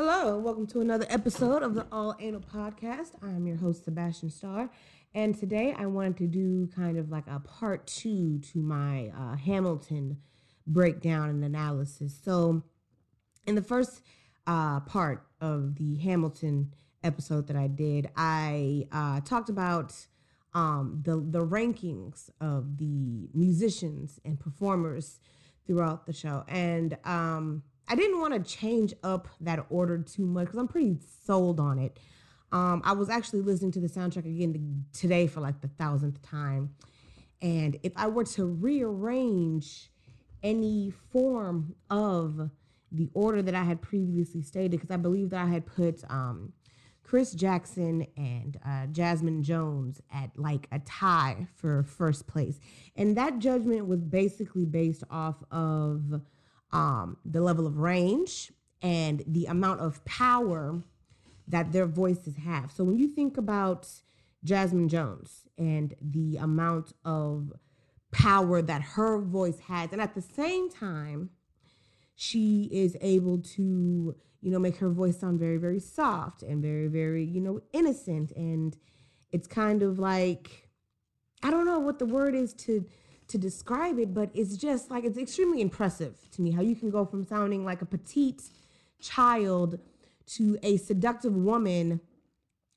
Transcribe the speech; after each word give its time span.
Hello, 0.00 0.38
welcome 0.38 0.68
to 0.68 0.80
another 0.80 1.06
episode 1.08 1.64
of 1.64 1.74
the 1.74 1.84
All 1.90 2.14
Anal 2.20 2.40
Podcast. 2.40 3.20
I'm 3.20 3.48
your 3.48 3.56
host, 3.56 3.84
Sebastian 3.84 4.30
Starr, 4.30 4.70
and 5.12 5.36
today 5.36 5.74
I 5.76 5.86
wanted 5.86 6.18
to 6.18 6.28
do 6.28 6.68
kind 6.68 6.98
of 6.98 7.10
like 7.10 7.24
a 7.26 7.40
part 7.40 7.84
two 7.88 8.38
to 8.52 8.62
my 8.62 9.10
uh, 9.18 9.34
Hamilton 9.34 10.18
breakdown 10.68 11.30
and 11.30 11.42
analysis. 11.42 12.16
So, 12.24 12.62
in 13.44 13.56
the 13.56 13.60
first 13.60 14.02
uh, 14.46 14.78
part 14.78 15.26
of 15.40 15.74
the 15.74 15.96
Hamilton 15.96 16.72
episode 17.02 17.48
that 17.48 17.56
I 17.56 17.66
did, 17.66 18.08
I 18.16 18.86
uh, 18.92 19.18
talked 19.22 19.48
about 19.48 19.96
um, 20.54 21.02
the 21.04 21.16
the 21.16 21.44
rankings 21.44 22.30
of 22.40 22.76
the 22.76 23.30
musicians 23.34 24.20
and 24.24 24.38
performers 24.38 25.18
throughout 25.66 26.06
the 26.06 26.12
show, 26.12 26.44
and 26.46 26.96
um, 27.02 27.64
I 27.88 27.94
didn't 27.94 28.20
want 28.20 28.34
to 28.34 28.56
change 28.56 28.92
up 29.02 29.28
that 29.40 29.64
order 29.70 29.98
too 29.98 30.26
much 30.26 30.46
because 30.46 30.58
I'm 30.58 30.68
pretty 30.68 30.98
sold 31.24 31.58
on 31.58 31.78
it. 31.78 31.98
Um, 32.52 32.82
I 32.84 32.92
was 32.92 33.08
actually 33.08 33.40
listening 33.42 33.72
to 33.72 33.80
the 33.80 33.88
soundtrack 33.88 34.26
again 34.26 34.84
today 34.92 35.26
for 35.26 35.40
like 35.40 35.60
the 35.60 35.68
thousandth 35.68 36.22
time. 36.22 36.70
And 37.40 37.78
if 37.82 37.92
I 37.96 38.06
were 38.08 38.24
to 38.24 38.46
rearrange 38.46 39.90
any 40.42 40.92
form 41.12 41.74
of 41.90 42.50
the 42.90 43.10
order 43.12 43.42
that 43.42 43.54
I 43.54 43.64
had 43.64 43.82
previously 43.82 44.42
stated, 44.42 44.72
because 44.72 44.90
I 44.90 44.96
believe 44.96 45.30
that 45.30 45.40
I 45.40 45.48
had 45.48 45.66
put 45.66 46.02
um, 46.10 46.52
Chris 47.02 47.32
Jackson 47.32 48.06
and 48.16 48.58
uh, 48.66 48.86
Jasmine 48.86 49.42
Jones 49.42 50.00
at 50.12 50.30
like 50.36 50.68
a 50.72 50.78
tie 50.80 51.48
for 51.54 51.82
first 51.82 52.26
place. 52.26 52.58
And 52.96 53.16
that 53.16 53.38
judgment 53.38 53.86
was 53.86 54.00
basically 54.00 54.64
based 54.64 55.04
off 55.10 55.36
of 55.50 56.20
um, 56.72 57.16
the 57.24 57.40
level 57.40 57.66
of 57.66 57.78
range 57.78 58.52
and 58.82 59.24
the 59.26 59.46
amount 59.46 59.80
of 59.80 60.04
power 60.04 60.82
that 61.46 61.72
their 61.72 61.86
voices 61.86 62.36
have. 62.36 62.70
So 62.70 62.84
when 62.84 62.98
you 62.98 63.08
think 63.08 63.36
about 63.36 63.88
Jasmine 64.44 64.88
Jones 64.88 65.48
and 65.56 65.94
the 66.00 66.36
amount 66.36 66.92
of 67.04 67.52
power 68.12 68.62
that 68.62 68.82
her 68.82 69.18
voice 69.18 69.60
has, 69.60 69.92
and 69.92 70.00
at 70.00 70.14
the 70.14 70.22
same 70.22 70.70
time, 70.70 71.30
she 72.14 72.68
is 72.72 72.96
able 73.00 73.38
to, 73.38 74.14
you 74.40 74.50
know, 74.50 74.58
make 74.58 74.76
her 74.76 74.90
voice 74.90 75.20
sound 75.20 75.38
very, 75.38 75.56
very 75.56 75.80
soft 75.80 76.42
and 76.42 76.62
very, 76.62 76.88
very, 76.88 77.24
you 77.24 77.40
know, 77.40 77.60
innocent. 77.72 78.32
And 78.32 78.76
it's 79.30 79.46
kind 79.46 79.82
of 79.82 79.98
like, 79.98 80.68
I 81.42 81.50
don't 81.50 81.64
know 81.64 81.78
what 81.78 81.98
the 81.98 82.06
word 82.06 82.34
is 82.34 82.52
to 82.54 82.84
to 83.28 83.38
describe 83.38 83.98
it, 83.98 84.14
but 84.14 84.30
it's 84.34 84.56
just 84.56 84.90
like 84.90 85.04
it's 85.04 85.18
extremely 85.18 85.60
impressive 85.60 86.16
to 86.32 86.42
me 86.42 86.50
how 86.50 86.62
you 86.62 86.74
can 86.74 86.90
go 86.90 87.04
from 87.04 87.24
sounding 87.24 87.64
like 87.64 87.82
a 87.82 87.86
petite 87.86 88.42
child 89.00 89.78
to 90.26 90.58
a 90.62 90.76
seductive 90.78 91.34
woman. 91.34 92.00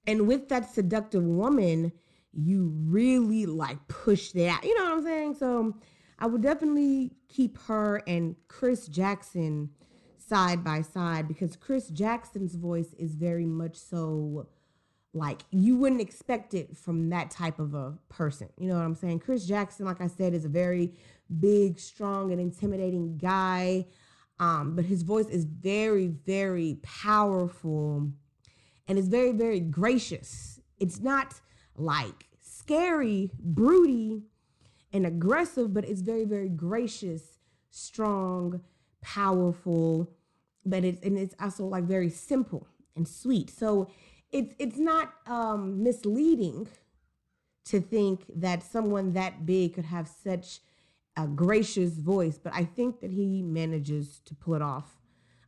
And 0.06 0.28
with 0.28 0.50
that 0.50 0.74
seductive 0.74 1.24
woman, 1.24 1.92
you 2.34 2.72
really 2.86 3.46
like 3.46 3.88
push 3.88 4.32
that. 4.32 4.62
You 4.64 4.78
know 4.78 4.86
what 4.86 4.94
I'm 4.94 5.04
saying? 5.04 5.36
So 5.36 5.76
I 6.20 6.28
would 6.28 6.42
definitely 6.42 7.12
keep 7.30 7.58
her 7.64 8.02
and 8.08 8.36
Chris 8.48 8.88
Jackson 8.88 9.70
side 10.18 10.64
by 10.64 10.82
side 10.82 11.28
because 11.28 11.56
Chris 11.56 11.90
Jackson's 11.90 12.56
voice 12.56 12.94
is 12.98 13.16
very 13.16 13.46
much 13.46 13.76
so 13.76 14.48
like 15.14 15.42
you 15.52 15.76
wouldn't 15.76 16.02
expect 16.02 16.54
it 16.54 16.78
from 16.78 17.10
that 17.10 17.32
type 17.32 17.60
of 17.60 17.74
a 17.74 17.98
person. 18.10 18.50
You 18.58 18.70
know 18.70 18.76
what 18.76 18.86
I'm 18.86 18.96
saying? 18.96 19.20
Chris 19.20 19.46
Jackson, 19.46 19.86
like 19.86 20.02
I 20.02 20.08
said, 20.08 20.34
is 20.34 20.46
a 20.46 20.50
very 20.50 20.94
big, 21.40 21.80
strong, 21.80 22.32
and 22.32 22.40
intimidating 22.40 23.18
guy. 23.18 23.88
Um, 24.40 24.76
but 24.76 24.86
his 24.86 25.04
voice 25.04 25.28
is 25.28 25.46
very, 25.46 26.08
very 26.08 26.80
powerful 26.82 28.10
and 28.88 28.98
it's 28.98 29.08
very, 29.08 29.32
very 29.32 29.60
gracious. 29.60 30.60
It's 30.80 31.00
not 31.00 31.40
like 31.78 32.28
scary, 32.42 33.32
broody, 33.40 34.24
and 34.92 35.06
aggressive, 35.06 35.74
but 35.74 35.86
it's 35.86 36.02
very, 36.02 36.26
very 36.26 36.50
gracious, 36.50 37.38
strong, 37.70 38.62
powerful, 39.02 40.12
but 40.66 40.84
it's 40.84 41.02
and 41.06 41.18
it's 41.18 41.36
also 41.40 41.66
like 41.66 41.86
very 41.86 42.10
simple 42.10 42.68
and 42.96 43.08
sweet. 43.08 43.50
So 43.50 43.90
it's 44.32 44.54
it's 44.60 44.78
not 44.78 45.14
um, 45.28 45.84
misleading 45.84 46.68
to 47.66 47.80
think 47.80 48.24
that 48.36 48.64
someone 48.64 49.14
that 49.14 49.46
big 49.46 49.76
could 49.76 49.86
have 49.86 50.08
such 50.08 50.60
a 51.18 51.28
gracious 51.28 51.94
voice, 51.94 52.40
but 52.42 52.54
I 52.54 52.64
think 52.64 53.02
that 53.02 53.12
he 53.12 53.42
manages 53.42 54.20
to 54.26 54.36
pull 54.36 54.56
it 54.56 54.62
off 54.62 55.00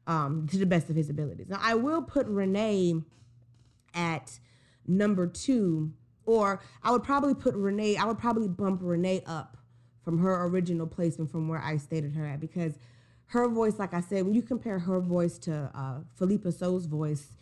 um, 0.08 0.48
to 0.52 0.58
the 0.58 0.66
best 0.66 0.90
of 0.90 0.96
his 0.96 1.10
abilities. 1.10 1.50
Now, 1.50 1.60
I 1.62 1.76
will 1.76 2.02
put 2.02 2.28
Renee 2.28 3.02
at 3.94 4.40
number 4.86 5.28
two, 5.28 5.94
or 6.26 6.62
I 6.84 6.92
would 6.92 7.04
probably 7.04 7.34
put 7.34 7.56
Renee, 7.56 7.96
I 7.96 8.06
would 8.06 8.20
probably 8.20 8.48
bump 8.48 8.82
Renee 8.84 9.24
up 9.26 9.58
from 10.04 10.20
her 10.20 10.46
original 10.46 10.86
placement 10.86 11.32
from 11.32 11.48
where 11.48 11.62
I 11.62 11.78
stated 11.78 12.14
her 12.14 12.26
at 12.26 12.42
because 12.42 12.78
her 13.28 13.48
voice, 13.48 13.80
like 13.80 13.94
I 13.94 14.02
said, 14.02 14.26
when 14.26 14.34
you 14.34 14.42
compare 14.42 14.80
her 14.80 15.00
voice 15.00 15.38
to 15.40 15.72
uh, 15.74 16.00
Phillipa 16.16 16.52
Soo's 16.52 16.86
voice, 16.86 17.34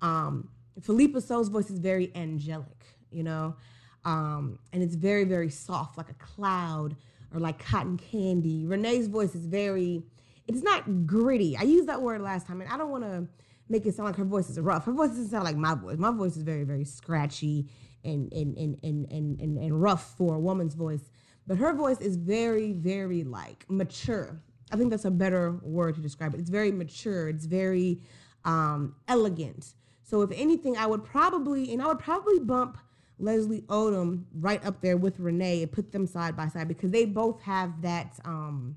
um, 0.00 0.48
Phillipa 0.82 1.20
Soo's 1.20 1.48
voice 1.48 1.70
is 1.70 1.78
very 1.78 2.12
angelic, 2.14 2.84
you 3.10 3.22
know, 3.22 3.56
um, 4.04 4.58
and 4.72 4.82
it's 4.82 4.94
very, 4.94 5.24
very 5.24 5.50
soft, 5.50 5.96
like 5.96 6.10
a 6.10 6.14
cloud 6.14 6.96
or 7.32 7.40
like 7.40 7.58
cotton 7.58 7.96
candy. 7.96 8.64
Renee's 8.66 9.08
voice 9.08 9.34
is 9.34 9.46
very, 9.46 10.02
it's 10.46 10.62
not 10.62 11.06
gritty. 11.06 11.56
I 11.56 11.62
used 11.62 11.88
that 11.88 12.00
word 12.02 12.20
last 12.20 12.46
time, 12.46 12.60
and 12.60 12.70
I 12.70 12.76
don't 12.76 12.90
want 12.90 13.04
to 13.04 13.26
make 13.68 13.84
it 13.86 13.94
sound 13.94 14.06
like 14.06 14.16
her 14.16 14.24
voice 14.24 14.48
is 14.48 14.60
rough. 14.60 14.84
Her 14.84 14.92
voice 14.92 15.10
doesn't 15.10 15.28
sound 15.28 15.44
like 15.44 15.56
my 15.56 15.74
voice. 15.74 15.98
My 15.98 16.12
voice 16.12 16.36
is 16.36 16.42
very, 16.42 16.64
very 16.64 16.84
scratchy 16.84 17.68
and 18.04 18.32
and 18.32 18.56
and 18.56 18.78
and 18.82 19.10
and, 19.10 19.40
and, 19.40 19.58
and 19.58 19.82
rough 19.82 20.16
for 20.16 20.36
a 20.36 20.40
woman's 20.40 20.74
voice. 20.74 21.10
But 21.46 21.58
her 21.58 21.72
voice 21.72 22.00
is 22.00 22.16
very, 22.16 22.72
very 22.72 23.24
like 23.24 23.64
mature. 23.68 24.40
I 24.72 24.76
think 24.76 24.90
that's 24.90 25.04
a 25.04 25.10
better 25.10 25.52
word 25.62 25.94
to 25.94 26.00
describe 26.00 26.34
it. 26.34 26.40
It's 26.40 26.50
very 26.50 26.72
mature. 26.72 27.28
It's 27.28 27.46
very 27.46 28.02
um, 28.44 28.96
elegant. 29.08 29.74
So 30.06 30.22
if 30.22 30.30
anything, 30.30 30.76
I 30.76 30.86
would 30.86 31.02
probably, 31.02 31.72
and 31.72 31.82
I 31.82 31.88
would 31.88 31.98
probably 31.98 32.38
bump 32.38 32.78
Leslie 33.18 33.62
Odom 33.62 34.22
right 34.32 34.64
up 34.64 34.80
there 34.80 34.96
with 34.96 35.18
Renee 35.18 35.64
and 35.64 35.72
put 35.72 35.90
them 35.90 36.06
side 36.06 36.36
by 36.36 36.46
side 36.46 36.68
because 36.68 36.92
they 36.92 37.04
both 37.04 37.42
have 37.42 37.82
that 37.82 38.20
um, 38.24 38.76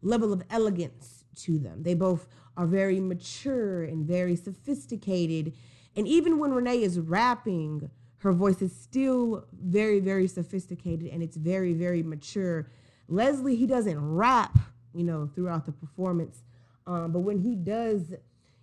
level 0.00 0.32
of 0.32 0.42
elegance 0.48 1.24
to 1.36 1.58
them. 1.58 1.82
They 1.82 1.92
both 1.92 2.26
are 2.56 2.66
very 2.66 2.98
mature 2.98 3.84
and 3.84 4.06
very 4.06 4.36
sophisticated. 4.36 5.52
And 5.96 6.08
even 6.08 6.38
when 6.38 6.52
Renee 6.52 6.82
is 6.82 6.98
rapping, 6.98 7.90
her 8.18 8.32
voice 8.32 8.62
is 8.62 8.74
still 8.74 9.44
very, 9.52 10.00
very 10.00 10.26
sophisticated 10.26 11.12
and 11.12 11.22
it's 11.22 11.36
very, 11.36 11.74
very 11.74 12.02
mature. 12.02 12.70
Leslie, 13.06 13.54
he 13.54 13.66
doesn't 13.66 14.00
rap, 14.00 14.58
you 14.94 15.04
know, 15.04 15.28
throughout 15.34 15.66
the 15.66 15.72
performance. 15.72 16.42
Um, 16.86 17.12
but 17.12 17.20
when 17.20 17.38
he 17.38 17.54
does, 17.54 18.14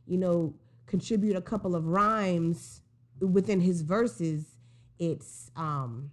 you 0.08 0.18
know, 0.18 0.56
contribute 0.92 1.38
a 1.38 1.42
couple 1.42 1.76
of 1.76 1.86
rhymes 1.88 2.82
within 3.20 3.62
his 3.62 3.82
verses, 3.82 4.58
it's 5.00 5.50
um 5.56 6.12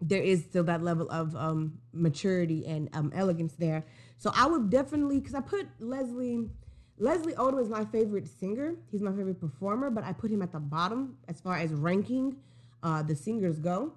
there 0.00 0.20
is 0.20 0.42
still 0.42 0.64
that 0.64 0.82
level 0.82 1.08
of 1.10 1.34
um 1.36 1.78
maturity 1.92 2.66
and 2.66 2.90
um 2.92 3.10
elegance 3.14 3.54
there. 3.54 3.86
So 4.18 4.30
I 4.34 4.46
would 4.46 4.68
definitely 4.68 5.20
because 5.20 5.34
I 5.34 5.40
put 5.40 5.66
Leslie 5.78 6.50
Leslie 6.98 7.34
Odom 7.34 7.60
is 7.62 7.68
my 7.68 7.84
favorite 7.86 8.28
singer. 8.28 8.74
He's 8.90 9.00
my 9.00 9.12
favorite 9.12 9.40
performer, 9.40 9.88
but 9.88 10.04
I 10.04 10.12
put 10.12 10.30
him 10.30 10.42
at 10.42 10.52
the 10.52 10.60
bottom 10.60 11.16
as 11.28 11.40
far 11.40 11.56
as 11.56 11.72
ranking 11.72 12.36
uh, 12.82 13.02
the 13.02 13.14
singers 13.14 13.58
go. 13.58 13.92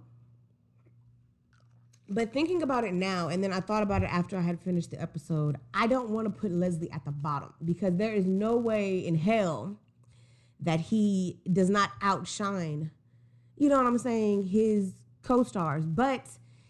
But 2.07 2.31
thinking 2.31 2.61
about 2.61 2.83
it 2.83 2.93
now, 2.93 3.29
and 3.29 3.43
then 3.43 3.51
I 3.51 3.59
thought 3.59 3.81
about 3.81 4.03
it 4.03 4.09
after 4.11 4.37
I 4.37 4.41
had 4.41 4.59
finished 4.61 4.91
the 4.91 5.01
episode, 5.01 5.57
I 5.73 5.87
don't 5.87 6.11
want 6.11 6.25
to 6.27 6.39
put 6.39 6.51
Leslie 6.51 6.91
at 6.91 7.03
the 7.03 7.11
bottom 7.11 7.51
because 7.63 7.95
there 7.95 8.13
is 8.13 8.27
no 8.27 8.55
way 8.57 8.99
in 8.99 9.15
hell 9.15 9.79
that 10.59 10.79
he 10.79 11.39
does 11.51 11.69
not 11.69 11.91
outshine, 12.01 12.91
you 13.57 13.69
know 13.69 13.77
what 13.77 13.85
I'm 13.85 13.97
saying, 13.97 14.47
his 14.47 14.93
co 15.21 15.43
stars. 15.43 15.85
But 15.85 16.27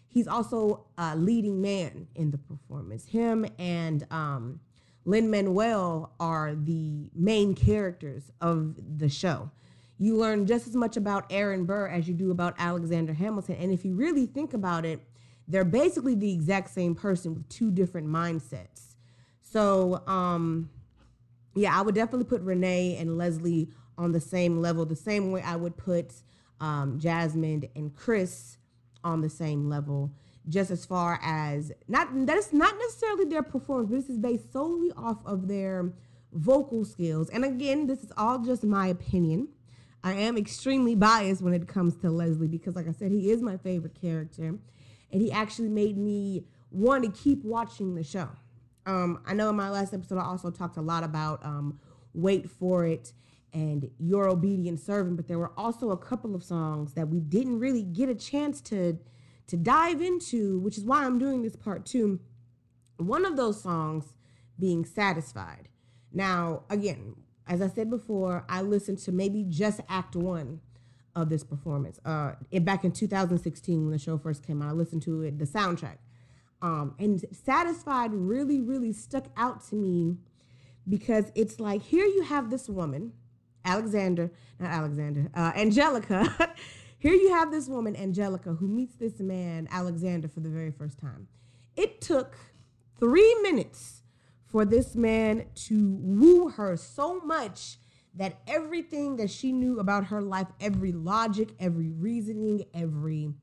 he's 0.08 0.26
also 0.26 0.86
a 0.98 1.16
leading 1.16 1.60
man 1.60 2.08
in 2.14 2.30
the 2.30 2.38
performance. 2.38 3.06
Him 3.06 3.46
and 3.58 4.06
um, 4.10 4.60
Lin 5.04 5.30
Manuel 5.30 6.12
are 6.18 6.54
the 6.54 7.10
main 7.14 7.54
characters 7.54 8.32
of 8.40 8.76
the 8.98 9.08
show. 9.08 9.50
You 9.98 10.16
learn 10.16 10.46
just 10.46 10.66
as 10.66 10.74
much 10.74 10.96
about 10.96 11.26
Aaron 11.30 11.64
Burr 11.64 11.88
as 11.88 12.06
you 12.06 12.14
do 12.14 12.30
about 12.30 12.54
Alexander 12.58 13.14
Hamilton. 13.14 13.56
And 13.56 13.72
if 13.72 13.84
you 13.84 13.94
really 13.94 14.26
think 14.26 14.52
about 14.52 14.84
it, 14.84 15.00
they're 15.48 15.64
basically 15.64 16.14
the 16.14 16.32
exact 16.32 16.70
same 16.70 16.94
person 16.94 17.34
with 17.34 17.48
two 17.48 17.70
different 17.70 18.08
mindsets. 18.08 18.94
So, 19.40 20.02
um, 20.06 20.70
yeah, 21.56 21.76
I 21.76 21.82
would 21.82 21.94
definitely 21.94 22.26
put 22.26 22.42
Renee 22.42 22.96
and 22.96 23.16
Leslie 23.16 23.70
on 23.98 24.12
the 24.12 24.20
same 24.20 24.60
level, 24.60 24.84
the 24.84 24.94
same 24.94 25.32
way 25.32 25.42
I 25.42 25.56
would 25.56 25.76
put 25.76 26.12
um, 26.60 26.98
Jasmine 26.98 27.68
and 27.74 27.94
Chris 27.94 28.58
on 29.02 29.22
the 29.22 29.30
same 29.30 29.68
level. 29.68 30.12
Just 30.48 30.70
as 30.70 30.84
far 30.84 31.18
as 31.24 31.72
not 31.88 32.08
that 32.26 32.36
is 32.36 32.52
not 32.52 32.76
necessarily 32.78 33.24
their 33.24 33.42
performance, 33.42 33.90
but 33.90 33.96
this 33.96 34.08
is 34.08 34.18
based 34.18 34.52
solely 34.52 34.92
off 34.96 35.18
of 35.26 35.48
their 35.48 35.92
vocal 36.32 36.84
skills. 36.84 37.28
And 37.30 37.44
again, 37.44 37.86
this 37.86 38.04
is 38.04 38.12
all 38.16 38.38
just 38.38 38.62
my 38.62 38.86
opinion. 38.86 39.48
I 40.04 40.12
am 40.12 40.36
extremely 40.36 40.94
biased 40.94 41.42
when 41.42 41.52
it 41.52 41.66
comes 41.66 41.96
to 41.96 42.10
Leslie 42.10 42.46
because, 42.46 42.76
like 42.76 42.86
I 42.86 42.92
said, 42.92 43.10
he 43.10 43.30
is 43.30 43.42
my 43.42 43.56
favorite 43.56 44.00
character. 44.00 44.44
And 44.44 45.22
he 45.22 45.32
actually 45.32 45.68
made 45.68 45.96
me 45.96 46.44
want 46.70 47.02
to 47.04 47.10
keep 47.10 47.42
watching 47.44 47.96
the 47.96 48.04
show. 48.04 48.28
Um, 48.86 49.20
I 49.26 49.34
know 49.34 49.50
in 49.50 49.56
my 49.56 49.68
last 49.68 49.92
episode, 49.92 50.18
I 50.18 50.24
also 50.24 50.50
talked 50.50 50.76
a 50.76 50.82
lot 50.82 51.02
about 51.02 51.44
um, 51.44 51.80
Wait 52.14 52.48
for 52.48 52.86
It 52.86 53.12
and 53.52 53.90
Your 53.98 54.28
Obedient 54.28 54.78
Servant, 54.80 55.16
but 55.16 55.26
there 55.26 55.38
were 55.38 55.52
also 55.56 55.90
a 55.90 55.96
couple 55.96 56.34
of 56.34 56.44
songs 56.44 56.94
that 56.94 57.08
we 57.08 57.20
didn't 57.20 57.58
really 57.58 57.82
get 57.82 58.08
a 58.08 58.14
chance 58.14 58.60
to 58.62 58.98
to 59.48 59.56
dive 59.56 60.02
into, 60.02 60.58
which 60.58 60.76
is 60.76 60.84
why 60.84 61.04
I'm 61.04 61.20
doing 61.20 61.42
this 61.42 61.54
part 61.54 61.86
two. 61.86 62.18
One 62.96 63.24
of 63.24 63.36
those 63.36 63.62
songs 63.62 64.14
being 64.58 64.84
Satisfied. 64.84 65.68
Now, 66.12 66.64
again, 66.68 67.14
as 67.46 67.62
I 67.62 67.68
said 67.68 67.88
before, 67.88 68.44
I 68.48 68.62
listened 68.62 68.98
to 68.98 69.12
maybe 69.12 69.44
just 69.48 69.80
act 69.88 70.16
one 70.16 70.60
of 71.14 71.28
this 71.28 71.44
performance. 71.44 72.00
Uh, 72.04 72.32
it, 72.50 72.64
back 72.64 72.84
in 72.84 72.90
2016 72.90 73.82
when 73.82 73.92
the 73.92 73.98
show 73.98 74.18
first 74.18 74.44
came 74.44 74.62
out, 74.62 74.68
I 74.68 74.72
listened 74.72 75.02
to 75.02 75.22
it, 75.22 75.38
the 75.38 75.44
soundtrack. 75.44 75.98
Um, 76.62 76.94
and 76.98 77.24
Satisfied 77.32 78.12
really, 78.12 78.60
really 78.60 78.92
stuck 78.92 79.26
out 79.36 79.66
to 79.68 79.76
me 79.76 80.16
because 80.88 81.30
it's 81.34 81.60
like 81.60 81.82
here 81.82 82.04
you 82.04 82.22
have 82.22 82.50
this 82.50 82.68
woman, 82.68 83.12
Alexander, 83.64 84.30
not 84.58 84.70
Alexander, 84.70 85.30
uh, 85.34 85.52
Angelica. 85.54 86.54
here 86.98 87.12
you 87.12 87.32
have 87.32 87.50
this 87.50 87.68
woman, 87.68 87.96
Angelica, 87.96 88.54
who 88.54 88.68
meets 88.68 88.94
this 88.96 89.20
man, 89.20 89.68
Alexander, 89.70 90.28
for 90.28 90.40
the 90.40 90.48
very 90.48 90.70
first 90.70 90.98
time. 90.98 91.28
It 91.76 92.00
took 92.00 92.36
three 92.98 93.34
minutes 93.42 94.02
for 94.46 94.64
this 94.64 94.94
man 94.94 95.44
to 95.54 95.96
woo 96.00 96.48
her 96.48 96.76
so 96.76 97.20
much 97.20 97.78
that 98.14 98.40
everything 98.46 99.16
that 99.16 99.30
she 99.30 99.52
knew 99.52 99.78
about 99.78 100.06
her 100.06 100.22
life, 100.22 100.46
every 100.60 100.92
logic, 100.92 101.50
every 101.60 101.90
reasoning, 101.90 102.64
every, 102.72 103.34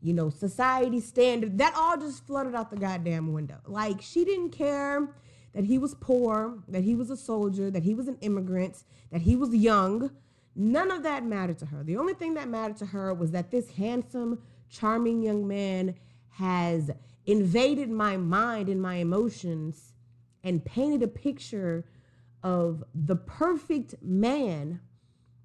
you 0.00 0.12
know, 0.12 0.30
society 0.30 1.00
standard, 1.00 1.58
that 1.58 1.74
all 1.76 1.96
just 1.96 2.26
flooded 2.26 2.54
out 2.54 2.70
the 2.70 2.76
goddamn 2.76 3.32
window. 3.32 3.56
Like 3.66 4.00
she 4.00 4.24
didn't 4.24 4.50
care 4.50 5.08
that 5.54 5.64
he 5.64 5.78
was 5.78 5.94
poor, 5.94 6.58
that 6.68 6.84
he 6.84 6.94
was 6.94 7.10
a 7.10 7.16
soldier, 7.16 7.70
that 7.70 7.82
he 7.82 7.94
was 7.94 8.08
an 8.08 8.18
immigrant, 8.20 8.84
that 9.10 9.22
he 9.22 9.36
was 9.36 9.54
young. 9.54 10.10
None 10.54 10.90
of 10.90 11.02
that 11.02 11.24
mattered 11.24 11.58
to 11.58 11.66
her. 11.66 11.82
The 11.82 11.96
only 11.96 12.14
thing 12.14 12.34
that 12.34 12.48
mattered 12.48 12.76
to 12.78 12.86
her 12.86 13.12
was 13.14 13.30
that 13.32 13.50
this 13.50 13.70
handsome, 13.70 14.42
charming 14.68 15.22
young 15.22 15.46
man 15.46 15.94
has 16.30 16.90
invaded 17.24 17.90
my 17.90 18.16
mind 18.16 18.68
and 18.68 18.80
my 18.80 18.96
emotions 18.96 19.92
and 20.44 20.64
painted 20.64 21.02
a 21.02 21.08
picture 21.08 21.84
of 22.42 22.84
the 22.94 23.16
perfect 23.16 23.94
man 24.02 24.80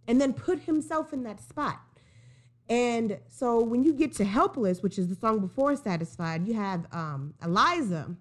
and 0.08 0.20
then 0.20 0.34
put 0.34 0.60
himself 0.60 1.14
in 1.14 1.24
that 1.24 1.40
spot. 1.40 1.82
And 2.72 3.20
so 3.28 3.62
when 3.62 3.84
you 3.84 3.94
get 3.94 4.14
to 4.14 4.24
Helpless, 4.24 4.82
which 4.82 4.98
is 4.98 5.10
the 5.10 5.16
song 5.16 5.40
before 5.42 5.76
Satisfied, 5.76 6.48
you 6.48 6.54
have 6.54 6.88
um, 6.94 7.34
Eliza 7.44 8.16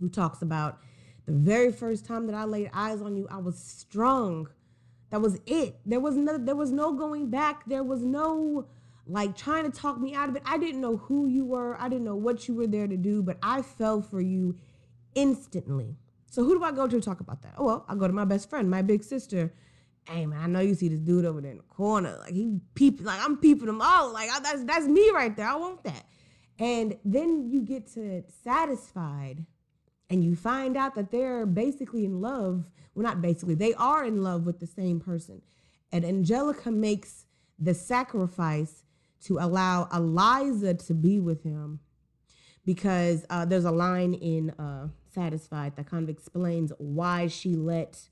who 0.00 0.08
talks 0.08 0.40
about 0.40 0.78
the 1.26 1.32
very 1.32 1.70
first 1.70 2.06
time 2.06 2.26
that 2.26 2.34
I 2.34 2.44
laid 2.44 2.70
eyes 2.72 3.02
on 3.02 3.18
you, 3.18 3.28
I 3.30 3.36
was 3.36 3.58
strong. 3.58 4.48
That 5.10 5.20
was 5.20 5.38
it. 5.44 5.76
There 5.84 6.00
was 6.00 6.16
no 6.16 6.38
there 6.38 6.56
was 6.56 6.72
no 6.72 6.94
going 6.94 7.28
back. 7.28 7.66
There 7.66 7.82
was 7.82 8.02
no 8.02 8.66
like 9.06 9.36
trying 9.36 9.70
to 9.70 9.78
talk 9.78 10.00
me 10.00 10.14
out 10.14 10.30
of 10.30 10.36
it. 10.36 10.42
I 10.46 10.56
didn't 10.56 10.80
know 10.80 10.96
who 10.96 11.26
you 11.26 11.44
were. 11.44 11.76
I 11.78 11.90
didn't 11.90 12.04
know 12.04 12.16
what 12.16 12.48
you 12.48 12.54
were 12.54 12.66
there 12.66 12.86
to 12.86 12.96
do, 12.96 13.22
but 13.22 13.36
I 13.42 13.60
fell 13.60 14.00
for 14.00 14.22
you 14.22 14.56
instantly. 15.14 15.96
So 16.30 16.44
who 16.44 16.58
do 16.58 16.64
I 16.64 16.72
go 16.72 16.86
to 16.86 16.98
talk 16.98 17.20
about 17.20 17.42
that? 17.42 17.52
Oh 17.58 17.66
well, 17.66 17.84
I 17.90 17.94
go 17.94 18.06
to 18.06 18.12
my 18.14 18.24
best 18.24 18.48
friend, 18.48 18.70
my 18.70 18.80
big 18.80 19.04
sister. 19.04 19.52
Hey 20.08 20.26
man, 20.26 20.40
I 20.40 20.46
know 20.46 20.60
you 20.60 20.74
see 20.74 20.88
this 20.88 21.00
dude 21.00 21.24
over 21.24 21.40
there 21.40 21.50
in 21.50 21.56
the 21.56 21.62
corner. 21.64 22.16
Like 22.20 22.32
he 22.32 22.60
peep, 22.74 23.00
like 23.02 23.20
I'm 23.20 23.36
peeping 23.36 23.68
him 23.68 23.80
out. 23.82 24.12
Like 24.12 24.30
I, 24.30 24.40
that's 24.40 24.64
that's 24.64 24.86
me 24.86 25.10
right 25.10 25.36
there. 25.36 25.48
I 25.48 25.56
want 25.56 25.82
that. 25.84 26.06
And 26.58 26.96
then 27.04 27.50
you 27.50 27.62
get 27.62 27.86
to 27.94 28.22
satisfied, 28.44 29.44
and 30.08 30.24
you 30.24 30.36
find 30.36 30.76
out 30.76 30.94
that 30.94 31.10
they're 31.10 31.44
basically 31.44 32.04
in 32.04 32.20
love. 32.20 32.70
Well, 32.94 33.02
not 33.02 33.20
basically, 33.20 33.54
they 33.54 33.74
are 33.74 34.04
in 34.04 34.22
love 34.22 34.46
with 34.46 34.60
the 34.60 34.66
same 34.66 35.00
person. 35.00 35.42
And 35.92 36.04
Angelica 36.04 36.70
makes 36.70 37.26
the 37.58 37.74
sacrifice 37.74 38.84
to 39.24 39.38
allow 39.38 39.88
Eliza 39.92 40.74
to 40.74 40.94
be 40.94 41.20
with 41.20 41.42
him 41.42 41.80
because 42.64 43.24
uh, 43.30 43.44
there's 43.44 43.64
a 43.64 43.70
line 43.70 44.14
in 44.14 44.50
uh, 44.50 44.88
satisfied 45.14 45.76
that 45.76 45.88
kind 45.88 46.04
of 46.04 46.08
explains 46.08 46.72
why 46.78 47.26
she 47.26 47.56
let 47.56 48.08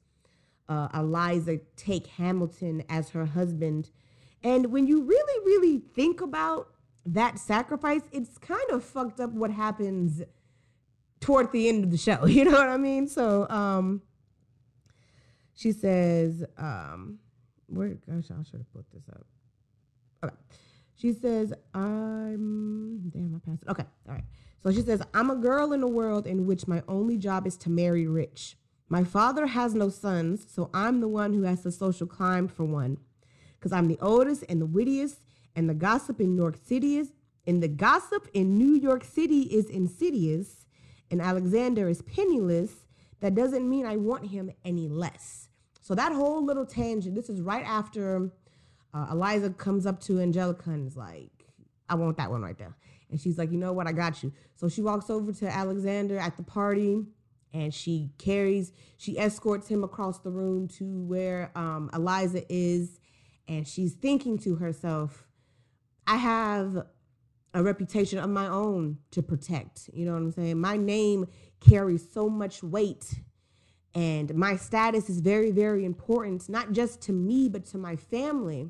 uh, 0.69 0.89
Eliza 0.95 1.59
take 1.77 2.07
Hamilton 2.07 2.83
as 2.89 3.11
her 3.11 3.27
husband. 3.27 3.91
And 4.43 4.67
when 4.67 4.87
you 4.87 5.03
really, 5.03 5.47
really 5.47 5.79
think 5.79 6.21
about 6.21 6.69
that 7.07 7.39
sacrifice, 7.39 8.03
it's 8.13 8.39
kind 8.39 8.71
of 8.71 8.85
fucked 8.85 9.21
up 9.21 9.31
what 9.33 9.51
happens 9.51 10.23
toward 11.21 11.53
the 11.53 11.69
end 11.69 11.85
of 11.85 11.91
the 11.91 11.97
show. 11.97 12.25
You 12.27 12.45
know 12.45 12.53
what 12.53 12.69
I 12.69 12.77
mean? 12.77 13.09
So 13.09 13.49
um, 13.49 14.03
she 15.55 15.73
says, 15.73 16.45
um, 16.59 17.19
where, 17.67 17.89
gosh, 17.89 18.31
I 18.31 18.43
should 18.43 18.61
have 18.61 18.73
put 18.73 18.85
this 18.93 19.05
up. 19.11 19.27
Okay. 20.25 20.35
She 20.97 21.13
says, 21.13 21.53
I'm, 21.75 23.11
damn, 23.11 23.35
I 23.35 23.51
passed 23.51 23.63
it. 23.63 23.69
Okay. 23.69 23.85
All 24.09 24.15
right. 24.15 24.25
So 24.63 24.73
she 24.73 24.81
says, 24.81 25.03
I'm 25.13 25.31
a 25.31 25.37
girl 25.37 25.73
in 25.73 25.83
a 25.83 25.89
world 25.89 26.27
in 26.27 26.47
which 26.47 26.67
my 26.67 26.83
only 26.89 27.19
job 27.19 27.47
is 27.47 27.57
to 27.59 27.71
marry 27.71 28.07
rich. 28.07 28.57
My 28.89 29.03
father 29.03 29.47
has 29.47 29.75
no 29.75 29.89
sons, 29.89 30.47
so 30.49 30.71
I'm 30.75 31.01
the 31.01 31.09
one 31.09 31.33
who 31.33 31.43
has 31.43 31.63
to 31.63 31.73
social 31.73 32.07
climb 32.07 32.49
for 32.49 32.65
one. 32.65 32.99
Because 33.59 33.73
I'm 33.73 33.89
the 33.89 33.99
oldest 34.01 34.45
and 34.49 34.61
the 34.61 34.67
wittiest, 34.67 35.21
and 35.57 35.69
the 35.69 35.75
gossip 35.75 36.21
in 36.21 36.37
New 36.37 36.43
York 36.43 36.57
City 36.63 36.99
is, 36.99 37.13
and 37.47 37.63
the 37.63 37.69
gossip 37.69 38.29
in 38.35 38.59
New 38.59 38.75
York 38.75 39.05
City 39.05 39.43
is 39.43 39.71
insidious, 39.71 40.67
and 41.11 41.23
Alexander 41.23 41.89
is 41.89 42.03
penniless. 42.03 42.87
That 43.21 43.35
doesn't 43.35 43.69
mean 43.69 43.87
I 43.87 43.97
want 43.97 44.27
him 44.27 44.51
any 44.65 44.89
less. 44.89 45.49
So 45.81 45.95
that 45.95 46.13
whole 46.13 46.45
little 46.45 46.67
tangent, 46.67 47.15
this 47.15 47.31
is 47.31 47.41
right 47.41 47.65
after 47.65 48.31
uh, 48.93 49.07
Eliza 49.11 49.51
comes 49.51 49.87
up 49.87 50.01
to 50.01 50.21
Angelica 50.21 50.71
and 50.71 50.87
is 50.87 50.97
like, 50.97 51.31
I 51.89 51.95
want 51.95 52.17
that 52.19 52.31
one 52.31 52.43
right 52.43 52.57
there. 52.59 52.77
And 53.11 53.21
she's 53.21 53.39
like, 53.39 53.51
you 53.51 53.59
know 53.59 53.73
what? 53.73 53.87
I 53.87 53.93
got 53.93 54.23
you. 54.23 54.33
So 54.57 54.69
she 54.69 54.83
walks 54.83 55.11
over 55.11 55.33
to 55.33 55.49
Alexander 55.49 56.19
at 56.19 56.37
the 56.37 56.43
party 56.43 57.05
and 57.55 57.73
she 57.73 58.11
carries, 58.19 58.73
she 58.99 59.19
escorts 59.19 59.69
him 59.69 59.85
across 59.85 60.19
the 60.19 60.31
room 60.31 60.67
to 60.67 60.85
where 60.85 61.53
um, 61.55 61.89
Eliza 61.95 62.43
is. 62.53 62.99
And 63.47 63.67
she's 63.67 63.95
thinking 63.95 64.39
to 64.39 64.57
herself, 64.57 65.25
I 66.07 66.17
have 66.17 66.85
a 67.55 67.63
reputation 67.63 68.19
of 68.19 68.29
my 68.29 68.49
own 68.49 68.99
to 69.13 69.23
protect. 69.23 69.89
You 69.93 70.05
know 70.05 70.13
what 70.13 70.23
I'm 70.23 70.33
saying? 70.33 70.61
My 70.61 70.77
name 70.77 71.27
carries 71.61 72.07
so 72.13 72.29
much 72.29 72.63
weight. 72.63 73.15
And 73.95 74.35
my 74.35 74.57
status 74.57 75.09
is 75.09 75.21
very, 75.21 75.53
very 75.53 75.85
important, 75.85 76.49
not 76.49 76.73
just 76.73 77.01
to 77.03 77.13
me, 77.13 77.49
but 77.49 77.65
to 77.67 77.79
my 77.79 77.95
family. 77.95 78.69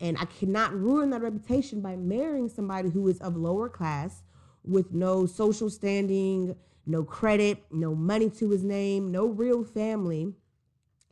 And 0.00 0.16
I 0.16 0.24
cannot 0.24 0.72
ruin 0.72 1.10
that 1.10 1.20
reputation 1.20 1.82
by 1.82 1.96
marrying 1.96 2.48
somebody 2.48 2.88
who 2.88 3.06
is 3.08 3.18
of 3.18 3.36
lower 3.36 3.68
class 3.68 4.22
with 4.64 4.94
no 4.94 5.26
social 5.26 5.68
standing, 5.68 6.56
no 6.86 7.04
credit, 7.04 7.64
no 7.70 7.94
money 7.94 8.30
to 8.30 8.50
his 8.50 8.64
name, 8.64 9.10
no 9.10 9.26
real 9.26 9.64
family. 9.64 10.34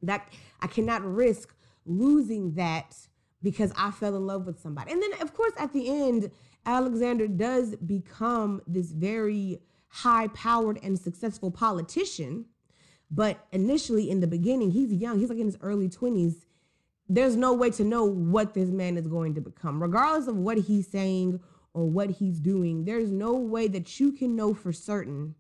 That 0.02 0.28
I 0.60 0.66
cannot 0.68 1.04
risk 1.04 1.54
losing 1.84 2.54
that 2.54 2.96
because 3.42 3.72
I 3.76 3.90
fell 3.90 4.16
in 4.16 4.26
love 4.26 4.46
with 4.46 4.60
somebody. 4.60 4.92
And 4.92 5.02
then, 5.02 5.20
of 5.20 5.34
course, 5.34 5.52
at 5.58 5.72
the 5.72 5.88
end, 5.88 6.30
Alexander 6.66 7.26
does 7.26 7.75
become 7.76 8.62
this 8.66 8.92
very 8.92 9.60
high 9.88 10.28
powered 10.28 10.78
and 10.82 10.98
successful 10.98 11.50
politician. 11.50 12.46
But 13.10 13.46
initially, 13.52 14.10
in 14.10 14.20
the 14.20 14.26
beginning, 14.26 14.70
he's 14.70 14.92
young, 14.92 15.18
he's 15.18 15.30
like 15.30 15.38
in 15.38 15.46
his 15.46 15.58
early 15.60 15.88
20s 15.88 16.44
there's 17.08 17.37
no 17.37 17.54
way 17.54 17.70
to 17.70 17.84
know 17.84 18.04
what 18.04 18.54
this 18.54 18.68
man 18.68 18.98
is 18.98 19.06
going 19.06 19.34
to 19.34 19.40
become, 19.40 19.82
regardless 19.82 20.28
of 20.28 20.37
what 20.37 20.58
he's 20.58 20.87
saying 20.88 21.40
or 21.72 21.87
what 21.87 22.10
he's 22.10 22.38
doing. 22.38 22.84
There's 22.84 23.10
no 23.10 23.34
way 23.34 23.68
that 23.68 23.98
you 23.98 24.12
can 24.12 24.37
know 24.37 24.52
for 24.52 24.72
certain 24.72 25.34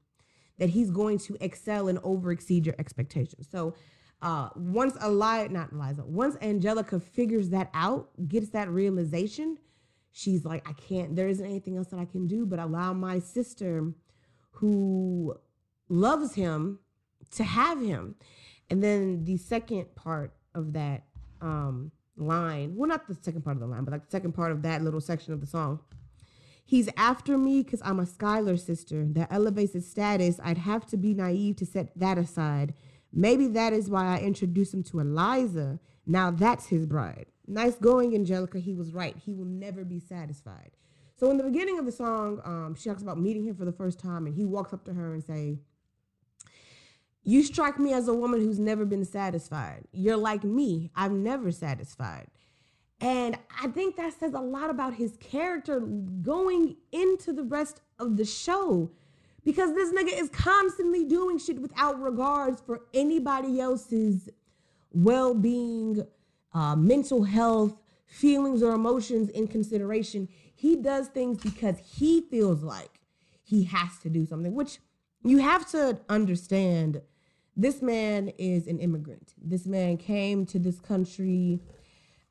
that 0.58 0.70
he's 0.70 0.90
going 0.90 1.18
to 1.18 1.36
excel 1.40 1.88
and 1.88 1.98
over 2.02 2.32
exceed 2.32 2.66
your 2.66 2.74
expectations. 2.78 3.48
So, 3.50 3.74
uh, 4.20 4.48
once 4.56 4.96
Eliza, 5.02 5.52
not 5.52 5.70
Eliza, 5.72 6.04
once 6.04 6.36
Angelica 6.42 6.98
figures 6.98 7.50
that 7.50 7.70
out, 7.72 8.08
gets 8.28 8.48
that 8.50 8.68
realization, 8.68 9.58
she's 10.10 10.44
like, 10.44 10.68
I 10.68 10.72
can't, 10.72 11.14
there 11.14 11.28
isn't 11.28 11.44
anything 11.44 11.76
else 11.76 11.88
that 11.88 12.00
I 12.00 12.04
can 12.04 12.26
do 12.26 12.44
but 12.44 12.58
allow 12.58 12.92
my 12.92 13.20
sister 13.20 13.92
who 14.50 15.36
loves 15.88 16.34
him 16.34 16.80
to 17.32 17.44
have 17.44 17.80
him. 17.80 18.16
And 18.70 18.82
then 18.82 19.24
the 19.24 19.36
second 19.36 19.94
part 19.94 20.34
of 20.54 20.72
that 20.72 21.04
um, 21.40 21.92
line. 22.16 22.74
Well, 22.76 22.88
not 22.88 23.06
the 23.06 23.16
second 23.20 23.42
part 23.42 23.56
of 23.56 23.60
the 23.60 23.66
line, 23.66 23.84
but 23.84 23.92
like 23.92 24.04
the 24.04 24.10
second 24.10 24.32
part 24.32 24.52
of 24.52 24.62
that 24.62 24.82
little 24.82 25.00
section 25.00 25.32
of 25.32 25.40
the 25.40 25.46
song. 25.46 25.80
He's 26.68 26.90
after 26.98 27.38
me 27.38 27.62
because 27.62 27.80
I'm 27.82 27.98
a 27.98 28.04
Schuyler 28.04 28.58
sister. 28.58 29.06
That 29.12 29.32
elevates 29.32 29.72
his 29.72 29.90
status. 29.90 30.38
I'd 30.44 30.58
have 30.58 30.84
to 30.88 30.98
be 30.98 31.14
naive 31.14 31.56
to 31.56 31.64
set 31.64 31.98
that 31.98 32.18
aside. 32.18 32.74
Maybe 33.10 33.46
that 33.46 33.72
is 33.72 33.88
why 33.88 34.14
I 34.14 34.20
introduced 34.20 34.74
him 34.74 34.82
to 34.82 35.00
Eliza. 35.00 35.80
Now 36.04 36.30
that's 36.30 36.66
his 36.66 36.84
bride. 36.84 37.24
Nice 37.46 37.76
going, 37.76 38.14
Angelica. 38.14 38.58
He 38.58 38.74
was 38.74 38.92
right. 38.92 39.16
He 39.16 39.32
will 39.32 39.46
never 39.46 39.82
be 39.82 39.98
satisfied. 39.98 40.72
So 41.16 41.30
in 41.30 41.38
the 41.38 41.42
beginning 41.42 41.78
of 41.78 41.86
the 41.86 41.90
song, 41.90 42.42
um, 42.44 42.74
she 42.78 42.90
talks 42.90 43.00
about 43.00 43.18
meeting 43.18 43.44
him 43.44 43.56
for 43.56 43.64
the 43.64 43.72
first 43.72 43.98
time, 43.98 44.26
and 44.26 44.34
he 44.34 44.44
walks 44.44 44.74
up 44.74 44.84
to 44.84 44.92
her 44.92 45.14
and 45.14 45.24
say, 45.24 45.60
"You 47.22 47.44
strike 47.44 47.78
me 47.78 47.94
as 47.94 48.08
a 48.08 48.14
woman 48.14 48.40
who's 48.40 48.58
never 48.58 48.84
been 48.84 49.06
satisfied. 49.06 49.88
You're 49.90 50.18
like 50.18 50.44
me. 50.44 50.90
I'm 50.94 51.22
never 51.22 51.50
satisfied." 51.50 52.26
And 53.00 53.38
I 53.62 53.68
think 53.68 53.96
that 53.96 54.18
says 54.18 54.34
a 54.34 54.40
lot 54.40 54.70
about 54.70 54.94
his 54.94 55.16
character 55.18 55.80
going 55.80 56.76
into 56.90 57.32
the 57.32 57.44
rest 57.44 57.80
of 57.98 58.16
the 58.16 58.24
show 58.24 58.90
because 59.44 59.72
this 59.74 59.92
nigga 59.92 60.20
is 60.20 60.28
constantly 60.30 61.04
doing 61.04 61.38
shit 61.38 61.60
without 61.60 62.00
regards 62.00 62.60
for 62.60 62.82
anybody 62.92 63.60
else's 63.60 64.28
well 64.92 65.32
being, 65.32 66.04
uh, 66.52 66.74
mental 66.74 67.22
health, 67.22 67.76
feelings, 68.06 68.62
or 68.62 68.72
emotions 68.72 69.28
in 69.30 69.46
consideration. 69.46 70.28
He 70.54 70.74
does 70.76 71.06
things 71.08 71.38
because 71.38 71.78
he 71.78 72.22
feels 72.22 72.62
like 72.64 73.00
he 73.44 73.64
has 73.64 73.98
to 74.02 74.10
do 74.10 74.26
something, 74.26 74.54
which 74.54 74.78
you 75.24 75.38
have 75.38 75.70
to 75.70 76.00
understand. 76.08 77.00
This 77.56 77.80
man 77.82 78.32
is 78.38 78.66
an 78.66 78.78
immigrant. 78.78 79.34
This 79.40 79.66
man 79.66 79.96
came 79.96 80.46
to 80.46 80.58
this 80.58 80.78
country 80.80 81.60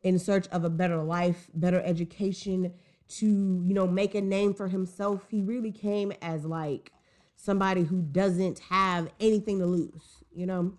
in 0.04 0.20
search 0.20 0.48
of 0.50 0.64
a 0.64 0.70
better 0.70 1.02
life, 1.04 1.50
better 1.54 1.82
education, 1.82 2.74
to, 3.08 3.26
you 3.66 3.74
know, 3.74 3.88
make 3.88 4.16
a 4.16 4.22
name 4.22 4.54
for 4.54 4.68
himself. 4.68 5.26
He 5.30 5.42
really 5.42 5.72
came 5.72 6.12
as 6.22 6.46
like 6.46 6.92
somebody 7.36 7.84
who 7.84 8.02
doesn't 8.02 8.60
have 8.60 9.10
anything 9.20 9.60
to 9.60 9.66
lose, 9.66 10.24
you 10.34 10.46
know? 10.46 10.74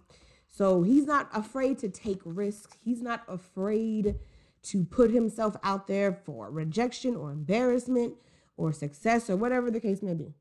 So 0.46 0.82
he's 0.82 1.06
not 1.06 1.28
afraid 1.32 1.78
to 1.78 1.88
take 1.88 2.20
risks. 2.24 2.76
He's 2.84 3.00
not 3.00 3.22
afraid 3.28 4.16
to 4.64 4.84
put 4.84 5.10
himself 5.10 5.56
out 5.62 5.86
there 5.86 6.12
for 6.12 6.50
rejection 6.50 7.16
or 7.16 7.30
embarrassment 7.30 8.14
or 8.56 8.72
success 8.72 9.30
or 9.30 9.36
whatever 9.36 9.70
the 9.70 9.80
case 9.80 10.02
may 10.02 10.14
be. 10.14 10.34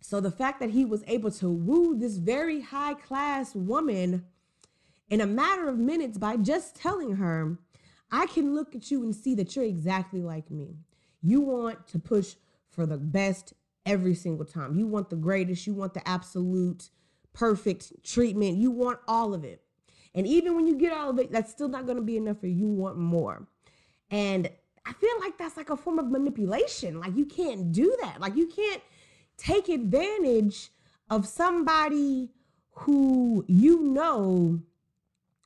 So 0.00 0.20
the 0.20 0.30
fact 0.30 0.60
that 0.60 0.70
he 0.70 0.84
was 0.84 1.04
able 1.06 1.30
to 1.32 1.50
woo 1.50 1.96
this 1.96 2.16
very 2.16 2.62
high 2.62 2.94
class 2.94 3.54
woman 3.54 4.24
in 5.10 5.20
a 5.20 5.26
matter 5.26 5.68
of 5.68 5.78
minutes 5.78 6.18
by 6.18 6.36
just 6.36 6.76
telling 6.76 7.16
her, 7.16 7.58
I 8.10 8.26
can 8.26 8.54
look 8.54 8.74
at 8.74 8.90
you 8.90 9.02
and 9.02 9.14
see 9.14 9.34
that 9.36 9.54
you're 9.54 9.64
exactly 9.64 10.22
like 10.22 10.50
me. 10.50 10.76
You 11.22 11.40
want 11.40 11.86
to 11.88 11.98
push 11.98 12.34
for 12.70 12.86
the 12.86 12.96
best 12.96 13.54
every 13.84 14.14
single 14.14 14.44
time. 14.44 14.78
You 14.78 14.86
want 14.86 15.10
the 15.10 15.16
greatest, 15.16 15.66
you 15.66 15.74
want 15.74 15.94
the 15.94 16.06
absolute 16.08 16.90
perfect 17.32 17.92
treatment, 18.04 18.58
you 18.58 18.70
want 18.70 19.00
all 19.08 19.34
of 19.34 19.44
it. 19.44 19.62
And 20.14 20.26
even 20.26 20.54
when 20.56 20.66
you 20.66 20.76
get 20.76 20.92
all 20.92 21.10
of 21.10 21.18
it, 21.18 21.30
that's 21.30 21.50
still 21.50 21.68
not 21.68 21.86
going 21.86 21.96
to 21.96 22.02
be 22.02 22.16
enough 22.16 22.40
for 22.40 22.46
you. 22.46 22.54
You 22.54 22.68
want 22.68 22.98
more. 22.98 23.46
And 24.10 24.50
I 24.86 24.92
feel 24.94 25.20
like 25.20 25.36
that's 25.36 25.56
like 25.56 25.70
a 25.70 25.76
form 25.76 25.98
of 25.98 26.10
manipulation. 26.10 26.98
Like 26.98 27.14
you 27.14 27.26
can't 27.26 27.72
do 27.72 27.94
that. 28.02 28.20
Like 28.20 28.36
you 28.36 28.46
can't 28.46 28.82
take 29.36 29.68
advantage 29.68 30.70
of 31.10 31.26
somebody 31.26 32.30
who 32.70 33.44
you 33.48 33.82
know 33.82 34.60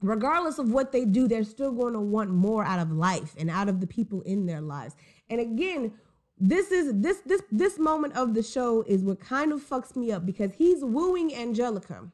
regardless 0.02 0.58
of 0.58 0.70
what 0.70 0.92
they 0.92 1.04
do, 1.04 1.28
they're 1.28 1.44
still 1.44 1.72
going 1.72 1.94
to 1.94 2.00
want 2.00 2.30
more 2.30 2.64
out 2.64 2.80
of 2.80 2.92
life 2.92 3.34
and 3.38 3.48
out 3.48 3.68
of 3.68 3.80
the 3.80 3.86
people 3.86 4.20
in 4.22 4.46
their 4.46 4.60
lives. 4.60 4.96
And 5.30 5.40
again, 5.40 5.92
this 6.38 6.72
is 6.72 6.92
this 7.00 7.18
this 7.24 7.42
this 7.52 7.78
moment 7.78 8.16
of 8.16 8.34
the 8.34 8.42
show 8.42 8.82
is 8.82 9.04
what 9.04 9.20
kind 9.20 9.52
of 9.52 9.62
fucks 9.62 9.94
me 9.94 10.10
up 10.10 10.26
because 10.26 10.52
he's 10.54 10.82
wooing 10.82 11.34
Angelica. 11.34 12.10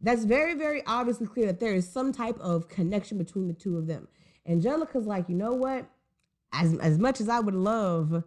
That's 0.00 0.24
very 0.24 0.54
very 0.54 0.82
obviously 0.86 1.26
clear 1.26 1.46
that 1.46 1.60
there 1.60 1.74
is 1.74 1.86
some 1.86 2.12
type 2.12 2.38
of 2.40 2.68
connection 2.68 3.18
between 3.18 3.48
the 3.48 3.54
two 3.54 3.76
of 3.76 3.86
them. 3.86 4.08
Angelica's 4.46 5.06
like, 5.06 5.28
"You 5.28 5.34
know 5.34 5.52
what? 5.52 5.90
As 6.52 6.74
as 6.78 6.98
much 6.98 7.20
as 7.20 7.28
I 7.28 7.40
would 7.40 7.54
love 7.54 8.24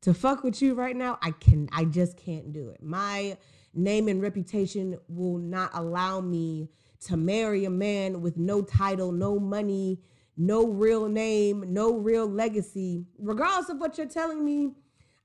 to 0.00 0.14
fuck 0.14 0.42
with 0.42 0.60
you 0.62 0.74
right 0.74 0.96
now, 0.96 1.18
I 1.22 1.30
can 1.30 1.68
I 1.72 1.84
just 1.84 2.16
can't 2.16 2.52
do 2.52 2.70
it. 2.70 2.82
My 2.82 3.36
name 3.74 4.08
and 4.08 4.20
reputation 4.20 4.98
will 5.08 5.38
not 5.38 5.70
allow 5.74 6.20
me 6.20 6.70
to 7.06 7.16
marry 7.16 7.64
a 7.64 7.70
man 7.70 8.20
with 8.20 8.36
no 8.36 8.62
title, 8.62 9.12
no 9.12 9.38
money, 9.38 10.00
no 10.36 10.66
real 10.66 11.08
name, 11.08 11.64
no 11.68 11.96
real 11.96 12.26
legacy, 12.26 13.06
regardless 13.18 13.68
of 13.68 13.78
what 13.78 13.98
you're 13.98 14.06
telling 14.06 14.44
me, 14.44 14.72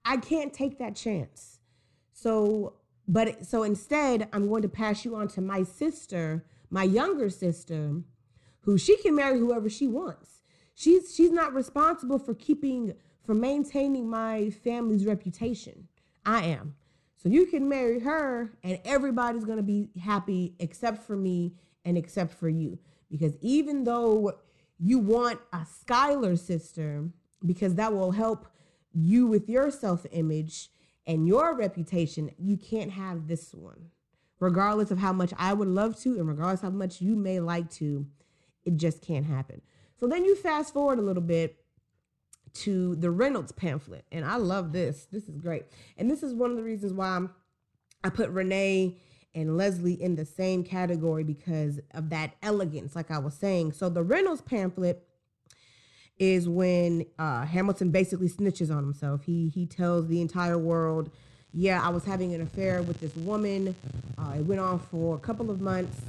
I 0.06 0.18
can't 0.18 0.54
take 0.54 0.80
that 0.80 0.96
chance. 0.96 1.60
So, 2.12 2.76
but 3.08 3.46
so 3.46 3.64
instead, 3.64 4.28
I'm 4.34 4.48
going 4.48 4.62
to 4.64 4.70
pass 4.70 5.06
you 5.06 5.16
on 5.16 5.28
to 5.30 5.42
my 5.42 5.64
sister, 5.64 6.46
my 6.70 6.84
younger 6.84 7.30
sister, 7.30 8.02
who 8.62 8.78
she 8.78 8.98
can 8.98 9.16
marry 9.16 9.40
whoever 9.40 9.70
she 9.70 9.88
wants. 9.88 10.42
She's 10.74 11.14
she's 11.14 11.32
not 11.32 11.54
responsible 11.54 12.18
for 12.18 12.34
keeping 12.34 12.94
for 13.24 13.36
maintaining 13.36 14.10
my 14.10 14.50
family's 14.50 15.06
reputation. 15.06 15.88
I 16.26 16.44
am. 16.46 16.76
So 17.24 17.30
you 17.30 17.46
can 17.46 17.70
marry 17.70 18.00
her 18.02 18.52
and 18.64 18.80
everybody's 18.84 19.46
going 19.46 19.58
to 19.58 19.64
be 19.64 19.90
happy 20.00 20.56
except 20.60 21.04
for 21.04 21.16
me 21.16 21.54
and 21.86 21.98
except 21.98 22.34
for 22.34 22.50
you. 22.50 22.78
Because 23.10 23.38
even 23.40 23.86
though 23.86 24.34
you 24.78 25.00
want 25.00 25.40
a 25.54 25.66
Schuyler 25.66 26.36
sister, 26.36 27.10
because 27.46 27.76
that 27.76 27.94
will 27.94 28.12
help 28.12 28.48
you 28.94 29.26
with 29.28 29.48
your 29.48 29.72
self 29.72 30.06
image 30.12 30.70
and 31.08 31.26
your 31.26 31.56
reputation, 31.56 32.30
you 32.38 32.58
can't 32.58 32.92
have 32.92 33.28
this 33.28 33.54
one. 33.54 33.90
Regardless 34.42 34.92
of 34.92 34.98
how 34.98 35.14
much 35.14 35.32
I 35.38 35.54
would 35.54 35.70
love 35.70 35.98
to, 36.02 36.18
and 36.20 36.28
regardless 36.28 36.62
how 36.62 36.70
much 36.72 37.00
you 37.00 37.16
may 37.16 37.40
like 37.40 37.70
to, 37.76 38.06
it 38.66 38.76
just 38.76 39.02
can't 39.02 39.26
happen. 39.26 39.62
So 39.98 40.08
then 40.08 40.26
you 40.26 40.36
fast 40.36 40.74
forward 40.74 41.00
a 41.00 41.04
little 41.04 41.24
bit 41.24 41.63
to 42.54 42.96
the 42.96 43.10
Reynolds 43.12 43.52
pamphlet. 43.52 44.06
And 44.12 44.26
I 44.26 44.36
love 44.36 44.72
this. 44.72 45.08
This 45.12 45.28
is 45.28 45.38
great. 45.38 45.64
And 45.98 46.10
this 46.10 46.24
is 46.24 46.34
one 46.34 46.52
of 46.52 46.58
the 46.58 46.64
reasons 46.64 46.94
why 46.94 47.10
I'm, 47.10 47.32
I 48.04 48.10
put 48.10 48.30
Renee 48.30 48.98
and 49.36 49.58
Leslie 49.58 50.02
in 50.02 50.16
the 50.16 50.26
same 50.26 50.64
category 50.64 51.24
because 51.24 51.80
of 51.92 52.10
that 52.10 52.36
elegance, 52.44 52.96
like 52.96 53.10
I 53.10 53.18
was 53.18 53.34
saying. 53.34 53.72
So 53.72 53.90
the 53.90 54.04
Reynolds 54.04 54.42
pamphlet 54.42 55.08
is 56.20 56.48
when 56.48 57.06
uh, 57.18 57.46
Hamilton 57.46 57.90
basically 57.92 58.30
snitches 58.30 58.70
on 58.76 58.84
himself. 58.84 59.24
He 59.24 59.50
he 59.50 59.66
tells 59.66 60.08
the 60.08 60.22
entire 60.22 60.58
world, 60.58 61.10
"Yeah, 61.52 61.82
I 61.84 61.90
was 61.90 62.06
having 62.06 62.34
an 62.34 62.42
affair 62.42 62.82
with 62.84 63.00
this 63.00 63.16
woman. 63.16 63.76
Uh, 64.18 64.36
it 64.38 64.46
went 64.46 64.62
on 64.62 64.80
for 64.80 65.16
a 65.16 65.20
couple 65.20 65.50
of 65.50 65.62
months." 65.62 66.00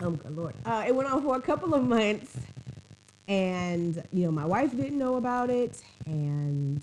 Oh 0.00 0.10
good 0.10 0.36
lord! 0.36 0.54
Uh, 0.64 0.84
it 0.86 0.94
went 0.94 1.10
on 1.10 1.22
for 1.22 1.36
a 1.36 1.40
couple 1.40 1.74
of 1.74 1.82
months, 1.82 2.36
and 3.28 4.02
you 4.12 4.24
know 4.24 4.30
my 4.30 4.44
wife 4.44 4.70
didn't 4.70 4.98
know 4.98 5.16
about 5.16 5.50
it. 5.50 5.82
And 6.06 6.80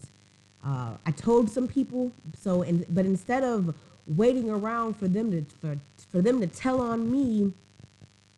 uh, 0.66 0.92
i 1.06 1.12
told 1.12 1.50
some 1.50 1.68
people. 1.68 2.12
So 2.40 2.62
and 2.64 2.86
but 2.90 3.06
instead 3.06 3.44
of 3.44 3.76
waiting 4.06 4.50
around 4.50 4.96
for 4.96 5.08
them 5.08 5.32
to 5.32 5.46
for, 5.56 5.78
for 6.12 6.22
them 6.22 6.42
to 6.42 6.48
tell 6.48 6.82
on 6.82 7.12
me 7.12 7.54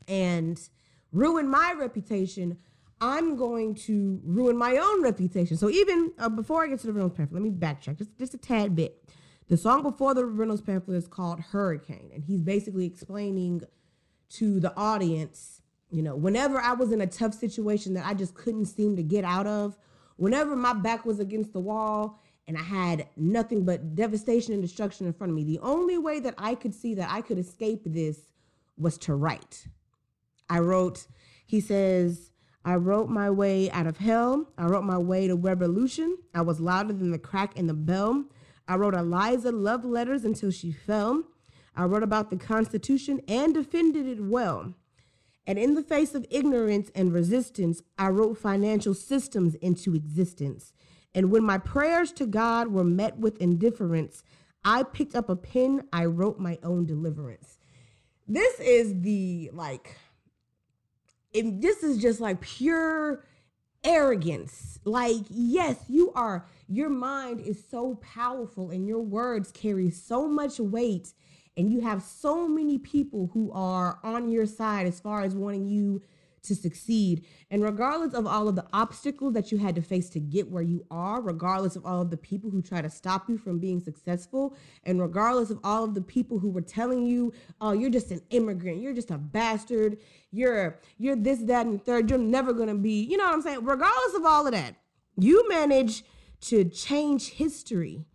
and 0.08 0.60
ruin 1.12 1.50
my 1.50 1.74
reputation 1.76 2.58
i'm 3.02 3.36
going 3.36 3.74
to 3.74 4.20
ruin 4.24 4.56
my 4.58 4.78
own 4.78 5.02
reputation. 5.04 5.58
So 5.58 5.70
even 5.70 6.12
uh, 6.20 6.30
before 6.30 6.64
i 6.64 6.68
get 6.68 6.80
to 6.82 6.88
the 6.88 6.94
reynolds 6.94 7.16
pamphlet 7.16 7.42
let 7.42 7.52
me 7.52 7.56
backtrack 7.58 7.98
just, 7.98 8.18
just 8.18 8.34
a 8.34 8.38
tad 8.38 8.76
bit. 8.76 9.02
The 9.48 9.58
song 9.58 9.84
before 9.84 10.14
the 10.14 10.26
reynolds 10.26 10.62
pamphlet 10.62 10.98
is 10.98 11.08
called 11.08 11.40
hurricane 11.40 12.12
and 12.14 12.24
he's 12.24 12.42
basically 12.42 12.86
explaining 12.86 13.64
to 14.30 14.60
the 14.60 14.76
audience 14.76 15.55
you 15.92 16.02
know, 16.02 16.16
whenever 16.16 16.60
I 16.60 16.74
was 16.74 16.92
in 16.92 17.02
a 17.02 17.08
tough 17.08 17.34
situation 17.34 17.94
that 17.94 18.06
I 18.06 18.14
just 18.14 18.34
couldn't 18.34 18.66
seem 18.66 18.96
to 18.96 19.04
get 19.04 19.24
out 19.24 19.48
of, 19.48 19.78
whenever 20.18 20.56
my 20.56 20.74
back 20.74 21.06
was 21.06 21.20
against 21.20 21.54
the 21.54 21.60
wall 21.60 22.20
and 22.48 22.58
I 22.58 22.64
had 22.64 23.08
nothing 23.18 23.66
but 23.66 23.96
devastation 23.96 24.54
and 24.54 24.62
destruction 24.62 25.08
in 25.08 25.14
front 25.14 25.32
of 25.32 25.36
me, 25.36 25.44
the 25.44 25.60
only 25.60 25.98
way 25.98 26.20
that 26.20 26.36
I 26.38 26.56
could 26.56 26.74
see 26.74 26.94
that 26.96 27.10
I 27.12 27.22
could 27.22 27.40
escape 27.40 27.82
this 27.86 28.20
was 28.78 28.98
to 29.00 29.16
write. 29.16 29.68
I 30.50 30.60
wrote, 30.60 31.08
he 31.46 31.60
says, 31.60 32.32
I 32.64 32.76
wrote 32.76 33.10
my 33.10 33.30
way 33.30 33.70
out 33.72 33.88
of 33.88 33.98
hell. 33.98 34.48
I 34.58 34.66
wrote 34.66 34.84
my 34.84 34.98
way 34.98 35.28
to 35.28 35.36
revolution. 35.36 36.18
I 36.34 36.42
was 36.42 36.60
louder 36.60 36.94
than 36.94 37.12
the 37.12 37.20
crack 37.20 37.58
in 37.58 37.68
the 37.68 37.74
bell. 37.74 38.26
I 38.68 38.76
wrote 38.76 38.96
Eliza 38.96 39.52
love 39.52 39.86
letters 39.86 40.26
until 40.26 40.50
she 40.50 40.72
fell. 40.72 41.24
I 41.76 41.84
wrote 41.84 42.04
about 42.04 42.32
the 42.32 42.38
Constitution 42.38 43.22
and 43.28 43.54
defended 43.54 44.08
it 44.08 44.22
well. 44.22 44.74
And 45.48 45.60
in 45.60 45.76
the 45.76 45.84
face 45.84 46.16
of 46.16 46.26
ignorance 46.30 46.90
and 46.96 47.14
resistance, 47.14 47.82
I 47.98 48.10
wrote 48.10 48.38
financial 48.38 48.94
systems 48.94 49.56
into 49.56 49.94
existence. 49.94 50.74
And 51.14 51.32
when 51.32 51.44
my 51.44 51.58
prayers 51.58 52.12
to 52.14 52.26
God 52.26 52.70
were 52.70 52.84
met 52.84 53.18
with 53.18 53.38
indifference, 53.38 54.24
I 54.64 54.84
picked 54.84 55.16
up 55.16 55.30
a 55.30 55.36
pen, 55.36 55.88
I 55.94 56.06
wrote 56.06 56.40
my 56.40 56.58
own 56.64 56.86
deliverance. 56.86 57.58
This 58.28 58.60
is 58.60 59.02
the 59.02 59.52
like, 59.54 59.96
it, 61.32 61.62
this 61.62 61.84
is 61.84 62.00
just 62.00 62.20
like 62.20 62.42
pure 62.42 63.24
arrogance. 63.84 64.80
Like, 64.84 65.22
yes, 65.30 65.78
you 65.88 66.12
are, 66.14 66.48
your 66.68 66.90
mind 66.90 67.40
is 67.42 67.64
so 67.70 67.96
powerful 67.96 68.72
and 68.72 68.88
your 68.88 69.02
words 69.02 69.52
carry 69.52 69.92
so 69.92 70.28
much 70.28 70.60
weight, 70.60 71.14
and 71.58 71.72
you 71.72 71.82
have 71.82 72.04
so 72.04 72.48
many 72.48 72.78
people 72.78 73.30
who 73.34 73.52
are 73.52 74.00
on 74.04 74.30
your 74.30 74.46
side 74.46 74.88
as 74.88 75.00
far 75.00 75.22
as 75.22 75.36
wanting 75.36 75.66
you 75.66 76.02
to 76.44 76.56
succeed. 76.56 77.26
And 77.50 77.64
regardless 77.64 78.14
of 78.14 78.28
all 78.28 78.48
of 78.48 78.56
the 78.56 78.66
obstacles 78.72 79.34
that 79.34 79.52
you 79.52 79.58
had 79.58 79.76
to 79.76 79.82
face 79.82 80.10
to 80.12 80.20
get 80.20 80.52
where 80.52 80.62
you 80.62 80.86
are, 80.92 81.22
regardless 81.22 81.76
of 81.76 81.86
all 81.86 82.02
of 82.02 82.12
the 82.12 82.18
people 82.18 82.52
who 82.52 82.62
try 82.62 82.82
to 82.82 82.90
stop 82.90 83.28
you 83.28 83.38
from 83.38 83.60
being 83.60 83.80
successful, 83.80 84.56
and 84.84 85.02
regardless 85.02 85.50
of 85.50 85.60
all 85.64 85.84
of 85.84 85.96
the 85.96 86.02
people 86.02 86.40
who 86.40 86.50
were 86.50 86.62
telling 86.62 87.06
you, 87.06 87.34
"Oh, 87.60 87.72
you're 87.72 87.90
just 87.90 88.12
an 88.12 88.22
immigrant, 88.30 88.80
you're 88.80 88.94
just 88.94 89.12
a 89.12 89.18
bastard, 89.18 89.98
you're 90.32 90.80
you're 90.98 91.16
this, 91.16 91.40
that, 91.40 91.66
and 91.66 91.84
third, 91.84 92.10
you're 92.10 92.20
never 92.20 92.54
gonna 92.54 92.76
be," 92.76 93.02
you 93.04 93.18
know 93.18 93.26
what 93.26 93.34
I'm 93.34 93.42
saying? 93.42 93.66
Regardless 93.66 94.16
of 94.16 94.26
all 94.26 94.46
of 94.46 94.54
that, 94.54 94.76
you 95.18 95.48
manage 95.50 96.04
to 96.42 96.64
change 96.66 97.30
history, 97.30 98.06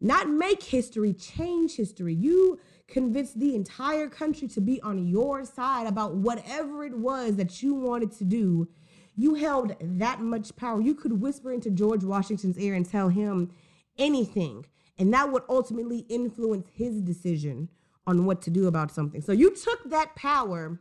not 0.00 0.28
make 0.28 0.62
history, 0.62 1.12
change 1.12 1.76
history. 1.76 2.14
You 2.14 2.58
convinced 2.88 3.38
the 3.38 3.54
entire 3.54 4.08
country 4.08 4.48
to 4.48 4.60
be 4.60 4.80
on 4.82 5.06
your 5.06 5.44
side 5.44 5.86
about 5.86 6.16
whatever 6.16 6.84
it 6.84 6.96
was 6.96 7.36
that 7.36 7.62
you 7.62 7.74
wanted 7.74 8.12
to 8.12 8.24
do. 8.24 8.68
You 9.16 9.34
held 9.34 9.76
that 9.80 10.20
much 10.20 10.56
power. 10.56 10.80
You 10.80 10.94
could 10.94 11.20
whisper 11.20 11.52
into 11.52 11.70
George 11.70 12.04
Washington's 12.04 12.58
ear 12.58 12.74
and 12.74 12.88
tell 12.88 13.08
him 13.08 13.50
anything. 13.98 14.66
And 14.98 15.12
that 15.12 15.30
would 15.30 15.42
ultimately 15.48 16.00
influence 16.08 16.68
his 16.72 17.00
decision 17.00 17.68
on 18.06 18.24
what 18.24 18.42
to 18.42 18.50
do 18.50 18.66
about 18.66 18.90
something. 18.90 19.20
So 19.20 19.32
you 19.32 19.54
took 19.54 19.90
that 19.90 20.16
power 20.16 20.80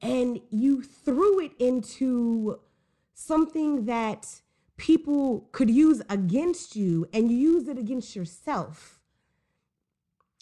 and 0.00 0.40
you 0.50 0.82
threw 0.82 1.40
it 1.40 1.52
into 1.58 2.60
something 3.14 3.86
that 3.86 4.42
people 4.78 5.48
could 5.52 5.68
use 5.68 6.00
against 6.08 6.74
you 6.74 7.06
and 7.12 7.30
you 7.30 7.36
used 7.36 7.68
it 7.68 7.76
against 7.76 8.16
yourself 8.16 8.98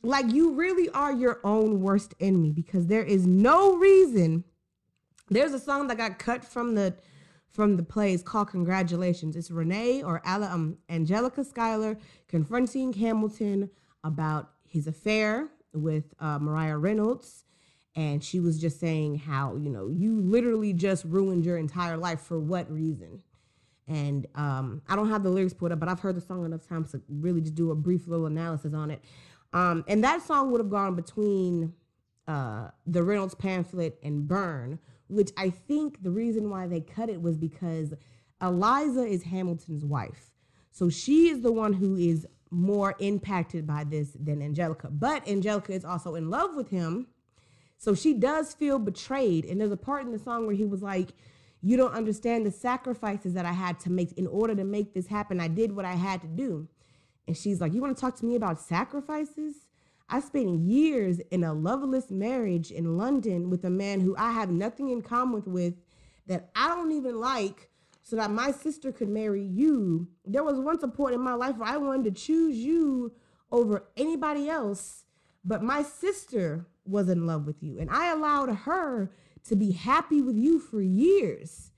like 0.02 0.32
you 0.32 0.52
really 0.52 0.88
are 0.90 1.12
your 1.12 1.40
own 1.42 1.80
worst 1.80 2.14
enemy 2.20 2.52
because 2.52 2.86
there 2.86 3.02
is 3.02 3.26
no 3.26 3.76
reason. 3.76 4.44
There's 5.28 5.52
a 5.52 5.58
song 5.58 5.88
that 5.88 5.96
got 5.96 6.18
cut 6.18 6.44
from 6.44 6.74
the 6.74 6.96
from 7.50 7.76
the 7.76 7.82
plays 7.82 8.22
called 8.22 8.48
Congratulations. 8.48 9.34
It's 9.34 9.50
Renee 9.50 10.02
or 10.02 10.20
um, 10.26 10.76
Angelica 10.90 11.42
Schuyler 11.42 11.96
confronting 12.28 12.92
Hamilton 12.92 13.70
about 14.04 14.50
his 14.68 14.86
affair 14.86 15.48
with 15.72 16.12
uh, 16.20 16.38
Maria 16.38 16.76
Reynolds. 16.76 17.44
And 17.94 18.22
she 18.22 18.40
was 18.40 18.60
just 18.60 18.78
saying 18.78 19.20
how, 19.20 19.56
you 19.56 19.70
know, 19.70 19.88
you 19.88 20.20
literally 20.20 20.74
just 20.74 21.06
ruined 21.06 21.46
your 21.46 21.56
entire 21.56 21.96
life 21.96 22.20
for 22.20 22.38
what 22.38 22.70
reason? 22.70 23.22
And 23.88 24.26
um, 24.34 24.82
I 24.88 24.96
don't 24.96 25.08
have 25.08 25.22
the 25.22 25.30
lyrics 25.30 25.54
put 25.54 25.70
up, 25.70 25.78
but 25.78 25.88
I've 25.88 26.00
heard 26.00 26.16
the 26.16 26.20
song 26.20 26.44
enough 26.44 26.66
times 26.66 26.90
to 26.92 27.00
really 27.08 27.40
just 27.40 27.54
do 27.54 27.70
a 27.70 27.74
brief 27.74 28.08
little 28.08 28.26
analysis 28.26 28.74
on 28.74 28.90
it. 28.90 29.02
Um, 29.52 29.84
and 29.86 30.02
that 30.02 30.22
song 30.22 30.50
would 30.50 30.60
have 30.60 30.70
gone 30.70 30.96
between 30.96 31.72
uh, 32.26 32.68
the 32.86 33.02
Reynolds 33.02 33.34
pamphlet 33.34 33.98
and 34.02 34.26
Burn, 34.26 34.78
which 35.08 35.30
I 35.36 35.50
think 35.50 36.02
the 36.02 36.10
reason 36.10 36.50
why 36.50 36.66
they 36.66 36.80
cut 36.80 37.08
it 37.08 37.22
was 37.22 37.36
because 37.36 37.94
Eliza 38.42 39.04
is 39.04 39.22
Hamilton's 39.22 39.84
wife. 39.84 40.30
So 40.72 40.88
she 40.90 41.28
is 41.28 41.40
the 41.40 41.52
one 41.52 41.72
who 41.72 41.96
is 41.96 42.26
more 42.50 42.94
impacted 42.98 43.66
by 43.66 43.84
this 43.84 44.16
than 44.18 44.42
Angelica. 44.42 44.88
But 44.90 45.26
Angelica 45.28 45.72
is 45.72 45.84
also 45.84 46.14
in 46.14 46.28
love 46.28 46.54
with 46.54 46.70
him. 46.70 47.06
So 47.78 47.94
she 47.94 48.14
does 48.14 48.54
feel 48.54 48.78
betrayed. 48.78 49.44
And 49.44 49.60
there's 49.60 49.72
a 49.72 49.76
part 49.76 50.04
in 50.04 50.12
the 50.12 50.18
song 50.18 50.46
where 50.46 50.56
he 50.56 50.64
was 50.64 50.82
like, 50.82 51.10
You 51.62 51.76
don't 51.76 51.94
understand 51.94 52.46
the 52.46 52.50
sacrifices 52.50 53.34
that 53.34 53.46
I 53.46 53.52
had 53.52 53.80
to 53.80 53.90
make 53.90 54.12
in 54.12 54.26
order 54.26 54.54
to 54.54 54.64
make 54.64 54.94
this 54.94 55.06
happen. 55.06 55.40
I 55.40 55.48
did 55.48 55.72
what 55.72 55.84
I 55.84 55.94
had 55.94 56.20
to 56.22 56.28
do. 56.28 56.68
And 57.26 57.36
she's 57.36 57.60
like, 57.60 57.74
You 57.74 57.80
want 57.80 57.96
to 57.96 58.00
talk 58.00 58.16
to 58.16 58.26
me 58.26 58.36
about 58.36 58.60
sacrifices? 58.60 59.54
I 60.08 60.20
spent 60.20 60.60
years 60.60 61.18
in 61.30 61.42
a 61.42 61.52
loveless 61.52 62.10
marriage 62.10 62.70
in 62.70 62.96
London 62.96 63.50
with 63.50 63.64
a 63.64 63.70
man 63.70 64.00
who 64.00 64.14
I 64.16 64.30
have 64.30 64.50
nothing 64.50 64.90
in 64.90 65.02
common 65.02 65.42
with 65.46 65.74
that 66.28 66.50
I 66.54 66.68
don't 66.68 66.92
even 66.92 67.18
like 67.18 67.70
so 68.02 68.14
that 68.16 68.30
my 68.30 68.52
sister 68.52 68.92
could 68.92 69.08
marry 69.08 69.42
you. 69.42 70.06
There 70.24 70.44
was 70.44 70.60
once 70.60 70.84
a 70.84 70.88
point 70.88 71.16
in 71.16 71.20
my 71.20 71.34
life 71.34 71.56
where 71.56 71.68
I 71.68 71.76
wanted 71.76 72.04
to 72.14 72.20
choose 72.20 72.56
you 72.56 73.12
over 73.50 73.88
anybody 73.96 74.48
else, 74.48 75.04
but 75.44 75.62
my 75.62 75.82
sister 75.82 76.66
was 76.84 77.08
in 77.08 77.26
love 77.26 77.46
with 77.46 77.60
you 77.62 77.80
and 77.80 77.90
I 77.90 78.12
allowed 78.12 78.50
her 78.50 79.10
to 79.46 79.56
be 79.56 79.72
happy 79.72 80.20
with 80.20 80.36
you 80.36 80.58
for 80.58 80.80
years. 80.80 81.70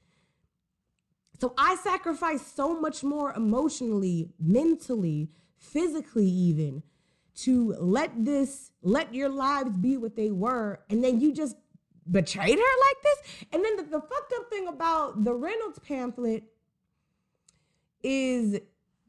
So 1.41 1.55
I 1.57 1.77
sacrificed 1.77 2.57
so 2.57 2.81
much 2.81 3.05
more 3.05 3.33
emotionally, 3.33 4.31
mentally, 4.41 5.31
physically, 5.57 6.27
even 6.27 6.83
to 7.37 7.75
let 7.79 8.25
this, 8.25 8.73
let 8.83 9.15
your 9.15 9.29
lives 9.29 9.77
be 9.77 9.97
what 9.97 10.17
they 10.17 10.31
were. 10.31 10.81
And 10.91 11.05
then 11.05 11.21
you 11.21 11.33
just 11.33 11.57
betrayed 12.11 12.59
her 12.59 12.65
like 12.87 13.03
this. 13.03 13.47
And 13.53 13.65
then 13.65 13.77
the, 13.77 13.83
the 13.85 14.01
fucked 14.01 14.33
up 14.37 14.51
thing 14.51 14.67
about 14.67 15.23
the 15.23 15.35
Reynolds 15.35 15.79
pamphlet 15.79 16.45
is 18.03 18.61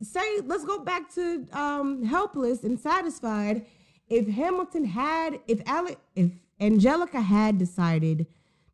say, 0.02 0.42
let's 0.46 0.66
go 0.66 0.80
back 0.80 1.14
to 1.16 1.48
um, 1.52 2.04
helpless 2.04 2.64
and 2.64 2.80
satisfied. 2.80 3.66
If 4.08 4.28
Hamilton 4.28 4.86
had, 4.86 5.40
if 5.48 5.62
Alec, 5.66 5.98
if 6.16 6.32
Angelica 6.60 7.22
had 7.22 7.58
decided 7.58 8.28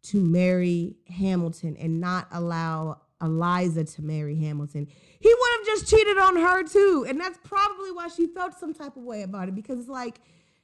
to 0.06 0.22
marry 0.22 0.96
Hamilton 1.08 1.76
and 1.78 2.00
not 2.00 2.28
allow 2.32 3.02
Eliza 3.22 3.84
to 3.84 4.02
marry 4.02 4.36
Hamilton, 4.36 4.88
he 5.20 5.30
would 5.30 5.50
have 5.58 5.65
just 5.65 5.89
cheated 5.89 6.18
on 6.18 6.36
her 6.36 6.63
too. 6.63 7.06
And 7.08 7.20
that's 7.20 7.39
probably 7.44 7.91
why 7.91 8.08
she 8.10 8.28
felt 8.28 8.54
some 8.60 8.74
type 8.74 8.98
of 8.98 9.04
way 9.04 9.24
about 9.24 9.48
it 9.48 9.56
because 9.56 9.80
it's 9.80 9.89
like 9.89 10.20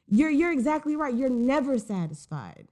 you're 0.07 0.29
you're 0.29 0.51
exactly 0.51 0.95
right. 0.95 1.13
You're 1.13 1.29
never 1.29 1.79
satisfied. 1.79 2.67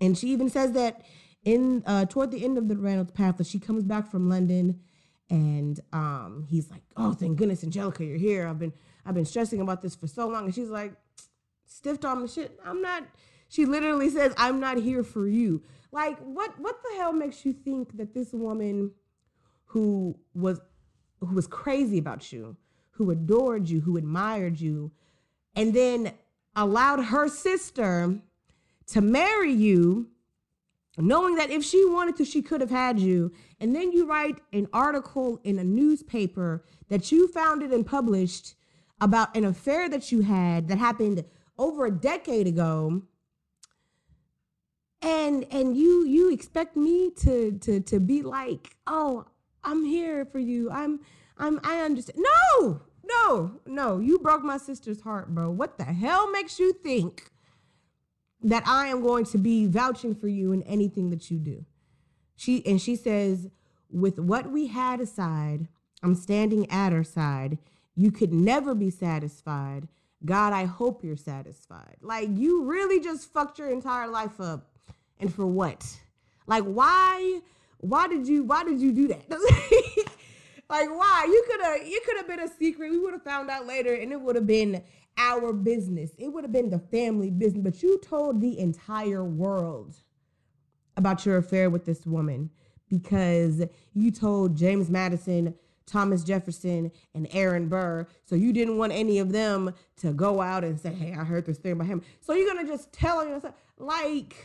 And 0.00 0.18
she 0.18 0.28
even 0.28 0.50
says 0.50 0.72
that 0.72 1.02
in 1.44 1.82
uh 1.86 2.04
toward 2.06 2.30
the 2.30 2.44
end 2.44 2.58
of 2.58 2.68
the 2.68 2.76
Reynolds 2.76 3.12
pamphlet, 3.12 3.48
she 3.48 3.58
comes 3.58 3.84
back 3.84 4.10
from 4.10 4.28
London 4.28 4.80
and 5.30 5.80
um 5.92 6.46
he's 6.48 6.70
like, 6.70 6.82
"Oh, 6.96 7.12
thank 7.12 7.38
goodness 7.38 7.64
Angelica, 7.64 8.04
you're 8.04 8.18
here. 8.18 8.46
I've 8.46 8.58
been 8.58 8.72
I've 9.06 9.14
been 9.14 9.24
stressing 9.24 9.60
about 9.60 9.80
this 9.82 9.94
for 9.94 10.06
so 10.06 10.28
long." 10.28 10.44
And 10.44 10.54
she's 10.54 10.68
like, 10.68 10.94
stiffed 11.64 12.04
on 12.04 12.20
the 12.20 12.28
shit. 12.28 12.58
I'm 12.64 12.82
not 12.82 13.04
she 13.48 13.64
literally 13.66 14.10
says, 14.10 14.34
"I'm 14.36 14.60
not 14.60 14.78
here 14.78 15.04
for 15.04 15.28
you." 15.28 15.62
Like, 15.92 16.18
what 16.20 16.58
what 16.58 16.82
the 16.82 16.96
hell 16.96 17.12
makes 17.12 17.44
you 17.44 17.52
think 17.52 17.96
that 17.98 18.14
this 18.14 18.32
woman 18.32 18.92
who 19.66 20.18
was 20.34 20.60
who 21.20 21.34
was 21.34 21.46
crazy 21.46 21.98
about 21.98 22.32
you, 22.32 22.56
who 22.92 23.10
adored 23.10 23.68
you, 23.68 23.80
who 23.80 23.98
admired 23.98 24.58
you, 24.58 24.90
and 25.54 25.74
then 25.74 26.12
allowed 26.56 27.04
her 27.04 27.28
sister 27.28 28.18
to 28.86 29.00
marry 29.00 29.52
you, 29.52 30.08
knowing 30.96 31.36
that 31.36 31.50
if 31.50 31.62
she 31.64 31.84
wanted 31.84 32.16
to, 32.16 32.24
she 32.24 32.42
could 32.42 32.60
have 32.60 32.70
had 32.70 32.98
you. 32.98 33.30
And 33.60 33.74
then 33.74 33.92
you 33.92 34.06
write 34.06 34.40
an 34.52 34.68
article 34.72 35.40
in 35.44 35.58
a 35.58 35.64
newspaper 35.64 36.64
that 36.88 37.12
you 37.12 37.28
founded 37.28 37.70
and 37.72 37.86
published 37.86 38.54
about 39.00 39.36
an 39.36 39.44
affair 39.44 39.88
that 39.88 40.10
you 40.10 40.22
had 40.22 40.68
that 40.68 40.78
happened 40.78 41.24
over 41.58 41.86
a 41.86 41.90
decade 41.90 42.46
ago 42.46 43.02
and 45.02 45.46
and 45.50 45.76
you 45.76 46.04
you 46.06 46.32
expect 46.32 46.76
me 46.76 47.10
to 47.18 47.52
to 47.58 47.80
to 47.80 48.00
be 48.00 48.22
like 48.22 48.76
oh 48.86 49.26
I'm 49.64 49.84
here 49.84 50.24
for 50.24 50.38
you. 50.38 50.70
I'm 50.70 51.00
I'm 51.38 51.60
I 51.64 51.80
understand. 51.80 52.24
No, 52.58 52.82
no, 53.04 53.60
no. 53.66 53.98
You 53.98 54.18
broke 54.18 54.42
my 54.42 54.58
sister's 54.58 55.00
heart, 55.00 55.34
bro. 55.34 55.50
What 55.50 55.78
the 55.78 55.84
hell 55.84 56.30
makes 56.30 56.58
you 56.58 56.72
think 56.72 57.30
that 58.42 58.66
I 58.66 58.88
am 58.88 59.02
going 59.02 59.24
to 59.26 59.38
be 59.38 59.66
vouching 59.66 60.14
for 60.14 60.28
you 60.28 60.52
in 60.52 60.62
anything 60.62 61.10
that 61.10 61.30
you 61.30 61.38
do? 61.38 61.64
She 62.36 62.64
and 62.66 62.80
she 62.80 62.96
says, 62.96 63.48
with 63.90 64.18
what 64.18 64.50
we 64.50 64.68
had 64.68 65.00
aside, 65.00 65.68
I'm 66.02 66.14
standing 66.14 66.70
at 66.70 66.92
her 66.92 67.04
side. 67.04 67.58
You 67.94 68.10
could 68.10 68.32
never 68.32 68.74
be 68.74 68.90
satisfied. 68.90 69.86
God, 70.24 70.52
I 70.52 70.64
hope 70.64 71.04
you're 71.04 71.16
satisfied. 71.16 71.96
Like 72.00 72.28
you 72.32 72.64
really 72.64 73.00
just 73.00 73.32
fucked 73.32 73.58
your 73.58 73.70
entire 73.70 74.08
life 74.08 74.40
up. 74.40 74.71
And 75.22 75.32
for 75.32 75.46
what? 75.46 75.86
Like 76.46 76.64
why 76.64 77.40
why 77.78 78.08
did 78.08 78.26
you 78.26 78.44
why 78.44 78.64
did 78.64 78.80
you 78.80 78.92
do 78.92 79.08
that? 79.08 79.30
like 80.68 80.88
why? 80.90 81.24
You 81.26 81.44
could 81.48 81.60
have 81.62 81.86
you 81.86 82.00
could 82.04 82.16
have 82.16 82.26
been 82.26 82.40
a 82.40 82.48
secret. 82.48 82.90
We 82.90 82.98
would 82.98 83.12
have 83.12 83.22
found 83.22 83.48
out 83.48 83.66
later 83.66 83.94
and 83.94 84.12
it 84.12 84.20
would 84.20 84.34
have 84.34 84.46
been 84.46 84.82
our 85.16 85.52
business. 85.52 86.10
It 86.18 86.28
would 86.32 86.44
have 86.44 86.52
been 86.52 86.70
the 86.70 86.78
family 86.78 87.30
business, 87.30 87.62
but 87.62 87.82
you 87.82 87.98
told 88.00 88.40
the 88.40 88.58
entire 88.58 89.24
world 89.24 89.94
about 90.96 91.24
your 91.24 91.38
affair 91.38 91.70
with 91.70 91.84
this 91.84 92.04
woman 92.04 92.50
because 92.88 93.62
you 93.94 94.10
told 94.10 94.56
James 94.56 94.90
Madison, 94.90 95.54
Thomas 95.86 96.24
Jefferson, 96.24 96.90
and 97.14 97.28
Aaron 97.32 97.68
Burr. 97.68 98.06
So 98.24 98.34
you 98.34 98.52
didn't 98.52 98.76
want 98.76 98.92
any 98.92 99.18
of 99.18 99.32
them 99.32 99.74
to 99.98 100.12
go 100.12 100.40
out 100.40 100.64
and 100.64 100.80
say, 100.80 100.92
"Hey, 100.92 101.12
I 101.12 101.24
heard 101.24 101.46
this 101.46 101.58
thing 101.58 101.72
about 101.72 101.86
him." 101.86 102.02
So 102.20 102.34
you're 102.34 102.52
gonna 102.52 102.66
just 102.66 102.92
tell 102.92 103.26
yourself, 103.26 103.54
like, 103.78 104.36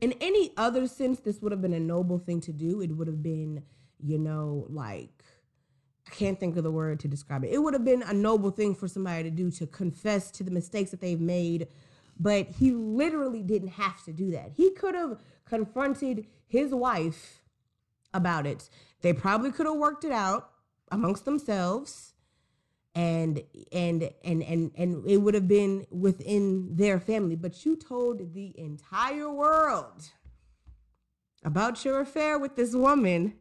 in 0.00 0.12
any 0.20 0.52
other 0.56 0.86
sense, 0.86 1.20
this 1.20 1.40
would 1.40 1.52
have 1.52 1.62
been 1.62 1.72
a 1.72 1.80
noble 1.80 2.18
thing 2.18 2.40
to 2.42 2.52
do. 2.52 2.80
It 2.80 2.92
would 2.96 3.06
have 3.06 3.22
been, 3.22 3.62
you 3.98 4.18
know, 4.18 4.66
like 4.68 5.24
I 6.06 6.10
can't 6.10 6.38
think 6.38 6.56
of 6.56 6.64
the 6.64 6.70
word 6.70 7.00
to 7.00 7.08
describe 7.08 7.44
it. 7.44 7.52
It 7.52 7.58
would 7.58 7.74
have 7.74 7.84
been 7.84 8.02
a 8.02 8.12
noble 8.12 8.50
thing 8.50 8.74
for 8.74 8.88
somebody 8.88 9.22
to 9.24 9.30
do 9.30 9.50
to 9.52 9.66
confess 9.66 10.30
to 10.32 10.42
the 10.44 10.50
mistakes 10.50 10.90
that 10.90 11.00
they've 11.00 11.20
made, 11.20 11.68
but 12.18 12.48
he 12.48 12.72
literally 12.72 13.42
didn't 13.42 13.68
have 13.68 14.04
to 14.04 14.12
do 14.12 14.30
that. 14.32 14.52
He 14.56 14.70
could 14.72 14.94
have 14.94 15.18
confronted 15.44 16.26
his 16.46 16.74
wife 16.74 17.42
about 18.12 18.46
it. 18.46 18.68
They 19.00 19.12
probably 19.12 19.50
could 19.50 19.66
have 19.66 19.76
worked 19.76 20.04
it 20.04 20.12
out 20.12 20.50
amongst 20.90 21.24
themselves 21.24 22.13
and 22.94 23.42
and 23.72 24.10
and 24.24 24.42
and 24.42 24.70
and 24.76 25.06
it 25.06 25.16
would 25.16 25.34
have 25.34 25.48
been 25.48 25.86
within 25.90 26.76
their 26.76 27.00
family. 27.00 27.34
But 27.34 27.64
you 27.64 27.76
told 27.76 28.34
the 28.34 28.54
entire 28.58 29.30
world 29.30 30.10
about 31.44 31.84
your 31.84 32.00
affair 32.00 32.38
with 32.38 32.56
this 32.56 32.74
woman 32.74 33.34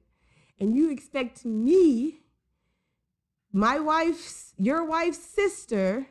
and 0.59 0.75
you 0.75 0.91
expect 0.91 1.45
me 1.45 2.19
my 3.51 3.79
wife's 3.79 4.53
your 4.57 4.83
wife's 4.83 5.19
sister 5.19 6.07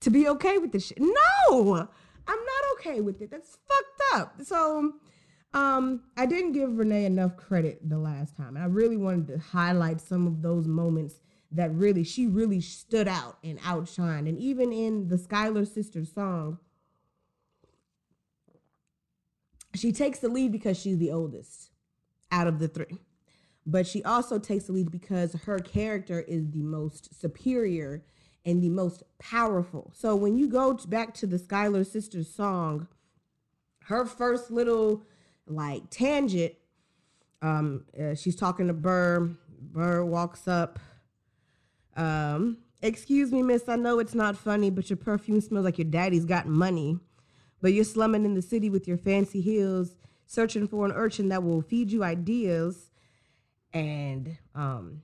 to 0.00 0.10
be 0.10 0.26
okay 0.28 0.58
with 0.58 0.72
this 0.72 0.86
shit. 0.86 0.98
No! 0.98 1.88
I'm 2.26 2.38
not 2.38 2.64
okay 2.74 3.00
with 3.00 3.20
it. 3.20 3.30
That's 3.30 3.58
fucked 3.68 4.14
up. 4.14 4.42
So 4.42 4.94
um 5.54 6.04
i 6.16 6.24
didn't 6.24 6.52
give 6.52 6.78
renee 6.78 7.04
enough 7.04 7.36
credit 7.36 7.86
the 7.86 7.98
last 7.98 8.34
time. 8.34 8.56
And 8.56 8.64
i 8.64 8.66
really 8.66 8.96
wanted 8.96 9.26
to 9.28 9.38
highlight 9.38 10.00
some 10.00 10.26
of 10.26 10.40
those 10.40 10.66
moments 10.66 11.20
that 11.52 11.72
really 11.74 12.02
she 12.02 12.26
really 12.26 12.60
stood 12.60 13.06
out 13.06 13.38
and 13.44 13.60
outshined. 13.60 14.28
And 14.28 14.38
even 14.38 14.72
in 14.72 15.08
the 15.08 15.18
Schuyler 15.18 15.64
Sisters 15.64 16.12
song, 16.12 16.58
she 19.74 19.92
takes 19.92 20.18
the 20.18 20.28
lead 20.28 20.52
because 20.52 20.78
she's 20.78 20.98
the 20.98 21.12
oldest 21.12 21.70
out 22.30 22.46
of 22.46 22.58
the 22.58 22.68
three. 22.68 22.98
But 23.64 23.86
she 23.86 24.02
also 24.02 24.38
takes 24.38 24.64
the 24.64 24.72
lead 24.72 24.90
because 24.90 25.34
her 25.44 25.58
character 25.58 26.20
is 26.20 26.50
the 26.50 26.62
most 26.62 27.20
superior 27.20 28.04
and 28.44 28.62
the 28.62 28.70
most 28.70 29.02
powerful. 29.18 29.92
So 29.94 30.16
when 30.16 30.36
you 30.36 30.48
go 30.48 30.74
back 30.74 31.14
to 31.14 31.26
the 31.26 31.38
Schuyler 31.38 31.84
Sisters 31.84 32.34
song, 32.34 32.88
her 33.84 34.04
first 34.04 34.50
little 34.50 35.04
like 35.46 35.90
tangent, 35.90 36.54
um, 37.40 37.84
uh, 38.00 38.14
she's 38.14 38.36
talking 38.36 38.66
to 38.66 38.72
Burr. 38.72 39.36
Burr 39.60 40.04
walks 40.04 40.48
up 40.48 40.80
um, 41.96 42.58
excuse 42.80 43.32
me, 43.32 43.42
miss, 43.42 43.68
I 43.68 43.76
know 43.76 43.98
it's 43.98 44.14
not 44.14 44.36
funny, 44.36 44.70
but 44.70 44.90
your 44.90 44.96
perfume 44.96 45.40
smells 45.40 45.64
like 45.64 45.78
your 45.78 45.88
daddy's 45.88 46.24
got 46.24 46.46
money. 46.46 46.98
But 47.60 47.72
you're 47.72 47.84
slumming 47.84 48.24
in 48.24 48.34
the 48.34 48.42
city 48.42 48.68
with 48.70 48.88
your 48.88 48.96
fancy 48.96 49.40
heels, 49.40 49.94
searching 50.26 50.66
for 50.66 50.84
an 50.84 50.92
urchin 50.92 51.28
that 51.28 51.44
will 51.44 51.62
feed 51.62 51.92
you 51.92 52.02
ideas. 52.02 52.90
And 53.72 54.36
um, 54.54 55.02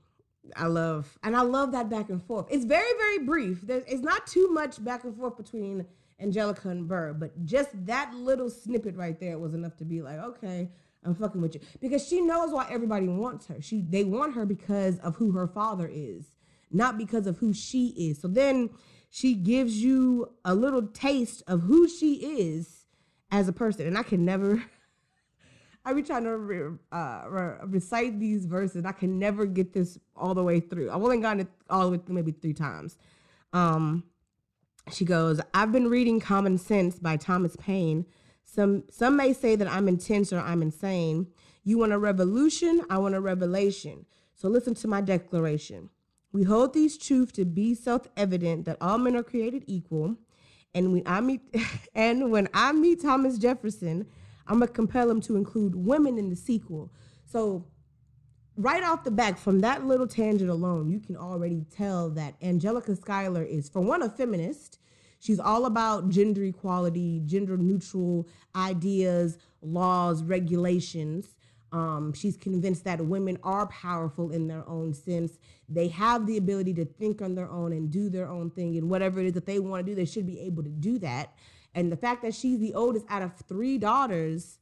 I 0.56 0.66
love, 0.66 1.18
and 1.22 1.36
I 1.36 1.42
love 1.42 1.72
that 1.72 1.88
back 1.88 2.10
and 2.10 2.22
forth. 2.22 2.46
It's 2.50 2.64
very, 2.64 2.92
very 2.98 3.20
brief. 3.20 3.62
There's, 3.62 3.84
it's 3.86 4.02
not 4.02 4.26
too 4.26 4.48
much 4.50 4.82
back 4.82 5.04
and 5.04 5.16
forth 5.16 5.36
between 5.36 5.86
Angelica 6.20 6.68
and 6.68 6.88
Burr, 6.88 7.12
but 7.12 7.44
just 7.44 7.70
that 7.86 8.12
little 8.12 8.50
snippet 8.50 8.96
right 8.96 9.18
there 9.20 9.38
was 9.38 9.54
enough 9.54 9.76
to 9.76 9.84
be 9.84 10.02
like, 10.02 10.18
okay, 10.18 10.68
I'm 11.04 11.14
fucking 11.14 11.40
with 11.40 11.54
you 11.54 11.60
because 11.80 12.06
she 12.06 12.20
knows 12.20 12.50
why 12.50 12.66
everybody 12.68 13.06
wants 13.06 13.46
her. 13.46 13.62
She 13.62 13.82
they 13.88 14.02
want 14.02 14.34
her 14.34 14.44
because 14.44 14.98
of 14.98 15.14
who 15.14 15.30
her 15.30 15.46
father 15.46 15.88
is 15.90 16.24
not 16.70 16.98
because 16.98 17.26
of 17.26 17.38
who 17.38 17.52
she 17.52 17.88
is. 17.88 18.20
So 18.20 18.28
then 18.28 18.70
she 19.10 19.34
gives 19.34 19.82
you 19.82 20.32
a 20.44 20.54
little 20.54 20.82
taste 20.82 21.42
of 21.46 21.62
who 21.62 21.88
she 21.88 22.14
is 22.14 22.86
as 23.30 23.48
a 23.48 23.52
person. 23.52 23.86
And 23.86 23.96
I 23.96 24.02
can 24.02 24.24
never, 24.24 24.62
I 25.84 25.92
be 25.92 26.02
trying 26.02 26.24
to 26.24 26.36
re, 26.36 26.76
uh, 26.92 27.22
re, 27.28 27.54
recite 27.66 28.18
these 28.18 28.46
verses. 28.46 28.84
I 28.84 28.92
can 28.92 29.18
never 29.18 29.46
get 29.46 29.72
this 29.72 29.98
all 30.14 30.34
the 30.34 30.44
way 30.44 30.60
through. 30.60 30.90
I've 30.90 31.02
only 31.02 31.18
gotten 31.18 31.40
it 31.40 31.48
all 31.70 31.86
the 31.86 31.96
way 31.96 32.02
through 32.04 32.14
maybe 32.14 32.32
three 32.32 32.54
times. 32.54 32.96
Um, 33.52 34.04
she 34.92 35.04
goes, 35.04 35.40
I've 35.54 35.72
been 35.72 35.88
reading 35.88 36.20
Common 36.20 36.58
Sense 36.58 36.98
by 36.98 37.16
Thomas 37.16 37.56
Paine. 37.56 38.06
Some 38.44 38.84
some 38.90 39.16
may 39.16 39.34
say 39.34 39.56
that 39.56 39.68
I'm 39.68 39.88
intense 39.88 40.32
or 40.32 40.40
I'm 40.40 40.62
insane. 40.62 41.26
You 41.64 41.76
want 41.78 41.92
a 41.92 41.98
revolution? 41.98 42.82
I 42.88 42.96
want 42.96 43.14
a 43.14 43.20
revelation. 43.20 44.06
So 44.34 44.48
listen 44.48 44.74
to 44.76 44.88
my 44.88 45.02
declaration. 45.02 45.90
We 46.32 46.42
hold 46.42 46.74
these 46.74 46.98
truths 46.98 47.32
to 47.32 47.44
be 47.44 47.74
self-evident 47.74 48.64
that 48.66 48.76
all 48.80 48.98
men 48.98 49.16
are 49.16 49.22
created 49.22 49.64
equal. 49.66 50.16
And 50.74 50.92
when 50.92 51.02
I 51.06 51.20
meet 51.20 51.40
and 51.94 52.30
when 52.30 52.48
I 52.52 52.72
meet 52.72 53.02
Thomas 53.02 53.38
Jefferson, 53.38 54.06
I'm 54.46 54.60
gonna 54.60 54.70
compel 54.70 55.10
him 55.10 55.20
to 55.22 55.36
include 55.36 55.74
women 55.74 56.18
in 56.18 56.28
the 56.28 56.36
sequel. 56.36 56.92
So 57.24 57.66
right 58.56 58.82
off 58.82 59.04
the 59.04 59.10
back, 59.10 59.38
from 59.38 59.60
that 59.60 59.86
little 59.86 60.06
tangent 60.06 60.50
alone, 60.50 60.90
you 60.90 61.00
can 61.00 61.16
already 61.16 61.64
tell 61.70 62.10
that 62.10 62.34
Angelica 62.42 62.96
Schuyler 62.96 63.42
is, 63.42 63.68
for 63.68 63.80
one, 63.80 64.02
a 64.02 64.10
feminist. 64.10 64.78
She's 65.20 65.40
all 65.40 65.66
about 65.66 66.10
gender 66.10 66.44
equality, 66.44 67.22
gender 67.24 67.56
neutral 67.56 68.28
ideas, 68.54 69.38
laws, 69.62 70.22
regulations. 70.22 71.34
Um, 71.70 72.12
she's 72.14 72.36
convinced 72.36 72.84
that 72.84 73.04
women 73.04 73.38
are 73.42 73.66
powerful 73.66 74.30
in 74.30 74.48
their 74.48 74.66
own 74.68 74.94
sense. 74.94 75.38
They 75.68 75.88
have 75.88 76.26
the 76.26 76.38
ability 76.38 76.74
to 76.74 76.84
think 76.84 77.20
on 77.20 77.34
their 77.34 77.50
own 77.50 77.72
and 77.72 77.90
do 77.90 78.08
their 78.08 78.28
own 78.28 78.50
thing, 78.50 78.76
and 78.76 78.88
whatever 78.88 79.20
it 79.20 79.26
is 79.26 79.32
that 79.34 79.46
they 79.46 79.58
want 79.58 79.84
to 79.84 79.92
do, 79.92 79.94
they 79.94 80.06
should 80.06 80.26
be 80.26 80.40
able 80.40 80.62
to 80.62 80.70
do 80.70 80.98
that. 81.00 81.34
And 81.74 81.92
the 81.92 81.96
fact 81.96 82.22
that 82.22 82.34
she's 82.34 82.58
the 82.58 82.74
oldest 82.74 83.04
out 83.08 83.22
of 83.22 83.36
three 83.46 83.76
daughters, 83.76 84.58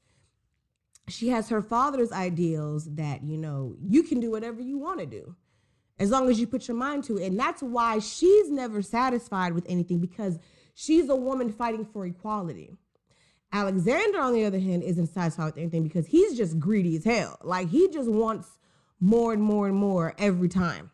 she 1.09 1.29
has 1.29 1.49
her 1.49 1.63
father's 1.63 2.11
ideals 2.13 2.93
that, 2.97 3.23
you 3.23 3.39
know, 3.39 3.77
you 3.81 4.03
can 4.03 4.19
do 4.19 4.31
whatever 4.31 4.61
you 4.61 4.79
want 4.79 5.01
to 5.01 5.07
do 5.07 5.37
as 5.99 6.11
long 6.11 6.29
as 6.29 6.39
you 6.39 6.47
put 6.47 6.69
your 6.69 6.77
mind 6.77 7.05
to 7.05 7.19
it. 7.19 7.27
And 7.27 7.39
that's 7.39 7.63
why 7.63 8.01
she's 8.01 8.51
never 8.51 8.83
satisfied 8.83 9.55
with 9.55 9.65
anything 9.69 10.01
because 10.01 10.39
she's 10.75 11.09
a 11.09 11.17
woman 11.17 11.53
fighting 11.53 11.85
for 11.85 12.05
equality. 12.05 12.77
Alexander, 13.53 14.21
on 14.21 14.33
the 14.33 14.45
other 14.45 14.59
hand, 14.59 14.83
isn't 14.83 15.07
satisfied 15.07 15.47
with 15.47 15.59
anything 15.59 15.83
because 15.83 16.07
he's 16.07 16.37
just 16.37 16.59
greedy 16.59 16.97
as 16.97 17.05
hell. 17.05 17.39
Like 17.43 17.69
he 17.69 17.89
just 17.89 18.11
wants 18.11 18.49
more 19.01 19.33
and 19.33 19.43
more 19.43 19.69
and 19.69 19.77
more 19.77 20.15
every 20.19 20.49
time. 20.49 20.91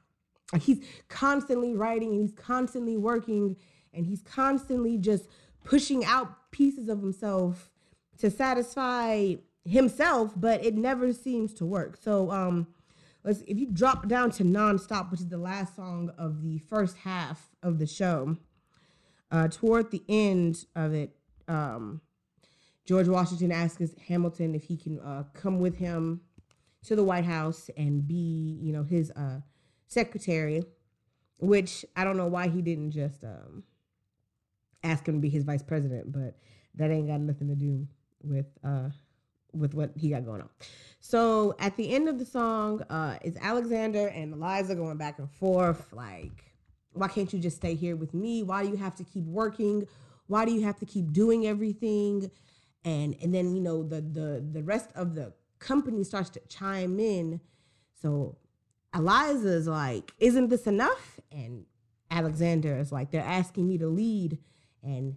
Like 0.52 0.62
he's 0.62 0.84
constantly 1.08 1.74
writing 1.74 2.12
and 2.12 2.20
he's 2.20 2.32
constantly 2.32 2.96
working 2.96 3.56
and 3.94 4.06
he's 4.06 4.22
constantly 4.22 4.98
just 4.98 5.28
pushing 5.64 6.04
out 6.04 6.50
pieces 6.50 6.88
of 6.88 7.00
himself 7.00 7.70
to 8.18 8.30
satisfy 8.30 9.34
himself, 9.64 10.32
but 10.36 10.64
it 10.64 10.74
never 10.74 11.12
seems 11.12 11.54
to 11.54 11.64
work. 11.64 11.96
So 11.96 12.30
um 12.30 12.66
let's 13.24 13.40
if 13.42 13.56
you 13.58 13.66
drop 13.66 14.08
down 14.08 14.30
to 14.32 14.44
nonstop, 14.44 15.10
which 15.10 15.20
is 15.20 15.28
the 15.28 15.38
last 15.38 15.76
song 15.76 16.12
of 16.18 16.42
the 16.42 16.58
first 16.58 16.98
half 16.98 17.48
of 17.62 17.78
the 17.78 17.86
show, 17.86 18.36
uh 19.30 19.48
toward 19.48 19.90
the 19.90 20.02
end 20.08 20.64
of 20.76 20.92
it, 20.92 21.16
um 21.48 22.00
George 22.84 23.08
Washington 23.08 23.52
asks 23.52 23.94
Hamilton 24.08 24.54
if 24.54 24.64
he 24.64 24.76
can 24.76 24.98
uh, 25.00 25.24
come 25.34 25.60
with 25.60 25.76
him 25.76 26.20
to 26.84 26.96
the 26.96 27.04
White 27.04 27.24
House 27.24 27.70
and 27.76 28.06
be, 28.06 28.58
you 28.60 28.72
know, 28.72 28.82
his 28.82 29.10
uh, 29.12 29.40
secretary, 29.86 30.64
which 31.38 31.84
I 31.94 32.04
don't 32.04 32.16
know 32.16 32.26
why 32.26 32.48
he 32.48 32.60
didn't 32.60 32.90
just 32.90 33.22
um, 33.22 33.62
ask 34.82 35.06
him 35.06 35.14
to 35.14 35.20
be 35.20 35.28
his 35.28 35.44
vice 35.44 35.62
president, 35.62 36.12
but 36.12 36.36
that 36.74 36.90
ain't 36.90 37.06
got 37.06 37.20
nothing 37.20 37.48
to 37.48 37.54
do 37.54 37.86
with 38.22 38.46
uh, 38.64 38.88
with 39.52 39.74
what 39.74 39.90
he 39.96 40.08
got 40.08 40.24
going 40.24 40.40
on. 40.40 40.48
So 41.00 41.54
at 41.58 41.76
the 41.76 41.94
end 41.94 42.08
of 42.08 42.18
the 42.18 42.24
song, 42.24 42.82
uh, 42.88 43.18
it's 43.22 43.36
Alexander 43.40 44.08
and 44.08 44.32
Eliza 44.32 44.74
going 44.74 44.96
back 44.96 45.18
and 45.18 45.30
forth, 45.30 45.92
like, 45.92 46.52
why 46.94 47.08
can't 47.08 47.32
you 47.32 47.38
just 47.38 47.56
stay 47.56 47.74
here 47.74 47.96
with 47.96 48.14
me? 48.14 48.42
Why 48.42 48.64
do 48.64 48.70
you 48.70 48.76
have 48.76 48.94
to 48.96 49.04
keep 49.04 49.24
working? 49.24 49.86
Why 50.26 50.44
do 50.44 50.52
you 50.52 50.62
have 50.62 50.78
to 50.78 50.86
keep 50.86 51.12
doing 51.12 51.46
everything? 51.46 52.30
And 52.84 53.16
and 53.22 53.34
then 53.34 53.54
you 53.54 53.60
know 53.60 53.82
the 53.82 54.00
the 54.00 54.44
the 54.52 54.62
rest 54.62 54.90
of 54.94 55.14
the 55.14 55.32
company 55.58 56.04
starts 56.04 56.30
to 56.30 56.40
chime 56.48 56.98
in. 56.98 57.40
So 58.00 58.36
eliza's 58.94 59.66
like 59.68 60.12
isn't 60.18 60.48
this 60.48 60.66
enough? 60.66 61.20
And 61.30 61.64
alexander 62.10 62.76
is 62.76 62.92
like 62.92 63.10
they're 63.10 63.22
asking 63.22 63.68
me 63.68 63.78
to 63.78 63.86
lead. 63.86 64.38
And 64.82 65.16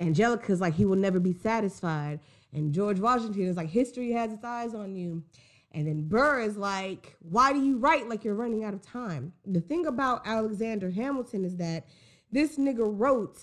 angelica's 0.00 0.60
like 0.60 0.74
he 0.74 0.84
will 0.84 0.96
never 0.96 1.20
be 1.20 1.32
satisfied. 1.32 2.20
And 2.52 2.72
george 2.72 3.00
washington 3.00 3.42
is 3.42 3.56
like 3.56 3.70
history 3.70 4.12
has 4.12 4.32
its 4.32 4.44
eyes 4.44 4.74
on 4.74 4.94
you. 4.94 5.24
And 5.72 5.88
then 5.88 6.06
burr 6.06 6.40
is 6.40 6.56
like 6.56 7.16
why 7.20 7.52
do 7.52 7.64
you 7.64 7.78
write 7.78 8.08
like 8.08 8.24
you're 8.24 8.34
running 8.34 8.64
out 8.64 8.74
of 8.74 8.82
time? 8.82 9.32
The 9.46 9.60
thing 9.60 9.86
about 9.86 10.26
alexander 10.26 10.90
hamilton 10.90 11.44
is 11.44 11.56
that 11.56 11.86
this 12.30 12.58
nigga 12.58 12.84
wrote 12.84 13.38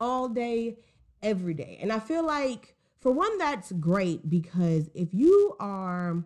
all 0.00 0.28
day 0.28 0.78
every 1.22 1.54
day. 1.54 1.78
And 1.80 1.92
I 1.92 1.98
feel 1.98 2.24
like, 2.24 2.74
for 3.00 3.12
one, 3.12 3.38
that's 3.38 3.72
great 3.72 4.28
because 4.28 4.88
if 4.94 5.08
you 5.12 5.56
are 5.60 6.24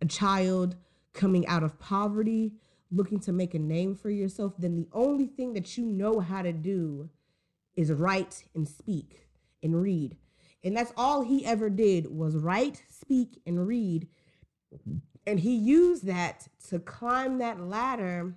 a 0.00 0.06
child 0.06 0.76
coming 1.12 1.46
out 1.46 1.62
of 1.62 1.78
poverty, 1.78 2.52
looking 2.90 3.20
to 3.20 3.32
make 3.32 3.54
a 3.54 3.58
name 3.58 3.94
for 3.94 4.10
yourself, 4.10 4.54
then 4.58 4.76
the 4.76 4.88
only 4.92 5.26
thing 5.26 5.52
that 5.54 5.76
you 5.76 5.84
know 5.84 6.20
how 6.20 6.42
to 6.42 6.52
do 6.52 7.10
is 7.76 7.92
write 7.92 8.44
and 8.54 8.66
speak 8.68 9.28
and 9.62 9.80
read. 9.80 10.16
And 10.64 10.76
that's 10.76 10.92
all 10.96 11.22
he 11.22 11.44
ever 11.44 11.70
did 11.70 12.06
was 12.06 12.34
write, 12.36 12.82
speak, 12.88 13.40
and 13.46 13.66
read. 13.66 14.08
And 15.26 15.40
he 15.40 15.54
used 15.54 16.06
that 16.06 16.48
to 16.68 16.78
climb 16.78 17.38
that 17.38 17.60
ladder 17.60 18.34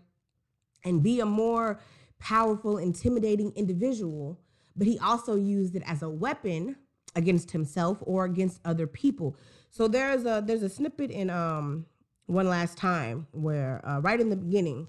and 0.83 1.01
be 1.01 1.19
a 1.19 1.25
more 1.25 1.79
powerful, 2.19 2.77
intimidating 2.77 3.51
individual. 3.55 4.39
But 4.75 4.87
he 4.87 4.97
also 4.99 5.35
used 5.35 5.75
it 5.75 5.83
as 5.85 6.01
a 6.01 6.09
weapon 6.09 6.75
against 7.15 7.51
himself 7.51 7.97
or 8.01 8.25
against 8.25 8.61
other 8.63 8.87
people. 8.87 9.35
So 9.69 9.87
there's 9.87 10.25
a 10.25 10.43
there's 10.45 10.63
a 10.63 10.69
snippet 10.69 11.11
in 11.11 11.29
um 11.29 11.85
one 12.27 12.47
last 12.47 12.77
time 12.77 13.27
where 13.31 13.81
uh, 13.85 13.99
right 13.99 14.19
in 14.19 14.29
the 14.29 14.35
beginning, 14.35 14.87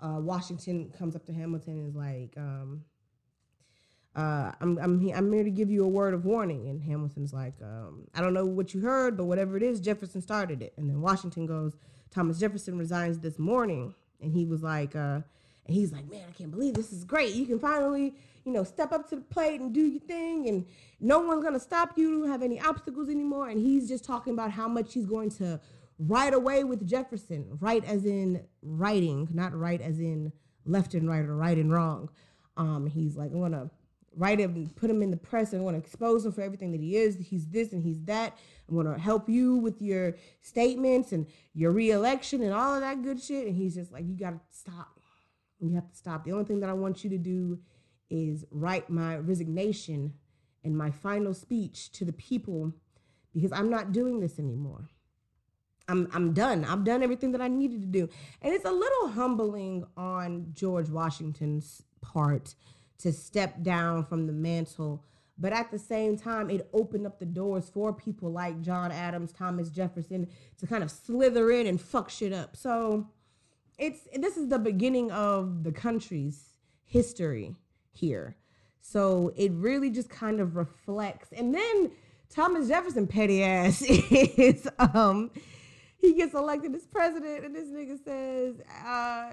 uh, 0.00 0.18
Washington 0.18 0.92
comes 0.96 1.16
up 1.16 1.24
to 1.26 1.32
Hamilton 1.32 1.78
and 1.78 1.88
is 1.88 1.94
like, 1.94 2.34
um, 2.36 2.84
uh, 4.14 4.52
I'm 4.60 4.78
I'm 4.78 5.10
I'm 5.14 5.32
here 5.32 5.44
to 5.44 5.50
give 5.50 5.70
you 5.70 5.84
a 5.84 5.88
word 5.88 6.12
of 6.12 6.24
warning. 6.24 6.68
And 6.68 6.82
Hamilton's 6.82 7.32
like, 7.32 7.54
um, 7.62 8.06
I 8.14 8.20
don't 8.20 8.34
know 8.34 8.44
what 8.44 8.74
you 8.74 8.80
heard, 8.80 9.16
but 9.16 9.24
whatever 9.24 9.56
it 9.56 9.62
is, 9.62 9.80
Jefferson 9.80 10.20
started 10.20 10.60
it. 10.60 10.74
And 10.76 10.88
then 10.88 11.00
Washington 11.00 11.46
goes, 11.46 11.76
Thomas 12.10 12.38
Jefferson 12.38 12.76
resigns 12.76 13.20
this 13.20 13.38
morning, 13.38 13.94
and 14.20 14.32
he 14.32 14.44
was 14.44 14.62
like, 14.62 14.94
uh, 14.94 15.20
and 15.66 15.74
he's 15.74 15.92
like, 15.92 16.10
man, 16.10 16.24
I 16.28 16.32
can't 16.32 16.50
believe 16.50 16.74
this 16.74 16.92
is 16.92 17.04
great. 17.04 17.34
You 17.34 17.46
can 17.46 17.58
finally, 17.58 18.14
you 18.44 18.52
know, 18.52 18.64
step 18.64 18.92
up 18.92 19.08
to 19.10 19.16
the 19.16 19.22
plate 19.22 19.60
and 19.60 19.72
do 19.72 19.80
your 19.80 20.00
thing, 20.00 20.48
and 20.48 20.66
no 21.00 21.20
one's 21.20 21.44
gonna 21.44 21.60
stop 21.60 21.96
you. 21.96 22.20
Don't 22.20 22.30
have 22.30 22.42
any 22.42 22.60
obstacles 22.60 23.08
anymore. 23.08 23.48
And 23.48 23.60
he's 23.60 23.88
just 23.88 24.04
talking 24.04 24.32
about 24.32 24.50
how 24.50 24.68
much 24.68 24.94
he's 24.94 25.06
going 25.06 25.30
to 25.30 25.60
right 25.98 26.34
away 26.34 26.64
with 26.64 26.86
Jefferson, 26.86 27.58
right 27.60 27.84
as 27.84 28.04
in 28.04 28.42
writing, 28.62 29.28
not 29.32 29.54
right 29.54 29.80
as 29.80 29.98
in 29.98 30.32
left 30.64 30.94
and 30.94 31.08
right 31.08 31.24
or 31.24 31.36
right 31.36 31.58
and 31.58 31.72
wrong. 31.72 32.08
Um, 32.56 32.86
he's 32.86 33.16
like, 33.16 33.30
I'm 33.30 33.40
gonna 33.40 33.70
write 34.16 34.40
him, 34.40 34.70
put 34.76 34.90
him 34.90 35.02
in 35.02 35.10
the 35.10 35.16
press, 35.16 35.52
and 35.52 35.62
I 35.62 35.64
want 35.64 35.74
to 35.76 35.82
expose 35.82 36.24
him 36.26 36.32
for 36.32 36.42
everything 36.42 36.72
that 36.72 36.80
he 36.80 36.96
is. 36.96 37.16
He's 37.16 37.46
this 37.46 37.72
and 37.72 37.82
he's 37.82 38.02
that. 38.04 38.36
I'm 38.68 38.76
gonna 38.76 38.98
help 38.98 39.28
you 39.28 39.56
with 39.56 39.80
your 39.80 40.16
statements 40.40 41.12
and 41.12 41.26
your 41.54 41.72
reelection 41.72 42.42
and 42.42 42.52
all 42.52 42.74
of 42.74 42.80
that 42.80 43.02
good 43.02 43.22
shit. 43.22 43.46
And 43.46 43.56
he's 43.56 43.74
just 43.74 43.92
like, 43.92 44.04
you 44.06 44.14
gotta 44.16 44.40
stop. 44.50 45.00
You 45.60 45.74
have 45.74 45.88
to 45.88 45.96
stop. 45.96 46.24
The 46.24 46.32
only 46.32 46.44
thing 46.44 46.60
that 46.60 46.70
I 46.70 46.74
want 46.74 47.04
you 47.04 47.10
to 47.10 47.18
do 47.18 47.58
is 48.12 48.44
write 48.50 48.90
my 48.90 49.16
resignation 49.16 50.12
and 50.62 50.76
my 50.76 50.90
final 50.90 51.32
speech 51.34 51.90
to 51.92 52.04
the 52.04 52.12
people 52.12 52.72
because 53.32 53.52
I'm 53.52 53.70
not 53.70 53.92
doing 53.92 54.20
this 54.20 54.38
anymore. 54.38 54.88
I'm 55.88 56.08
I'm 56.12 56.32
done. 56.32 56.64
I've 56.64 56.84
done 56.84 57.02
everything 57.02 57.32
that 57.32 57.40
I 57.40 57.48
needed 57.48 57.80
to 57.80 57.86
do. 57.86 58.08
And 58.42 58.52
it's 58.52 58.64
a 58.64 58.70
little 58.70 59.08
humbling 59.08 59.84
on 59.96 60.52
George 60.52 60.90
Washington's 60.90 61.82
part 62.00 62.54
to 62.98 63.12
step 63.12 63.62
down 63.62 64.04
from 64.04 64.26
the 64.26 64.32
mantle. 64.32 65.04
But 65.38 65.52
at 65.52 65.72
the 65.72 65.78
same 65.78 66.16
time, 66.16 66.50
it 66.50 66.68
opened 66.72 67.06
up 67.06 67.18
the 67.18 67.26
doors 67.26 67.68
for 67.68 67.92
people 67.92 68.30
like 68.30 68.60
John 68.60 68.92
Adams, 68.92 69.32
Thomas 69.32 69.70
Jefferson 69.70 70.28
to 70.58 70.66
kind 70.66 70.84
of 70.84 70.90
slither 70.90 71.50
in 71.50 71.66
and 71.66 71.80
fuck 71.80 72.10
shit 72.10 72.32
up. 72.32 72.56
So 72.56 73.08
it's 73.78 74.06
this 74.14 74.36
is 74.36 74.48
the 74.48 74.58
beginning 74.58 75.10
of 75.10 75.64
the 75.64 75.72
country's 75.72 76.58
history 76.84 77.56
here. 77.92 78.36
So 78.80 79.32
it 79.36 79.52
really 79.52 79.90
just 79.90 80.10
kind 80.10 80.40
of 80.40 80.56
reflects. 80.56 81.28
And 81.32 81.54
then 81.54 81.92
Thomas 82.28 82.68
Jefferson 82.68 83.06
petty 83.06 83.44
ass 83.44 83.82
is 83.86 84.68
um 84.78 85.30
he 85.98 86.14
gets 86.14 86.34
elected 86.34 86.74
as 86.74 86.84
president 86.86 87.44
and 87.44 87.54
this 87.54 87.68
nigga 87.68 87.96
says, 88.04 88.56
uh, 88.84 89.30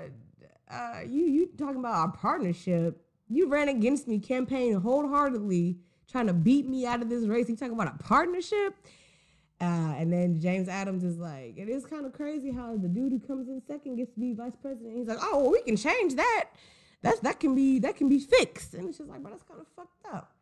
uh, 0.72 1.02
you 1.08 1.26
you 1.26 1.50
talking 1.58 1.80
about 1.80 1.96
our 1.96 2.12
partnership. 2.12 3.02
You 3.28 3.48
ran 3.48 3.70
against 3.70 4.08
me 4.08 4.20
campaign 4.20 4.74
wholeheartedly, 4.74 5.78
trying 6.10 6.28
to 6.28 6.34
beat 6.34 6.68
me 6.68 6.86
out 6.86 7.02
of 7.02 7.10
this 7.10 7.26
race. 7.26 7.50
You 7.50 7.56
talking 7.56 7.74
about 7.74 7.94
a 7.94 8.04
partnership? 8.04 8.76
Uh, 9.62 9.94
and 9.98 10.12
then 10.12 10.40
James 10.40 10.70
Adams 10.70 11.04
is 11.04 11.18
like, 11.18 11.58
it 11.58 11.68
is 11.68 11.86
kind 11.86 12.06
of 12.06 12.14
crazy 12.14 12.50
how 12.50 12.78
the 12.78 12.88
dude 12.88 13.12
who 13.12 13.20
comes 13.20 13.50
in 13.50 13.62
second 13.68 13.98
gets 13.98 14.14
to 14.14 14.20
be 14.20 14.34
vice 14.34 14.56
president. 14.62 14.96
He's 14.96 15.08
like, 15.08 15.18
oh, 15.22 15.42
well, 15.42 15.52
we 15.52 15.62
can 15.64 15.76
change 15.76 16.16
that. 16.16 16.46
That's 17.02 17.20
that 17.22 17.40
can 17.40 17.56
be 17.56 17.80
that 17.80 17.96
can 17.96 18.10
be 18.10 18.20
fixed. 18.20 18.74
And 18.74 18.90
it's 18.90 18.98
just 18.98 19.10
like, 19.10 19.24
but 19.24 19.32
that's 19.32 19.44
kind 19.44 19.60
of 19.62 19.68
fucked 19.76 20.06
up. 20.14 20.34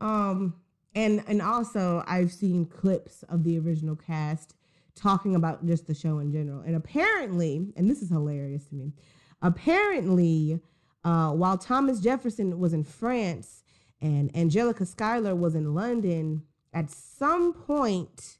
Um, 0.00 0.54
and 0.94 1.22
and 1.26 1.40
also 1.40 2.04
I've 2.06 2.32
seen 2.32 2.66
clips 2.66 3.22
of 3.24 3.44
the 3.44 3.58
original 3.58 3.96
cast 3.96 4.54
talking 4.94 5.34
about 5.34 5.64
just 5.66 5.86
the 5.86 5.94
show 5.94 6.18
in 6.18 6.32
general. 6.32 6.60
And 6.60 6.76
apparently, 6.76 7.72
and 7.76 7.90
this 7.90 8.02
is 8.02 8.10
hilarious 8.10 8.66
to 8.66 8.74
me, 8.74 8.92
apparently, 9.40 10.60
uh, 11.04 11.30
while 11.30 11.56
Thomas 11.56 12.00
Jefferson 12.00 12.58
was 12.58 12.72
in 12.72 12.84
France 12.84 13.62
and 14.00 14.34
Angelica 14.36 14.84
Schuyler 14.84 15.34
was 15.34 15.54
in 15.54 15.74
London, 15.74 16.42
at 16.72 16.90
some 16.90 17.52
point 17.52 18.38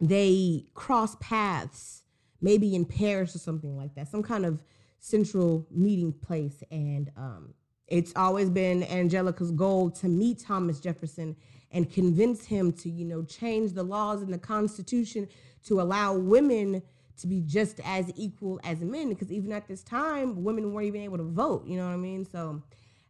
they 0.00 0.66
cross 0.74 1.16
paths, 1.20 2.02
maybe 2.40 2.74
in 2.74 2.84
Paris 2.84 3.34
or 3.34 3.38
something 3.38 3.76
like 3.76 3.94
that, 3.94 4.08
some 4.08 4.22
kind 4.22 4.44
of 4.44 4.62
central 5.04 5.66
meeting 5.70 6.12
place. 6.12 6.62
And 6.70 7.10
um, 7.16 7.52
it's 7.86 8.12
always 8.16 8.48
been 8.48 8.82
Angelica's 8.84 9.50
goal 9.50 9.90
to 9.90 10.08
meet 10.08 10.38
Thomas 10.38 10.80
Jefferson 10.80 11.36
and 11.70 11.92
convince 11.92 12.46
him 12.46 12.72
to, 12.72 12.88
you 12.88 13.04
know, 13.04 13.22
change 13.22 13.72
the 13.72 13.82
laws 13.82 14.22
in 14.22 14.30
the 14.30 14.38
Constitution 14.38 15.28
to 15.66 15.80
allow 15.80 16.14
women 16.14 16.82
to 17.18 17.26
be 17.26 17.42
just 17.42 17.80
as 17.84 18.10
equal 18.16 18.58
as 18.64 18.80
men. 18.80 19.10
Because 19.10 19.30
even 19.30 19.52
at 19.52 19.68
this 19.68 19.82
time, 19.82 20.42
women 20.42 20.72
weren't 20.72 20.86
even 20.86 21.02
able 21.02 21.18
to 21.18 21.24
vote. 21.24 21.66
You 21.66 21.76
know 21.76 21.86
what 21.86 21.92
I 21.92 21.98
mean? 21.98 22.24
So 22.24 22.62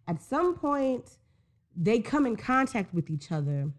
at 0.09 0.21
some 0.21 0.57
point, 0.57 1.19
they 1.77 2.01
come 2.01 2.27
in 2.27 2.35
contact 2.35 2.93
with 2.93 3.09
each 3.09 3.31
other. 3.31 3.71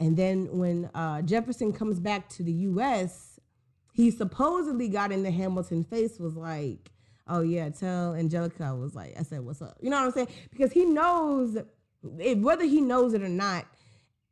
And 0.00 0.16
then 0.16 0.48
when 0.58 0.90
uh, 0.92 1.22
Jefferson 1.22 1.72
comes 1.72 2.00
back 2.00 2.28
to 2.30 2.42
the 2.42 2.52
US, 2.52 3.38
he 3.92 4.10
supposedly 4.10 4.88
got 4.88 5.12
in 5.12 5.22
the 5.22 5.30
Hamilton 5.30 5.84
face, 5.84 6.18
was 6.18 6.36
like, 6.36 6.90
oh 7.28 7.40
yeah, 7.40 7.68
tell 7.70 8.14
Angelica 8.14 8.64
I 8.64 8.72
was 8.72 8.94
like, 8.94 9.14
I 9.18 9.22
said, 9.22 9.40
what's 9.40 9.62
up? 9.62 9.76
You 9.80 9.90
know 9.90 9.96
what 9.96 10.06
I'm 10.06 10.12
saying? 10.12 10.28
Because 10.50 10.72
he 10.72 10.84
knows, 10.84 11.58
whether 12.02 12.64
he 12.64 12.80
knows 12.80 13.14
it 13.14 13.22
or 13.22 13.28
not, 13.28 13.66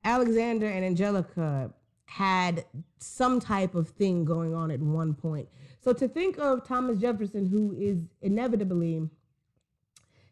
Alexander 0.05 0.67
and 0.67 0.85
Angelica 0.85 1.73
had 2.07 2.65
some 2.99 3.41
type 3.41 3.75
of 3.75 3.89
thing 3.91 4.25
going 4.25 4.55
on 4.55 4.71
at 4.71 4.81
one 4.81 5.15
point. 5.15 5.49
So 5.81 5.93
to 5.93 6.09
think 6.09 6.39
of 6.39 6.67
Thomas 6.67 6.99
Jefferson, 6.99 7.47
who 7.47 7.75
is 7.79 8.03
inevitably 8.23 9.09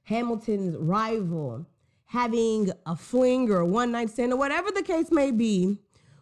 Hamilton's 0.05 0.77
rival, 0.77 1.67
having 2.07 2.71
a 2.87 2.95
fling 2.95 3.51
or 3.51 3.61
a 3.61 3.67
one 3.67 3.91
night 3.91 4.11
stand 4.11 4.33
or 4.33 4.37
whatever 4.37 4.71
the 4.71 4.83
case 4.83 5.11
may 5.11 5.31
be 5.31 5.79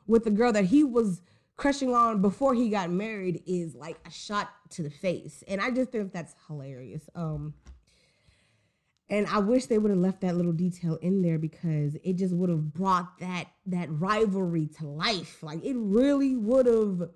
with 0.07 0.25
the 0.25 0.31
girl 0.31 0.53
that 0.53 0.65
he 0.65 0.83
was 0.85 1.21
crushing 1.63 1.95
on 1.95 2.21
before 2.21 2.55
he 2.55 2.69
got 2.69 2.91
married 2.91 3.41
is 3.47 3.77
like 3.77 3.97
a 4.05 4.11
shot 4.11 4.51
to 4.69 4.83
the 4.83 4.91
face. 4.91 5.45
And 5.47 5.61
I 5.61 5.71
just 5.71 5.93
think 5.93 6.13
that's 6.13 6.35
hilarious. 6.49 7.09
Um, 7.15 7.55
and 9.09 9.29
I 9.29 9.39
wish 9.39 9.67
they 9.67 9.79
would 9.79 9.93
have 9.93 10.01
left 10.01 10.23
that 10.23 10.37
little 10.37 10.53
detail 10.53 10.97
in 10.97 11.23
there 11.23 11.39
because 11.39 11.95
it 12.03 12.15
just 12.15 12.35
would 12.35 12.51
have 12.51 12.75
brought 12.75 13.17
that 13.21 13.45
that 13.67 13.87
rivalry 13.93 14.67
to 14.79 14.89
life. 14.89 15.41
Like 15.41 15.65
it 15.65 15.77
really 15.77 16.35
would 16.35 16.67
have 16.67 17.11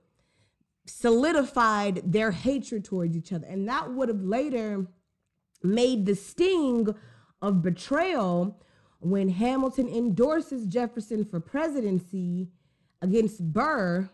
solidified 0.86 2.02
their 2.04 2.30
hatred 2.30 2.84
towards 2.84 3.16
each 3.16 3.32
other. 3.32 3.48
And 3.48 3.68
that 3.68 3.94
would 3.94 4.08
have 4.08 4.22
later 4.22 4.86
made 5.64 6.06
the 6.06 6.14
sting 6.14 6.94
of 7.42 7.62
betrayal 7.62 8.62
when 9.00 9.28
Hamilton 9.28 9.88
endorses 9.88 10.66
Jefferson 10.66 11.24
for 11.24 11.40
presidency 11.40 12.52
against 13.02 13.42
Burr 13.52 14.08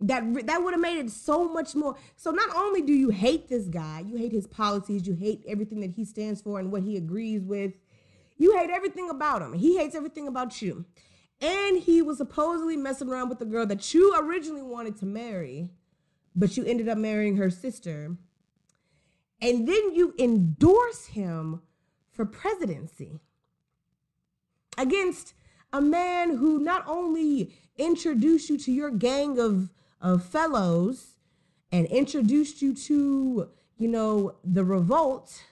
that 0.00 0.46
that 0.46 0.62
would 0.62 0.74
have 0.74 0.80
made 0.80 0.98
it 0.98 1.10
so 1.10 1.48
much 1.52 1.74
more. 1.74 1.96
So 2.16 2.30
not 2.30 2.54
only 2.54 2.82
do 2.82 2.92
you 2.92 3.10
hate 3.10 3.48
this 3.48 3.66
guy 3.66 4.04
you 4.06 4.16
hate 4.16 4.32
his 4.32 4.46
policies 4.46 5.06
you 5.06 5.14
hate 5.14 5.42
everything 5.48 5.80
that 5.80 5.92
he 5.92 6.04
stands 6.04 6.40
for 6.40 6.58
and 6.58 6.70
what 6.70 6.82
he 6.82 6.96
agrees 6.96 7.42
with. 7.42 7.72
You 8.36 8.56
hate 8.56 8.70
everything 8.70 9.10
about 9.10 9.42
him. 9.42 9.54
He 9.54 9.78
hates 9.78 9.96
everything 9.96 10.28
about 10.28 10.62
you. 10.62 10.84
And 11.40 11.78
he 11.78 12.02
was 12.02 12.18
supposedly 12.18 12.76
messing 12.76 13.08
around 13.08 13.28
with 13.28 13.40
the 13.40 13.44
girl 13.44 13.66
that 13.66 13.92
you 13.92 14.14
originally 14.16 14.62
wanted 14.62 14.96
to 14.98 15.06
marry 15.06 15.70
but 16.38 16.56
you 16.56 16.64
ended 16.64 16.88
up 16.88 16.96
marrying 16.96 17.36
her 17.36 17.50
sister. 17.50 18.16
And 19.42 19.68
then 19.68 19.94
you 19.94 20.14
endorse 20.18 21.06
him 21.06 21.62
for 22.12 22.24
presidency 22.24 23.18
against 24.76 25.34
a 25.72 25.80
man 25.80 26.36
who 26.36 26.60
not 26.60 26.84
only 26.86 27.52
introduced 27.76 28.48
you 28.48 28.58
to 28.58 28.72
your 28.72 28.90
gang 28.90 29.38
of 29.38 29.70
of 30.00 30.24
fellows 30.24 31.16
and 31.70 31.86
introduced 31.86 32.62
you 32.62 32.74
to, 32.74 33.48
you 33.76 33.88
know, 33.88 34.36
the 34.44 34.64
revolt 34.64 35.42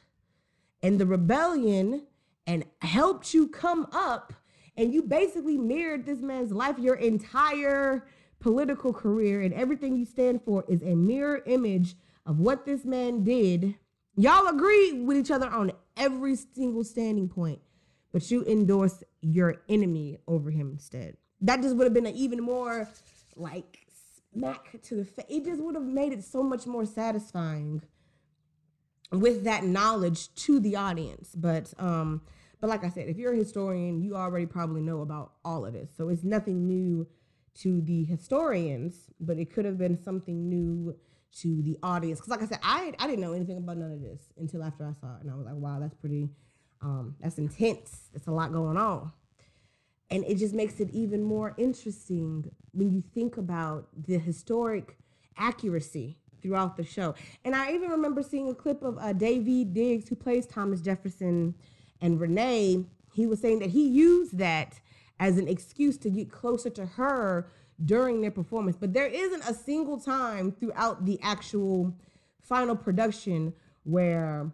and 0.83 0.99
the 0.99 1.07
rebellion 1.07 2.07
and 2.47 2.65
helped 2.83 3.35
you 3.35 3.49
come 3.49 3.87
up 3.93 4.33
and 4.77 4.93
you 4.93 5.03
basically 5.03 5.57
mirrored 5.57 6.07
this 6.07 6.21
man's 6.21 6.53
life 6.53 6.79
your 6.79 6.97
entire 6.97 8.07
political 8.39 8.93
career 8.93 9.41
and 9.41 9.55
everything 9.55 9.97
you 9.97 10.05
stand 10.05 10.41
for 10.43 10.65
is 10.69 10.83
a 10.83 10.95
mirror 10.95 11.43
image 11.47 11.97
of 12.27 12.39
what 12.39 12.67
this 12.67 12.85
man 12.85 13.25
did 13.25 13.75
y'all 14.17 14.47
agree 14.47 14.93
with 14.93 15.17
each 15.17 15.31
other 15.31 15.49
on 15.49 15.73
every 15.97 16.37
single 16.37 16.85
standing 16.85 17.29
point 17.29 17.61
but 18.17 18.31
you 18.31 18.43
endorse 18.47 19.03
your 19.21 19.57
enemy 19.69 20.17
over 20.27 20.51
him 20.51 20.71
instead. 20.71 21.19
That 21.43 21.61
just 21.61 21.77
would 21.77 21.85
have 21.85 21.93
been 21.93 22.07
an 22.07 22.17
even 22.17 22.43
more 22.43 22.89
like 23.35 23.86
smack 24.37 24.81
to 24.83 24.97
the 24.97 25.05
face. 25.05 25.27
It 25.29 25.45
just 25.45 25.61
would 25.63 25.75
have 25.75 25.85
made 25.85 26.13
it 26.13 26.25
so 26.25 26.43
much 26.43 26.67
more 26.67 26.85
satisfying 26.85 27.83
with 29.13 29.45
that 29.45 29.65
knowledge 29.65 30.35
to 30.35 30.61
the 30.61 30.77
audience. 30.77 31.35
But 31.35 31.73
um, 31.79 32.23
but 32.61 32.71
like 32.71 32.85
I 32.85 32.89
said, 32.89 33.09
if 33.09 33.19
you're 33.19 33.33
a 33.33 33.37
historian, 33.37 34.01
you 34.01 34.17
already 34.17 34.47
probably 34.47 34.81
know 34.81 35.01
about 35.01 35.33
all 35.45 35.65
of 35.67 35.73
this. 35.73 35.91
So 35.97 36.09
it's 36.09 36.25
nothing 36.25 36.67
new 36.67 37.07
to 37.61 37.81
the 37.81 38.05
historians, 38.05 39.11
but 39.21 39.39
it 39.39 39.53
could 39.53 39.65
have 39.65 39.79
been 39.79 40.03
something 40.03 40.49
new 40.49 40.97
to 41.41 41.63
the 41.63 41.79
audience. 41.83 42.19
Because 42.19 42.31
like 42.31 42.43
I 42.43 42.47
said, 42.47 42.61
I 42.63 42.93
I 42.99 43.07
didn't 43.07 43.21
know 43.21 43.33
anything 43.33 43.59
about 43.59 43.77
none 43.79 43.93
of 43.93 44.03
this 44.03 44.21
until 44.39 44.63
after 44.63 44.85
I 44.85 44.93
saw 45.01 45.17
it, 45.17 45.23
and 45.23 45.31
I 45.31 45.35
was 45.35 45.47
like, 45.47 45.55
wow, 45.55 45.79
that's 45.81 45.95
pretty, 45.95 46.31
um, 46.83 47.17
that's 47.21 47.39
intense. 47.39 48.11
It's 48.15 48.27
a 48.27 48.33
lot 48.33 48.53
going 48.53 48.77
on, 48.77 49.13
and 50.11 50.25
it 50.25 50.37
just 50.37 50.55
makes 50.55 50.81
it 50.81 50.91
even 50.91 51.23
more 51.23 51.55
interesting 51.57 52.51
when 52.73 52.91
you 52.91 53.03
think 53.15 53.37
about 53.37 53.89
the 54.07 54.19
historic 54.19 54.97
accuracy 55.37 56.19
throughout 56.41 56.77
the 56.77 56.85
show. 56.85 57.15
And 57.45 57.55
I 57.55 57.73
even 57.73 57.91
remember 57.91 58.23
seeing 58.23 58.49
a 58.49 58.55
clip 58.55 58.83
of 58.83 58.99
uh, 58.99 59.13
Diggs, 59.13 60.09
who 60.09 60.15
plays 60.15 60.47
Thomas 60.47 60.81
Jefferson, 60.81 61.55
and 62.01 62.21
Renee. 62.21 62.85
He 63.15 63.27
was 63.27 63.41
saying 63.41 63.61
that 63.61 63.71
he 63.71 63.87
used 63.87 64.39
that 64.39 64.81
as 65.19 65.39
an 65.39 65.49
excuse 65.49 65.97
to 65.99 66.11
get 66.11 66.31
closer 66.31 66.71
to 66.71 66.87
her 66.87 67.49
during 67.85 68.21
their 68.21 68.31
performance. 68.31 68.77
But 68.79 68.93
there 68.93 69.07
isn't 69.07 69.43
a 69.49 69.55
single 69.55 69.99
time 69.99 70.53
throughout 70.53 71.05
the 71.05 71.19
actual 71.23 71.95
final 72.43 72.77
production 72.77 73.55
where 73.85 74.53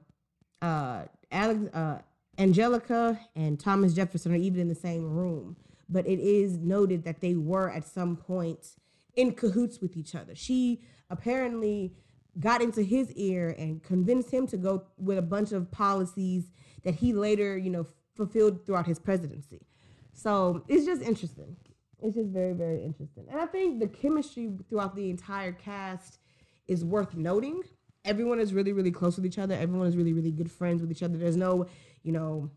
uh, 0.61 1.03
Alex, 1.31 1.75
uh, 1.75 1.99
Angelica 2.39 3.21
and 3.37 3.59
Thomas 3.59 3.95
Jefferson 3.95 4.33
are 4.33 4.37
even 4.37 4.61
in 4.61 4.69
the 4.69 4.75
same 4.75 5.05
room. 5.05 5.57
But 5.89 6.07
it 6.07 6.21
is 6.21 6.57
noted 6.57 7.05
that 7.05 7.21
they 7.21 7.35
were 7.35 7.71
at 7.71 7.87
some 7.87 8.17
point 8.17 8.77
in 9.15 9.33
cahoots 9.33 9.81
with 9.81 9.97
each 9.97 10.15
other. 10.15 10.35
She 10.35 10.83
apparently 11.11 11.93
got 12.41 12.63
into 12.63 12.83
his 12.83 13.13
ear 13.13 13.55
and 13.59 13.83
convinced 13.83 14.31
him 14.31 14.47
to 14.47 14.57
go 14.57 14.85
with 14.97 15.19
a 15.19 15.23
bunch 15.23 15.53
of 15.53 15.71
policies 15.71 16.51
that 16.83 16.95
he 16.95 17.13
later, 17.13 17.59
you 17.59 17.71
know, 17.71 17.87
fulfilled 18.15 18.65
throughout 18.65 18.87
his 18.87 18.99
presidency. 18.99 19.67
So 20.15 20.65
it's 20.69 20.87
just 20.87 21.03
interesting. 21.03 21.57
It's 22.01 22.17
just 22.17 22.31
very, 22.31 22.53
very 22.53 22.83
interesting. 22.83 23.27
And 23.31 23.41
I 23.41 23.47
think 23.47 23.81
the 23.81 23.87
chemistry 23.87 24.51
throughout 24.69 24.97
the 24.97 25.11
entire 25.11 25.53
cast 25.53 26.19
is 26.67 26.85
worth 26.85 27.15
noting. 27.15 27.63
Everyone 28.05 28.41
is 28.41 28.53
really, 28.53 28.73
really 28.73 28.91
close 28.91 29.17
with 29.17 29.27
each 29.27 29.39
other. 29.39 29.55
Everyone 29.55 29.87
is 29.87 29.97
really, 29.97 30.13
really 30.13 30.33
good 30.33 30.51
friends 30.51 30.81
with 30.81 30.91
each 30.91 31.03
other. 31.03 31.17
There's 31.17 31.37
no, 31.37 31.67
you 32.03 32.13
know, 32.13 32.51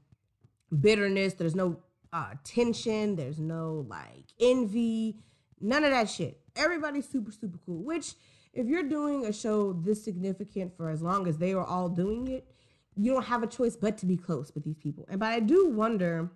bitterness. 0.79 1.33
There's 1.33 1.55
no 1.55 1.77
uh, 2.13 2.33
tension. 2.43 3.15
There's 3.15 3.39
no 3.39 3.85
like 3.87 4.25
envy. 4.39 5.17
None 5.59 5.83
of 5.83 5.91
that 5.91 6.09
shit. 6.09 6.39
Everybody's 6.55 7.07
super, 7.07 7.31
super 7.31 7.59
cool. 7.65 7.83
Which, 7.83 8.13
if 8.53 8.67
you're 8.67 8.83
doing 8.83 9.25
a 9.25 9.33
show 9.33 9.73
this 9.73 10.03
significant 10.03 10.75
for 10.77 10.89
as 10.89 11.01
long 11.01 11.27
as 11.27 11.37
they 11.37 11.53
are 11.53 11.65
all 11.65 11.89
doing 11.89 12.27
it, 12.27 12.47
you 12.95 13.13
don't 13.13 13.25
have 13.25 13.43
a 13.43 13.47
choice 13.47 13.75
but 13.75 13.97
to 13.99 14.05
be 14.05 14.17
close 14.17 14.53
with 14.55 14.63
these 14.63 14.77
people. 14.77 15.05
And 15.09 15.19
but 15.19 15.29
I 15.29 15.39
do 15.41 15.67
wonder, 15.67 16.31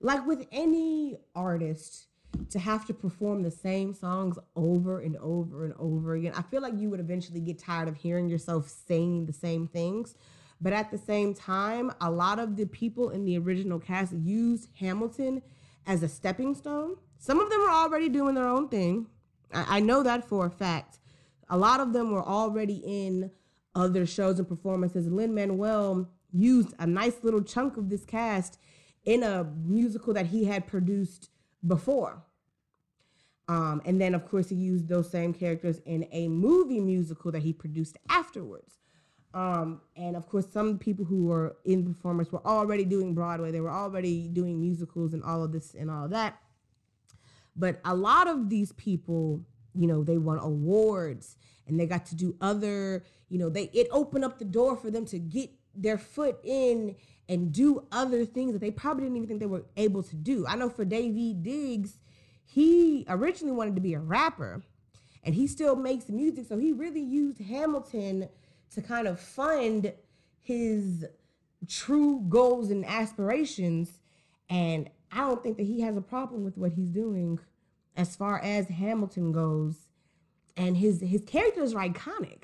like 0.00 0.26
with 0.26 0.46
any 0.52 1.18
artist, 1.34 2.06
to 2.50 2.58
have 2.58 2.86
to 2.86 2.94
perform 2.94 3.42
the 3.42 3.50
same 3.50 3.92
songs 3.92 4.38
over 4.54 5.00
and 5.00 5.16
over 5.16 5.64
and 5.64 5.74
over 5.78 6.14
again. 6.14 6.32
I 6.36 6.42
feel 6.42 6.62
like 6.62 6.74
you 6.78 6.88
would 6.90 7.00
eventually 7.00 7.40
get 7.40 7.58
tired 7.58 7.88
of 7.88 7.96
hearing 7.96 8.28
yourself 8.28 8.68
saying 8.86 9.26
the 9.26 9.32
same 9.32 9.66
things. 9.66 10.14
But 10.60 10.72
at 10.72 10.90
the 10.90 10.98
same 10.98 11.34
time, 11.34 11.92
a 12.00 12.10
lot 12.10 12.38
of 12.38 12.56
the 12.56 12.66
people 12.66 13.10
in 13.10 13.24
the 13.24 13.38
original 13.38 13.78
cast 13.78 14.12
used 14.12 14.68
Hamilton 14.78 15.42
as 15.86 16.02
a 16.02 16.08
stepping 16.08 16.54
stone. 16.54 16.96
Some 17.18 17.40
of 17.40 17.50
them 17.50 17.60
were 17.60 17.70
already 17.70 18.08
doing 18.08 18.34
their 18.34 18.48
own 18.48 18.68
thing. 18.68 19.06
I, 19.52 19.78
I 19.78 19.80
know 19.80 20.02
that 20.02 20.28
for 20.28 20.46
a 20.46 20.50
fact. 20.50 20.98
A 21.48 21.56
lot 21.56 21.80
of 21.80 21.92
them 21.92 22.12
were 22.12 22.22
already 22.22 22.82
in 22.84 23.30
other 23.74 24.06
shows 24.06 24.38
and 24.38 24.48
performances. 24.48 25.08
Lin 25.08 25.34
Manuel 25.34 26.08
used 26.32 26.74
a 26.78 26.86
nice 26.86 27.22
little 27.22 27.42
chunk 27.42 27.76
of 27.76 27.88
this 27.88 28.04
cast 28.04 28.58
in 29.04 29.22
a 29.22 29.44
musical 29.64 30.12
that 30.14 30.26
he 30.26 30.44
had 30.44 30.66
produced 30.66 31.30
before. 31.66 32.22
Um, 33.48 33.82
and 33.84 34.00
then, 34.00 34.14
of 34.14 34.28
course, 34.28 34.48
he 34.48 34.54
used 34.54 34.88
those 34.88 35.10
same 35.10 35.32
characters 35.32 35.80
in 35.84 36.06
a 36.12 36.28
movie 36.28 36.80
musical 36.80 37.32
that 37.32 37.42
he 37.42 37.52
produced 37.52 37.96
afterwards. 38.08 38.79
Um, 39.32 39.80
and 39.96 40.16
of 40.16 40.28
course, 40.28 40.46
some 40.52 40.78
people 40.78 41.04
who 41.04 41.26
were 41.26 41.56
in 41.64 41.84
performers 41.84 42.32
were 42.32 42.44
already 42.44 42.84
doing 42.84 43.14
Broadway. 43.14 43.52
They 43.52 43.60
were 43.60 43.70
already 43.70 44.28
doing 44.28 44.60
musicals 44.60 45.14
and 45.14 45.22
all 45.22 45.44
of 45.44 45.52
this 45.52 45.74
and 45.74 45.90
all 45.90 46.06
of 46.06 46.10
that. 46.10 46.40
But 47.54 47.80
a 47.84 47.94
lot 47.94 48.26
of 48.26 48.48
these 48.48 48.72
people, 48.72 49.42
you 49.74 49.86
know, 49.86 50.02
they 50.02 50.18
won 50.18 50.38
awards 50.38 51.36
and 51.66 51.78
they 51.78 51.86
got 51.86 52.06
to 52.06 52.16
do 52.16 52.34
other, 52.40 53.04
you 53.28 53.38
know, 53.38 53.48
they 53.48 53.64
it 53.72 53.86
opened 53.92 54.24
up 54.24 54.38
the 54.38 54.44
door 54.44 54.76
for 54.76 54.90
them 54.90 55.04
to 55.06 55.18
get 55.18 55.50
their 55.74 55.98
foot 55.98 56.38
in 56.42 56.96
and 57.28 57.52
do 57.52 57.86
other 57.92 58.24
things 58.24 58.52
that 58.52 58.58
they 58.58 58.72
probably 58.72 59.04
didn't 59.04 59.16
even 59.16 59.28
think 59.28 59.40
they 59.40 59.46
were 59.46 59.64
able 59.76 60.02
to 60.02 60.16
do. 60.16 60.44
I 60.48 60.56
know 60.56 60.68
for 60.68 60.84
Daveed 60.84 61.44
Diggs, 61.44 61.98
he 62.44 63.04
originally 63.08 63.54
wanted 63.54 63.76
to 63.76 63.80
be 63.80 63.94
a 63.94 64.00
rapper 64.00 64.62
and 65.22 65.34
he 65.34 65.46
still 65.46 65.76
makes 65.76 66.08
music. 66.08 66.46
So 66.48 66.58
he 66.58 66.72
really 66.72 67.02
used 67.02 67.40
Hamilton 67.40 68.28
to 68.74 68.82
kind 68.82 69.06
of 69.06 69.20
fund 69.20 69.92
his 70.40 71.04
true 71.68 72.24
goals 72.28 72.70
and 72.70 72.84
aspirations. 72.86 74.00
And 74.48 74.88
I 75.12 75.18
don't 75.18 75.42
think 75.42 75.56
that 75.56 75.66
he 75.66 75.80
has 75.82 75.96
a 75.96 76.02
problem 76.02 76.44
with 76.44 76.56
what 76.56 76.72
he's 76.72 76.90
doing 76.90 77.38
as 77.96 78.16
far 78.16 78.40
as 78.40 78.68
Hamilton 78.68 79.32
goes. 79.32 79.76
And 80.56 80.76
his 80.76 81.00
his 81.00 81.22
characters 81.24 81.74
are 81.74 81.88
iconic. 81.88 82.42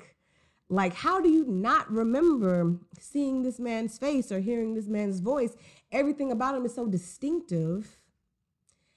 Like, 0.69 0.93
how 0.93 1.21
do 1.21 1.29
you 1.29 1.45
not 1.45 1.89
remember 1.91 2.75
seeing 2.99 3.43
this 3.43 3.59
man's 3.59 3.97
face 3.97 4.31
or 4.31 4.39
hearing 4.39 4.73
this 4.73 4.87
man's 4.87 5.19
voice? 5.19 5.55
Everything 5.91 6.31
about 6.31 6.55
him 6.55 6.65
is 6.65 6.75
so 6.75 6.87
distinctive. 6.87 7.97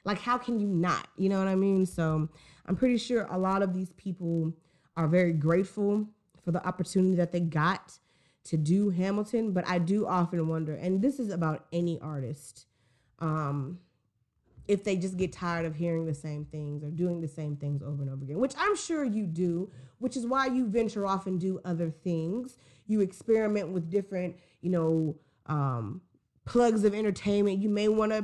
Like, 0.04 0.18
how 0.18 0.36
can 0.38 0.58
you 0.58 0.66
not? 0.66 1.06
You 1.16 1.28
know 1.28 1.38
what 1.38 1.46
I 1.46 1.54
mean? 1.54 1.86
So, 1.86 2.28
I'm 2.66 2.76
pretty 2.76 2.96
sure 2.96 3.28
a 3.30 3.38
lot 3.38 3.62
of 3.62 3.72
these 3.72 3.92
people 3.92 4.52
are 4.96 5.06
very 5.06 5.32
grateful 5.32 6.08
for 6.44 6.52
the 6.52 6.66
opportunity 6.66 7.14
that 7.16 7.32
they 7.32 7.40
got 7.40 7.98
to 8.44 8.56
do 8.56 8.90
Hamilton. 8.90 9.52
But 9.52 9.66
I 9.66 9.78
do 9.78 10.06
often 10.06 10.48
wonder, 10.48 10.74
and 10.74 11.02
this 11.02 11.18
is 11.18 11.30
about 11.30 11.66
any 11.72 12.00
artist, 12.00 12.66
um, 13.18 13.78
if 14.66 14.84
they 14.84 14.96
just 14.96 15.16
get 15.16 15.32
tired 15.32 15.66
of 15.66 15.74
hearing 15.74 16.06
the 16.06 16.14
same 16.14 16.44
things 16.44 16.84
or 16.84 16.90
doing 16.90 17.20
the 17.20 17.28
same 17.28 17.56
things 17.56 17.82
over 17.82 18.02
and 18.02 18.10
over 18.10 18.22
again, 18.22 18.38
which 18.38 18.54
I'm 18.56 18.76
sure 18.76 19.04
you 19.04 19.26
do, 19.26 19.70
which 19.98 20.16
is 20.16 20.26
why 20.26 20.46
you 20.46 20.66
venture 20.66 21.06
off 21.06 21.26
and 21.26 21.40
do 21.40 21.60
other 21.64 21.90
things. 21.90 22.56
You 22.86 23.00
experiment 23.00 23.70
with 23.70 23.90
different, 23.90 24.36
you 24.60 24.70
know, 24.70 25.16
um, 25.46 26.02
plugs 26.44 26.84
of 26.84 26.94
entertainment. 26.94 27.58
You 27.60 27.68
may 27.68 27.88
want 27.88 28.12
to 28.12 28.22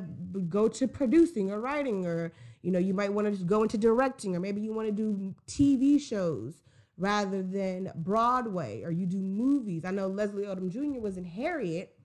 go 0.48 0.68
to 0.68 0.86
producing 0.86 1.50
or 1.50 1.60
writing, 1.60 2.06
or, 2.06 2.32
you 2.62 2.70
know, 2.70 2.78
you 2.78 2.94
might 2.94 3.12
want 3.12 3.36
to 3.36 3.44
go 3.44 3.62
into 3.62 3.76
directing, 3.76 4.36
or 4.36 4.40
maybe 4.40 4.60
you 4.60 4.72
want 4.72 4.88
to 4.88 4.92
do 4.92 5.34
TV 5.48 6.00
shows 6.00 6.62
rather 6.98 7.42
than 7.42 7.92
Broadway, 7.94 8.82
or 8.82 8.90
you 8.90 9.06
do 9.06 9.18
movies. 9.18 9.84
I 9.84 9.90
know 9.90 10.06
Leslie 10.06 10.44
Odom 10.44 10.70
Jr. 10.70 11.00
was 11.00 11.16
in 11.16 11.24
Harriet 11.24 11.96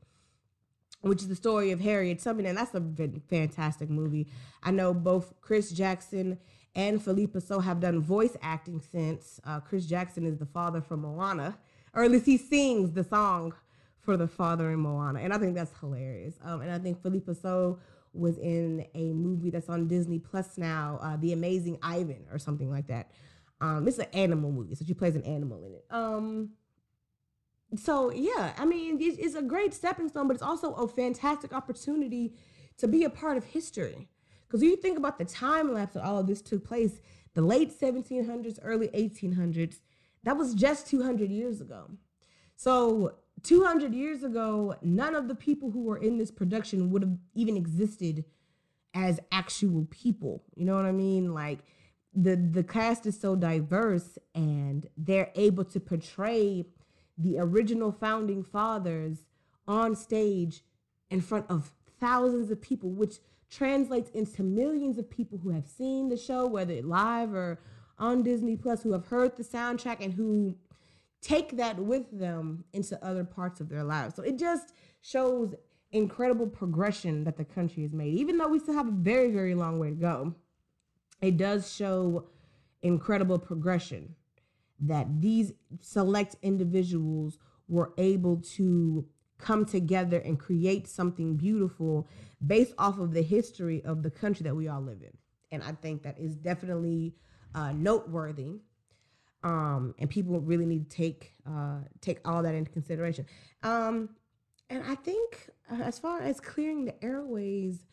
which 1.01 1.21
is 1.21 1.27
the 1.27 1.35
story 1.35 1.71
of 1.71 1.81
Harriet 1.81 2.19
Tubman, 2.19 2.45
and 2.45 2.57
that's 2.57 2.75
a 2.75 2.83
fantastic 3.29 3.89
movie. 3.89 4.27
I 4.63 4.71
know 4.71 4.93
both 4.93 5.33
Chris 5.41 5.71
Jackson 5.71 6.37
and 6.75 7.03
Phillipa 7.03 7.41
Soo 7.41 7.59
have 7.59 7.79
done 7.79 8.01
voice 8.01 8.37
acting 8.41 8.81
since. 8.91 9.39
Uh, 9.43 9.59
Chris 9.59 9.85
Jackson 9.85 10.25
is 10.25 10.37
the 10.37 10.45
father 10.45 10.81
from 10.81 11.01
Moana, 11.01 11.57
or 11.93 12.03
at 12.03 12.11
least 12.11 12.25
he 12.25 12.37
sings 12.37 12.91
the 12.91 13.03
song 13.03 13.53
for 13.99 14.15
the 14.15 14.27
father 14.27 14.71
in 14.71 14.79
Moana, 14.79 15.19
and 15.19 15.33
I 15.33 15.37
think 15.37 15.55
that's 15.55 15.71
hilarious. 15.79 16.35
Um, 16.43 16.61
and 16.61 16.71
I 16.71 16.79
think 16.79 17.01
Phillipa 17.01 17.35
Soo 17.35 17.79
was 18.13 18.37
in 18.37 18.85
a 18.93 19.13
movie 19.13 19.49
that's 19.49 19.69
on 19.69 19.87
Disney 19.87 20.19
Plus 20.19 20.57
now, 20.57 20.99
uh, 21.01 21.17
The 21.17 21.33
Amazing 21.33 21.79
Ivan, 21.81 22.25
or 22.31 22.39
something 22.39 22.69
like 22.69 22.87
that. 22.87 23.11
Um, 23.61 23.87
it's 23.87 23.99
an 23.99 24.07
animal 24.13 24.51
movie, 24.51 24.75
so 24.75 24.83
she 24.83 24.95
plays 24.95 25.15
an 25.15 25.23
animal 25.23 25.63
in 25.63 25.75
it. 25.75 25.85
Um, 25.91 26.49
so 27.75 28.11
yeah, 28.11 28.53
I 28.57 28.65
mean, 28.65 28.97
it's, 28.99 29.35
a 29.35 29.41
great 29.41 29.73
stepping 29.73 30.09
stone, 30.09 30.27
but 30.27 30.33
it's 30.33 30.43
also 30.43 30.73
a 30.73 30.87
fantastic 30.87 31.53
opportunity 31.53 32.33
to 32.77 32.87
be 32.87 33.03
a 33.03 33.09
part 33.09 33.37
of 33.37 33.45
history. 33.45 34.09
Because 34.47 34.63
you 34.63 34.75
think 34.75 34.97
about 34.97 35.17
the 35.17 35.25
time 35.25 35.73
lapse 35.73 35.93
that 35.93 36.03
all 36.03 36.17
of 36.17 36.27
this 36.27 36.41
took 36.41 36.65
place, 36.65 36.99
the 37.35 37.41
late 37.41 37.71
1700s, 37.71 38.59
early 38.63 38.89
1800s, 38.89 39.79
that 40.23 40.35
was 40.35 40.53
just 40.53 40.87
200 40.87 41.31
years 41.31 41.61
ago. 41.61 41.89
So 42.57 43.15
200 43.43 43.93
years 43.93 44.23
ago, 44.23 44.75
none 44.81 45.15
of 45.15 45.27
the 45.27 45.35
people 45.35 45.71
who 45.71 45.83
were 45.83 45.97
in 45.97 46.17
this 46.17 46.31
production 46.31 46.91
would 46.91 47.03
have 47.03 47.17
even 47.33 47.55
existed 47.55 48.25
as 48.93 49.19
actual 49.31 49.87
people. 49.89 50.43
You 50.55 50.65
know 50.65 50.75
what 50.75 50.85
I 50.85 50.91
mean? 50.91 51.33
Like 51.33 51.59
the 52.13 52.35
the 52.35 52.63
cast 52.63 53.05
is 53.05 53.19
so 53.19 53.35
diverse 53.35 54.17
and 54.35 54.87
they're 54.97 55.31
able 55.35 55.63
to 55.65 55.79
portray 55.79 56.65
the 57.17 57.37
original 57.39 57.91
founding 57.91 58.43
fathers 58.43 59.25
on 59.67 59.95
stage 59.95 60.63
in 61.09 61.21
front 61.21 61.45
of 61.49 61.71
thousands 61.99 62.49
of 62.51 62.61
people, 62.61 62.89
which 62.89 63.19
translates 63.49 64.09
into 64.11 64.43
millions 64.43 64.97
of 64.97 65.09
people 65.09 65.37
who 65.37 65.49
have 65.51 65.67
seen 65.67 66.09
the 66.09 66.17
show, 66.17 66.47
whether 66.47 66.81
live 66.81 67.33
or 67.33 67.59
on 67.99 68.23
Disney 68.23 68.55
Plus, 68.55 68.81
who 68.81 68.93
have 68.93 69.05
heard 69.05 69.35
the 69.35 69.43
soundtrack 69.43 70.03
and 70.03 70.13
who 70.13 70.55
take 71.21 71.57
that 71.57 71.77
with 71.77 72.09
them 72.11 72.63
into 72.73 73.03
other 73.05 73.23
parts 73.23 73.61
of 73.61 73.69
their 73.69 73.83
lives. 73.83 74.15
So 74.15 74.23
it 74.23 74.39
just 74.39 74.73
shows 75.01 75.53
incredible 75.91 76.47
progression 76.47 77.23
that 77.25 77.37
the 77.37 77.45
country 77.45 77.83
has 77.83 77.93
made. 77.93 78.15
Even 78.15 78.37
though 78.37 78.47
we 78.47 78.59
still 78.59 78.73
have 78.73 78.87
a 78.87 78.91
very, 78.91 79.29
very 79.31 79.53
long 79.53 79.77
way 79.77 79.89
to 79.89 79.95
go, 79.95 80.33
it 81.21 81.37
does 81.37 81.71
show 81.71 82.27
incredible 82.81 83.37
progression 83.37 84.15
that 84.79 85.21
these 85.21 85.53
select 85.79 86.35
individuals 86.41 87.37
were 87.67 87.93
able 87.97 88.37
to 88.37 89.05
come 89.37 89.65
together 89.65 90.19
and 90.19 90.39
create 90.39 90.87
something 90.87 91.35
beautiful 91.35 92.07
based 92.45 92.73
off 92.77 92.99
of 92.99 93.13
the 93.13 93.21
history 93.21 93.83
of 93.83 94.03
the 94.03 94.11
country 94.11 94.43
that 94.43 94.55
we 94.55 94.67
all 94.67 94.81
live 94.81 95.01
in. 95.01 95.15
And 95.51 95.63
I 95.63 95.73
think 95.73 96.03
that 96.03 96.19
is 96.19 96.35
definitely 96.35 97.15
uh, 97.53 97.71
noteworthy. 97.73 98.61
Um, 99.43 99.95
and 99.97 100.09
people 100.09 100.39
really 100.39 100.65
need 100.65 100.89
to 100.89 100.95
take 100.95 101.33
uh, 101.47 101.79
take 101.99 102.19
all 102.25 102.43
that 102.43 102.53
into 102.53 102.69
consideration. 102.69 103.25
Um, 103.63 104.09
and 104.69 104.83
I 104.87 104.95
think 104.95 105.49
uh, 105.71 105.81
as 105.81 105.97
far 105.97 106.21
as 106.21 106.39
clearing 106.39 106.85
the 106.85 107.03
airways, 107.03 107.83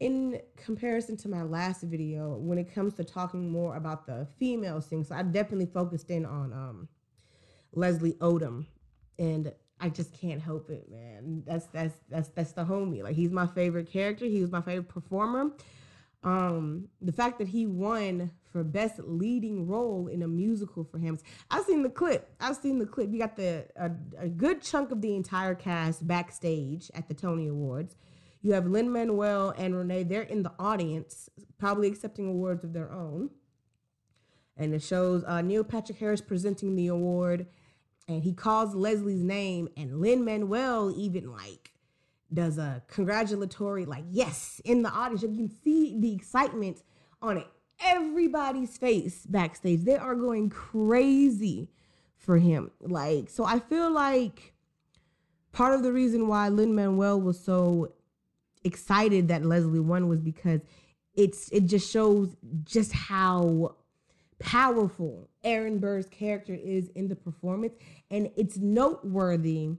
in 0.00 0.40
comparison 0.56 1.16
to 1.18 1.28
my 1.28 1.42
last 1.42 1.82
video, 1.82 2.36
when 2.36 2.58
it 2.58 2.72
comes 2.72 2.94
to 2.94 3.04
talking 3.04 3.50
more 3.50 3.76
about 3.76 4.06
the 4.06 4.26
female 4.38 4.80
singers, 4.80 5.08
so 5.08 5.16
I 5.16 5.22
definitely 5.22 5.66
focused 5.66 6.10
in 6.10 6.24
on 6.24 6.52
um, 6.52 6.88
Leslie 7.72 8.14
Odom, 8.14 8.66
and 9.18 9.52
I 9.80 9.88
just 9.88 10.12
can't 10.12 10.40
help 10.40 10.70
it, 10.70 10.90
man. 10.90 11.42
That's 11.46 11.66
that's 11.66 11.94
that's 12.08 12.28
that's 12.30 12.52
the 12.52 12.64
homie. 12.64 13.02
Like 13.02 13.16
he's 13.16 13.30
my 13.30 13.46
favorite 13.46 13.90
character. 13.90 14.26
He 14.26 14.40
was 14.40 14.50
my 14.50 14.60
favorite 14.60 14.88
performer. 14.88 15.50
Um, 16.24 16.88
the 17.00 17.12
fact 17.12 17.38
that 17.38 17.48
he 17.48 17.66
won 17.66 18.32
for 18.52 18.64
best 18.64 18.98
leading 19.04 19.68
role 19.68 20.08
in 20.08 20.22
a 20.22 20.28
musical 20.28 20.82
for 20.82 20.98
him. 20.98 21.18
I've 21.50 21.64
seen 21.64 21.82
the 21.82 21.90
clip. 21.90 22.28
I've 22.40 22.56
seen 22.56 22.78
the 22.78 22.86
clip. 22.86 23.12
You 23.12 23.18
got 23.18 23.36
the 23.36 23.66
a, 23.76 23.90
a 24.18 24.28
good 24.28 24.62
chunk 24.62 24.90
of 24.90 25.00
the 25.00 25.14
entire 25.14 25.54
cast 25.54 26.06
backstage 26.06 26.90
at 26.94 27.08
the 27.08 27.14
Tony 27.14 27.48
Awards. 27.48 27.96
You 28.48 28.54
have 28.54 28.66
Lin 28.66 28.90
Manuel 28.90 29.52
and 29.58 29.76
Renee. 29.76 30.04
They're 30.04 30.22
in 30.22 30.42
the 30.42 30.54
audience, 30.58 31.28
probably 31.58 31.86
accepting 31.86 32.28
awards 32.28 32.64
of 32.64 32.72
their 32.72 32.90
own. 32.90 33.28
And 34.56 34.72
it 34.72 34.82
shows 34.82 35.22
uh, 35.24 35.42
Neil 35.42 35.62
Patrick 35.62 35.98
Harris 35.98 36.22
presenting 36.22 36.74
the 36.74 36.86
award, 36.86 37.46
and 38.08 38.22
he 38.24 38.32
calls 38.32 38.74
Leslie's 38.74 39.22
name, 39.22 39.68
and 39.76 40.00
Lin 40.00 40.24
Manuel 40.24 40.90
even 40.96 41.30
like 41.30 41.74
does 42.32 42.56
a 42.56 42.82
congratulatory 42.88 43.84
like 43.84 44.04
yes 44.10 44.62
in 44.64 44.80
the 44.80 44.88
audience. 44.88 45.20
You 45.20 45.28
can 45.28 45.50
see 45.62 46.00
the 46.00 46.14
excitement 46.14 46.82
on 47.20 47.36
it. 47.36 47.46
everybody's 47.84 48.78
face 48.78 49.26
backstage. 49.26 49.84
They 49.84 49.98
are 49.98 50.14
going 50.14 50.48
crazy 50.48 51.68
for 52.16 52.38
him. 52.38 52.70
Like 52.80 53.28
so, 53.28 53.44
I 53.44 53.58
feel 53.58 53.90
like 53.90 54.54
part 55.52 55.74
of 55.74 55.82
the 55.82 55.92
reason 55.92 56.28
why 56.28 56.48
Lin 56.48 56.74
Manuel 56.74 57.20
was 57.20 57.38
so 57.38 57.92
excited 58.64 59.28
that 59.28 59.44
Leslie 59.44 59.80
won 59.80 60.08
was 60.08 60.20
because 60.20 60.60
it's 61.14 61.48
it 61.50 61.66
just 61.66 61.90
shows 61.90 62.36
just 62.64 62.92
how 62.92 63.74
powerful 64.38 65.28
Aaron 65.42 65.78
Burr's 65.78 66.06
character 66.06 66.54
is 66.54 66.88
in 66.90 67.08
the 67.08 67.16
performance. 67.16 67.74
And 68.10 68.30
it's 68.36 68.56
noteworthy 68.56 69.70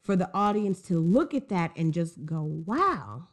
for 0.00 0.16
the 0.16 0.30
audience 0.32 0.80
to 0.82 0.98
look 0.98 1.34
at 1.34 1.48
that 1.50 1.72
and 1.76 1.92
just 1.92 2.24
go 2.24 2.42
wow. 2.42 3.28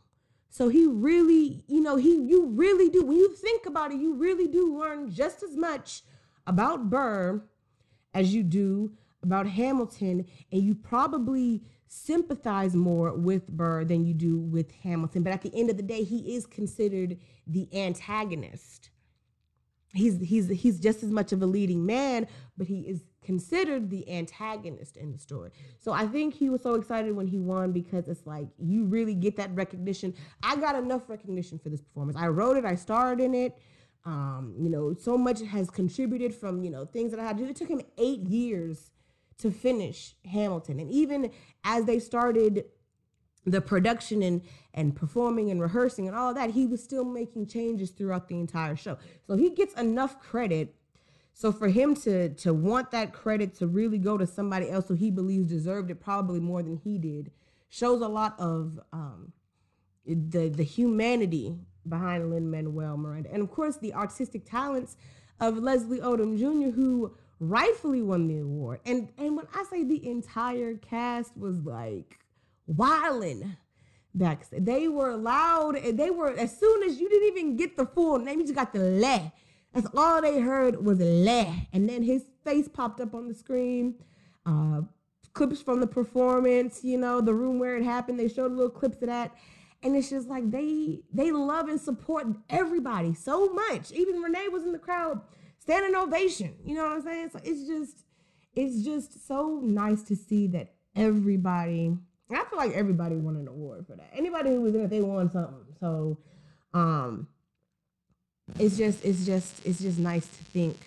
So 0.49 0.69
he 0.69 0.87
really 0.87 1.63
you 1.67 1.81
know 1.81 1.95
he 1.95 2.15
you 2.15 2.47
really 2.47 2.89
do 2.89 3.05
when 3.05 3.17
you 3.17 3.33
think 3.33 3.65
about 3.65 3.91
it 3.91 3.99
you 3.99 4.15
really 4.15 4.47
do 4.47 4.77
learn 4.77 5.11
just 5.11 5.43
as 5.43 5.55
much 5.55 6.03
about 6.45 6.89
Burr 6.89 7.43
as 8.13 8.33
you 8.33 8.43
do 8.43 8.91
about 9.23 9.47
Hamilton 9.47 10.25
and 10.51 10.61
you 10.61 10.75
probably 10.75 11.63
sympathize 11.87 12.75
more 12.75 13.13
with 13.13 13.47
Burr 13.47 13.85
than 13.85 14.05
you 14.05 14.13
do 14.13 14.39
with 14.39 14.71
Hamilton. 14.83 15.23
But 15.23 15.33
at 15.33 15.41
the 15.41 15.53
end 15.55 15.69
of 15.69 15.77
the 15.77 15.83
day, 15.83 16.03
he 16.03 16.35
is 16.35 16.45
considered 16.45 17.17
the 17.45 17.67
antagonist. 17.73 18.89
He's 19.93 20.19
he's 20.19 20.49
he's 20.49 20.79
just 20.79 21.01
as 21.01 21.11
much 21.11 21.31
of 21.31 21.41
a 21.41 21.45
leading 21.45 21.85
man, 21.85 22.27
but 22.57 22.67
he 22.67 22.81
is 22.81 23.03
considered 23.23 23.89
the 23.89 24.09
antagonist 24.09 24.97
in 24.97 25.11
the 25.11 25.17
story. 25.17 25.51
So 25.79 25.91
I 25.91 26.05
think 26.07 26.33
he 26.33 26.49
was 26.49 26.61
so 26.61 26.75
excited 26.75 27.15
when 27.15 27.27
he 27.27 27.39
won 27.39 27.71
because 27.71 28.07
it's 28.07 28.25
like 28.27 28.47
you 28.59 28.85
really 28.85 29.15
get 29.15 29.37
that 29.37 29.53
recognition. 29.55 30.13
I 30.43 30.57
got 30.57 30.75
enough 30.75 31.09
recognition 31.09 31.57
for 31.57 31.69
this 31.69 31.81
performance. 31.81 32.17
I 32.17 32.27
wrote 32.27 32.57
it, 32.57 32.65
I 32.65 32.75
starred 32.75 33.19
in 33.21 33.33
it. 33.33 33.57
Um, 34.05 34.55
you 34.57 34.69
know, 34.69 34.93
so 34.93 35.17
much 35.17 35.41
has 35.41 35.69
contributed 35.69 36.33
from, 36.33 36.63
you 36.63 36.69
know, 36.69 36.85
things 36.85 37.11
that 37.11 37.19
I 37.19 37.25
had 37.25 37.37
to 37.37 37.43
do. 37.43 37.49
It 37.49 37.57
took 37.57 37.67
him 37.67 37.81
eight 37.97 38.21
years 38.21 38.91
to 39.39 39.51
finish 39.51 40.15
Hamilton. 40.25 40.79
And 40.79 40.91
even 40.91 41.31
as 41.63 41.85
they 41.85 41.99
started 41.99 42.65
the 43.45 43.61
production 43.61 44.21
and 44.21 44.41
and 44.73 44.95
performing 44.95 45.49
and 45.49 45.61
rehearsing 45.61 46.07
and 46.07 46.15
all 46.15 46.33
that, 46.33 46.51
he 46.51 46.67
was 46.67 46.83
still 46.83 47.05
making 47.05 47.47
changes 47.47 47.91
throughout 47.91 48.27
the 48.27 48.39
entire 48.39 48.75
show. 48.75 48.97
So 49.25 49.35
he 49.35 49.49
gets 49.49 49.73
enough 49.75 50.19
credit. 50.19 50.75
So 51.33 51.51
for 51.51 51.69
him 51.69 51.95
to 51.97 52.29
to 52.29 52.53
want 52.53 52.91
that 52.91 53.13
credit 53.13 53.55
to 53.55 53.67
really 53.67 53.97
go 53.97 54.17
to 54.17 54.27
somebody 54.27 54.69
else 54.69 54.87
who 54.87 54.95
he 54.95 55.11
believes 55.11 55.49
deserved 55.49 55.91
it 55.91 56.01
probably 56.01 56.39
more 56.39 56.61
than 56.61 56.77
he 56.77 56.97
did 56.97 57.31
shows 57.69 58.01
a 58.01 58.07
lot 58.07 58.35
of 58.39 58.79
um, 58.91 59.33
the 60.05 60.49
the 60.49 60.63
humanity 60.63 61.55
behind 61.87 62.29
Lin 62.31 62.51
Manuel 62.51 62.97
Miranda, 62.97 63.31
and 63.31 63.41
of 63.41 63.49
course 63.51 63.77
the 63.77 63.93
artistic 63.93 64.45
talents 64.45 64.97
of 65.39 65.57
Leslie 65.57 65.99
Odom 65.99 66.37
Jr., 66.37 66.75
who 66.75 67.15
rightfully 67.39 68.01
won 68.01 68.27
the 68.27 68.39
award. 68.39 68.79
And 68.85 69.09
and 69.17 69.35
when 69.35 69.47
I 69.53 69.63
say 69.69 69.83
the 69.83 70.07
entire 70.07 70.75
cast 70.75 71.35
was 71.37 71.59
like 71.61 72.19
wilding 72.65 73.57
backstage, 74.13 74.63
they 74.65 74.87
were 74.87 75.15
loud 75.15 75.75
and 75.75 75.97
they 75.97 76.09
were 76.09 76.31
as 76.31 76.57
soon 76.57 76.83
as 76.83 76.99
you 76.99 77.09
didn't 77.09 77.27
even 77.27 77.55
get 77.55 77.77
the 77.77 77.85
full 77.85 78.19
name, 78.19 78.39
you 78.39 78.45
just 78.45 78.55
got 78.55 78.73
the 78.73 78.79
le. 78.79 79.31
That's 79.73 79.87
all 79.95 80.21
they 80.21 80.39
heard 80.39 80.83
was 80.83 80.99
le. 80.99 81.53
And 81.73 81.87
then 81.89 82.03
his 82.03 82.23
face 82.43 82.67
popped 82.67 82.99
up 82.99 83.13
on 83.13 83.27
the 83.27 83.35
screen. 83.35 83.95
Uh, 84.45 84.81
clips 85.33 85.61
from 85.61 85.79
the 85.79 85.87
performance, 85.87 86.83
you 86.83 86.97
know, 86.97 87.21
the 87.21 87.33
room 87.33 87.59
where 87.59 87.77
it 87.77 87.83
happened. 87.83 88.19
They 88.19 88.27
showed 88.27 88.51
little 88.51 88.71
clips 88.71 89.01
of 89.03 89.09
that. 89.09 89.35
And 89.83 89.95
it's 89.95 90.09
just 90.09 90.27
like 90.27 90.49
they 90.49 91.01
they 91.13 91.31
love 91.31 91.69
and 91.69 91.79
support 91.79 92.25
everybody 92.49 93.13
so 93.13 93.53
much. 93.53 93.91
Even 93.91 94.21
Renee 94.21 94.47
was 94.47 94.63
in 94.63 94.71
the 94.71 94.79
crowd 94.79 95.21
standing 95.67 95.95
ovation. 95.95 96.55
You 96.63 96.75
know 96.75 96.83
what 96.83 96.93
I'm 96.93 97.01
saying? 97.01 97.29
So 97.33 97.39
it's 97.43 97.67
just 97.67 98.05
it's 98.55 98.85
just 98.85 99.27
so 99.27 99.59
nice 99.61 100.01
to 100.03 100.15
see 100.15 100.47
that 100.47 100.73
everybody 100.95 101.97
I 102.31 102.43
feel 102.45 102.57
like 102.57 102.71
everybody 102.71 103.15
won 103.15 103.35
an 103.35 103.47
award 103.47 103.85
for 103.85 103.95
that. 103.95 104.09
Anybody 104.13 104.51
who 104.51 104.61
was 104.61 104.75
in 104.75 104.81
it, 104.81 104.89
they 104.89 105.01
won 105.01 105.29
something. 105.29 105.65
So 105.81 106.17
um 106.73 107.27
it's 108.57 108.77
just 108.77 109.03
it's 109.03 109.25
just 109.25 109.65
it's 109.65 109.79
just 109.79 109.99
nice 109.99 110.25
to 110.25 110.43
think 110.45 110.77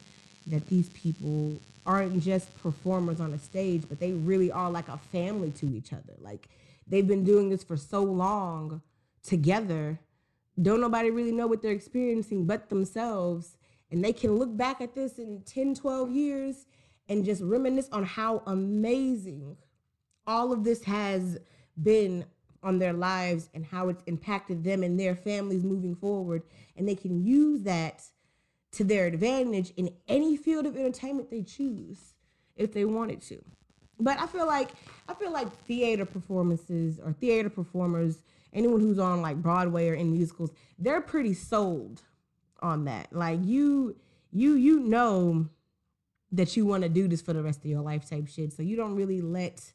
that 0.46 0.66
these 0.68 0.88
people 0.88 1.60
aren't 1.84 2.22
just 2.22 2.56
performers 2.62 3.20
on 3.20 3.34
a 3.34 3.38
stage, 3.38 3.82
but 3.86 4.00
they 4.00 4.12
really 4.12 4.50
are 4.50 4.70
like 4.70 4.88
a 4.88 4.96
family 4.96 5.50
to 5.50 5.66
each 5.76 5.92
other. 5.92 6.14
Like 6.20 6.48
they've 6.86 7.06
been 7.06 7.24
doing 7.24 7.50
this 7.50 7.62
for 7.62 7.76
so 7.76 8.02
long 8.02 8.80
together. 9.22 9.98
Don't 10.60 10.80
nobody 10.80 11.10
really 11.10 11.32
know 11.32 11.46
what 11.46 11.60
they're 11.60 11.70
experiencing 11.72 12.46
but 12.46 12.70
themselves 12.70 13.58
and 13.90 14.04
they 14.04 14.12
can 14.12 14.36
look 14.36 14.56
back 14.56 14.80
at 14.80 14.94
this 14.94 15.18
in 15.18 15.42
10, 15.42 15.74
12 15.74 16.10
years 16.10 16.66
and 17.08 17.24
just 17.24 17.42
reminisce 17.42 17.88
on 17.90 18.04
how 18.04 18.42
amazing 18.46 19.56
all 20.26 20.52
of 20.52 20.64
this 20.64 20.84
has 20.84 21.38
been 21.82 22.24
on 22.62 22.78
their 22.78 22.92
lives 22.92 23.48
and 23.54 23.64
how 23.64 23.88
it's 23.88 24.02
impacted 24.06 24.62
them 24.62 24.82
and 24.82 24.98
their 24.98 25.16
families 25.16 25.64
moving 25.64 25.94
forward. 25.94 26.42
And 26.76 26.88
they 26.88 26.94
can 26.94 27.24
use 27.24 27.62
that 27.62 28.02
to 28.72 28.84
their 28.84 29.06
advantage 29.06 29.72
in 29.76 29.90
any 30.06 30.36
field 30.36 30.66
of 30.66 30.76
entertainment 30.76 31.30
they 31.30 31.42
choose 31.42 32.14
if 32.56 32.72
they 32.72 32.84
wanted 32.84 33.22
to. 33.22 33.42
But 33.98 34.18
I 34.20 34.26
feel 34.26 34.46
like 34.46 34.70
I 35.08 35.14
feel 35.14 35.32
like 35.32 35.52
theater 35.64 36.06
performances 36.06 36.98
or 37.04 37.12
theater 37.12 37.50
performers, 37.50 38.22
anyone 38.52 38.80
who's 38.80 38.98
on 38.98 39.20
like 39.20 39.42
Broadway 39.42 39.88
or 39.88 39.94
in 39.94 40.12
musicals, 40.12 40.52
they're 40.78 41.00
pretty 41.00 41.34
sold 41.34 42.02
on 42.62 42.84
that. 42.84 43.12
Like 43.12 43.40
you 43.42 43.96
you 44.32 44.54
you 44.54 44.80
know 44.80 45.48
that 46.32 46.56
you 46.56 46.64
want 46.64 46.82
to 46.84 46.88
do 46.88 47.08
this 47.08 47.20
for 47.20 47.32
the 47.32 47.42
rest 47.42 47.60
of 47.60 47.66
your 47.66 47.82
life 47.82 48.08
type 48.08 48.28
shit. 48.28 48.52
So 48.52 48.62
you 48.62 48.76
don't 48.76 48.94
really 48.94 49.20
let 49.20 49.72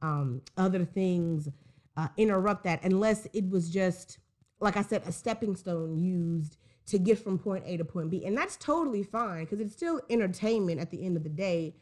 um 0.00 0.42
other 0.56 0.84
things 0.84 1.48
uh, 1.96 2.08
interrupt 2.16 2.62
that 2.64 2.84
unless 2.84 3.26
it 3.32 3.48
was 3.50 3.68
just 3.68 4.18
like 4.60 4.76
I 4.76 4.82
said 4.82 5.02
a 5.06 5.12
stepping 5.12 5.56
stone 5.56 5.96
used 5.98 6.56
to 6.88 6.98
get 6.98 7.18
from 7.18 7.38
point 7.38 7.64
A 7.66 7.76
to 7.76 7.84
point 7.84 8.10
B. 8.10 8.24
And 8.24 8.36
that's 8.36 8.56
totally 8.56 9.02
fine 9.02 9.44
because 9.44 9.60
it's 9.60 9.74
still 9.74 10.00
entertainment 10.08 10.80
at 10.80 10.90
the 10.90 11.04
end 11.04 11.16
of 11.16 11.22
the 11.22 11.28
day. 11.28 11.74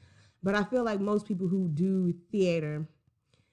But 0.42 0.55
I 0.55 0.64
feel 0.64 0.84
like 0.84 1.01
most 1.01 1.26
people 1.26 1.49
who 1.49 1.68
do 1.68 2.12
theater, 2.32 2.86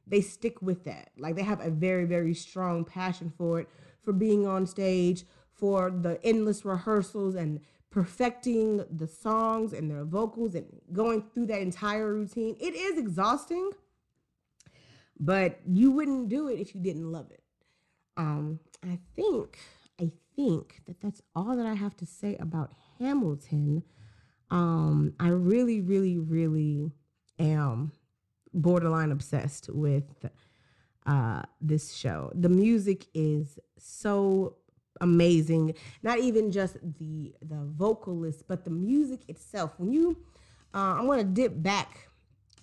they 0.07 0.21
stick 0.21 0.61
with 0.61 0.83
that. 0.85 1.09
Like 1.17 1.35
they 1.35 1.43
have 1.43 1.61
a 1.61 1.69
very, 1.69 2.05
very 2.05 2.33
strong 2.33 2.83
passion 2.83 3.31
for 3.37 3.59
it, 3.59 3.69
for 4.03 4.13
being 4.13 4.47
on 4.47 4.65
stage, 4.65 5.25
for 5.55 5.91
the 5.91 6.19
endless 6.23 6.65
rehearsals 6.65 7.35
and 7.35 7.59
perfecting 7.89 8.83
the 8.89 9.07
songs 9.07 9.71
and 9.71 9.89
their 9.89 10.03
vocals 10.03 10.55
and 10.55 10.65
going 10.91 11.23
through 11.33 11.45
that 11.45 11.61
entire 11.61 12.11
routine. 12.13 12.55
It 12.59 12.73
is 12.73 12.97
exhausting, 12.97 13.69
but 15.19 15.59
you 15.67 15.91
wouldn't 15.91 16.29
do 16.29 16.47
it 16.47 16.59
if 16.59 16.73
you 16.73 16.81
didn't 16.81 17.11
love 17.11 17.29
it. 17.29 17.43
Um, 18.17 18.59
I 18.83 18.97
think, 19.15 19.59
I 20.01 20.11
think 20.35 20.81
that 20.87 21.01
that's 21.01 21.21
all 21.35 21.55
that 21.55 21.65
I 21.65 21.75
have 21.75 21.95
to 21.97 22.05
say 22.05 22.35
about 22.37 22.71
Hamilton. 22.99 23.83
Um, 24.49 25.13
I 25.19 25.29
really, 25.29 25.81
really, 25.81 26.17
really 26.17 26.91
am 27.39 27.91
borderline 28.53 29.11
obsessed 29.11 29.69
with 29.71 30.25
uh, 31.05 31.43
this 31.61 31.93
show. 31.93 32.31
The 32.33 32.49
music 32.49 33.07
is 33.13 33.59
so 33.77 34.57
amazing. 35.03 35.75
Not 36.01 36.19
even 36.19 36.51
just 36.51 36.77
the 36.99 37.33
the 37.41 37.59
vocalist, 37.65 38.45
but 38.47 38.63
the 38.63 38.71
music 38.71 39.21
itself. 39.27 39.73
When 39.77 39.91
you, 39.91 40.17
uh, 40.73 40.95
I'm 40.97 41.07
gonna 41.07 41.23
dip 41.23 41.53
back 41.61 42.09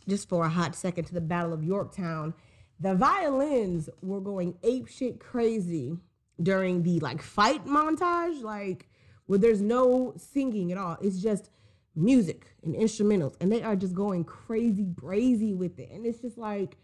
just 0.08 0.28
for 0.28 0.44
a 0.44 0.48
hot 0.48 0.74
second 0.74 1.04
to 1.04 1.14
the 1.14 1.20
Battle 1.20 1.52
of 1.52 1.62
Yorktown. 1.62 2.34
The 2.80 2.94
violins 2.94 3.90
were 4.02 4.20
going 4.20 4.56
ape 4.62 4.88
shit 4.88 5.20
crazy 5.20 5.98
during 6.42 6.82
the 6.82 6.98
like 7.00 7.22
fight 7.22 7.64
montage, 7.66 8.42
like 8.42 8.88
where 9.26 9.38
there's 9.38 9.60
no 9.60 10.14
singing 10.16 10.72
at 10.72 10.78
all. 10.78 10.96
It's 11.02 11.20
just 11.20 11.50
music 11.94 12.46
and 12.64 12.74
instrumentals, 12.74 13.36
and 13.40 13.52
they 13.52 13.62
are 13.62 13.76
just 13.76 13.94
going 13.94 14.24
crazy, 14.24 14.84
brazy 14.84 15.54
with 15.54 15.78
it. 15.78 15.90
And 15.90 16.06
it's 16.06 16.20
just 16.20 16.38
like, 16.38 16.76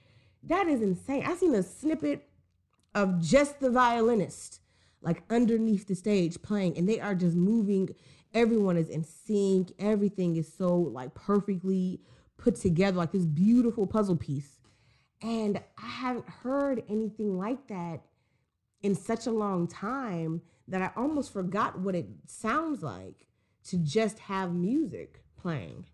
that 0.44 0.68
is 0.68 0.82
insane. 0.82 1.24
I 1.26 1.34
seen 1.34 1.54
a 1.54 1.62
snippet 1.62 2.28
of 2.94 3.20
just 3.20 3.60
the 3.60 3.70
violinist, 3.70 4.60
like 5.06 5.22
underneath 5.30 5.86
the 5.86 5.94
stage 5.94 6.42
playing, 6.42 6.76
and 6.76 6.86
they 6.88 7.00
are 7.00 7.14
just 7.14 7.36
moving. 7.36 7.88
Everyone 8.34 8.76
is 8.76 8.88
in 8.88 9.04
sync. 9.04 9.72
Everything 9.78 10.36
is 10.36 10.52
so 10.52 10.76
like 10.76 11.14
perfectly 11.14 12.00
put 12.36 12.56
together, 12.56 12.98
like 12.98 13.12
this 13.12 13.24
beautiful 13.24 13.86
puzzle 13.86 14.16
piece. 14.16 14.58
And 15.22 15.62
I 15.82 15.86
haven't 15.86 16.28
heard 16.28 16.82
anything 16.90 17.38
like 17.38 17.68
that 17.68 18.00
in 18.82 18.94
such 18.94 19.26
a 19.26 19.30
long 19.30 19.66
time 19.68 20.42
that 20.68 20.82
I 20.82 20.90
almost 20.96 21.32
forgot 21.32 21.78
what 21.78 21.94
it 21.94 22.08
sounds 22.26 22.82
like 22.82 23.26
to 23.68 23.78
just 23.78 24.18
have 24.18 24.52
music 24.52 25.22
playing. 25.40 25.86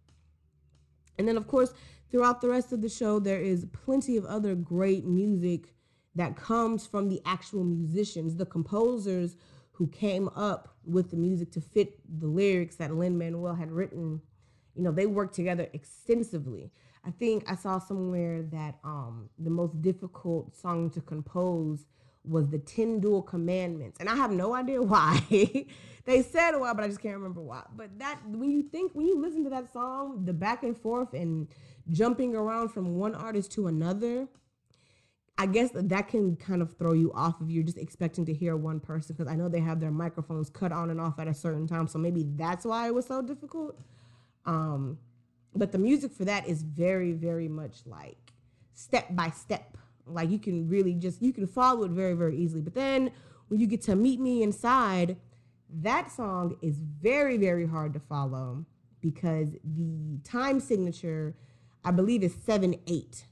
And 1.18 1.28
then, 1.28 1.36
of 1.36 1.46
course, 1.46 1.74
throughout 2.10 2.40
the 2.40 2.48
rest 2.48 2.72
of 2.72 2.80
the 2.80 2.88
show, 2.88 3.20
there 3.20 3.40
is 3.40 3.66
plenty 3.66 4.16
of 4.16 4.24
other 4.24 4.54
great 4.54 5.04
music 5.04 5.74
that 6.14 6.36
comes 6.36 6.86
from 6.86 7.08
the 7.08 7.20
actual 7.24 7.64
musicians, 7.64 8.36
the 8.36 8.46
composers 8.46 9.36
who 9.72 9.86
came 9.88 10.28
up 10.36 10.76
with 10.84 11.10
the 11.10 11.16
music 11.16 11.50
to 11.52 11.60
fit 11.60 11.98
the 12.20 12.26
lyrics 12.26 12.76
that 12.76 12.94
Lin 12.94 13.16
Manuel 13.16 13.54
had 13.54 13.70
written. 13.70 14.20
You 14.74 14.82
know, 14.82 14.92
they 14.92 15.06
worked 15.06 15.34
together 15.34 15.68
extensively. 15.72 16.70
I 17.04 17.10
think 17.10 17.44
I 17.50 17.56
saw 17.56 17.78
somewhere 17.78 18.42
that 18.52 18.78
um, 18.84 19.28
the 19.38 19.50
most 19.50 19.80
difficult 19.82 20.54
song 20.54 20.90
to 20.90 21.00
compose 21.00 21.84
was 22.24 22.48
the 22.48 22.58
10 22.58 23.00
duel 23.00 23.22
commandments. 23.22 23.98
And 23.98 24.08
I 24.08 24.14
have 24.14 24.30
no 24.30 24.54
idea 24.54 24.80
why. 24.82 25.20
they 26.04 26.22
said 26.22 26.52
why, 26.52 26.72
but 26.74 26.84
I 26.84 26.88
just 26.88 27.00
can't 27.00 27.16
remember 27.16 27.40
why. 27.40 27.64
But 27.74 27.98
that 27.98 28.20
when 28.26 28.50
you 28.50 28.62
think 28.62 28.92
when 28.94 29.06
you 29.06 29.20
listen 29.20 29.42
to 29.44 29.50
that 29.50 29.72
song, 29.72 30.24
the 30.24 30.32
back 30.32 30.62
and 30.62 30.76
forth 30.76 31.12
and 31.14 31.48
jumping 31.90 32.36
around 32.36 32.68
from 32.68 32.96
one 32.96 33.14
artist 33.14 33.52
to 33.52 33.66
another, 33.66 34.28
I 35.38 35.46
guess 35.46 35.70
that 35.74 36.08
can 36.08 36.36
kind 36.36 36.62
of 36.62 36.76
throw 36.76 36.92
you 36.92 37.12
off 37.14 37.36
if 37.40 37.48
you're 37.48 37.64
just 37.64 37.78
expecting 37.78 38.24
to 38.26 38.34
hear 38.34 38.56
one 38.56 38.80
person 38.80 39.16
because 39.16 39.32
I 39.32 39.34
know 39.34 39.48
they 39.48 39.60
have 39.60 39.80
their 39.80 39.90
microphones 39.90 40.50
cut 40.50 40.72
on 40.72 40.90
and 40.90 41.00
off 41.00 41.18
at 41.18 41.26
a 41.26 41.34
certain 41.34 41.66
time. 41.66 41.88
So 41.88 41.98
maybe 41.98 42.26
that's 42.36 42.64
why 42.64 42.86
it 42.86 42.94
was 42.94 43.06
so 43.06 43.22
difficult. 43.22 43.78
Um, 44.44 44.98
but 45.54 45.72
the 45.72 45.78
music 45.78 46.12
for 46.12 46.24
that 46.26 46.46
is 46.46 46.62
very, 46.62 47.12
very 47.12 47.48
much 47.48 47.78
like 47.86 48.18
step 48.74 49.06
by 49.10 49.30
step 49.30 49.76
like 50.06 50.30
you 50.30 50.38
can 50.38 50.68
really 50.68 50.94
just 50.94 51.22
you 51.22 51.32
can 51.32 51.46
follow 51.46 51.84
it 51.84 51.90
very 51.90 52.14
very 52.14 52.36
easily. 52.36 52.60
But 52.60 52.74
then 52.74 53.10
when 53.48 53.60
you 53.60 53.66
get 53.66 53.82
to 53.82 53.96
meet 53.96 54.20
me 54.20 54.42
inside, 54.42 55.16
that 55.70 56.10
song 56.10 56.56
is 56.62 56.78
very 56.78 57.36
very 57.36 57.66
hard 57.66 57.94
to 57.94 58.00
follow 58.00 58.64
because 59.00 59.48
the 59.64 60.18
time 60.24 60.60
signature 60.60 61.34
I 61.84 61.90
believe 61.90 62.22
is 62.22 62.34
7 62.44 62.76
8. 62.86 63.24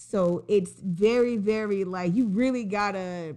So 0.00 0.44
it's 0.48 0.72
very 0.80 1.36
very 1.36 1.84
like 1.84 2.14
you 2.14 2.26
really 2.26 2.64
got 2.64 2.92
to 2.92 3.36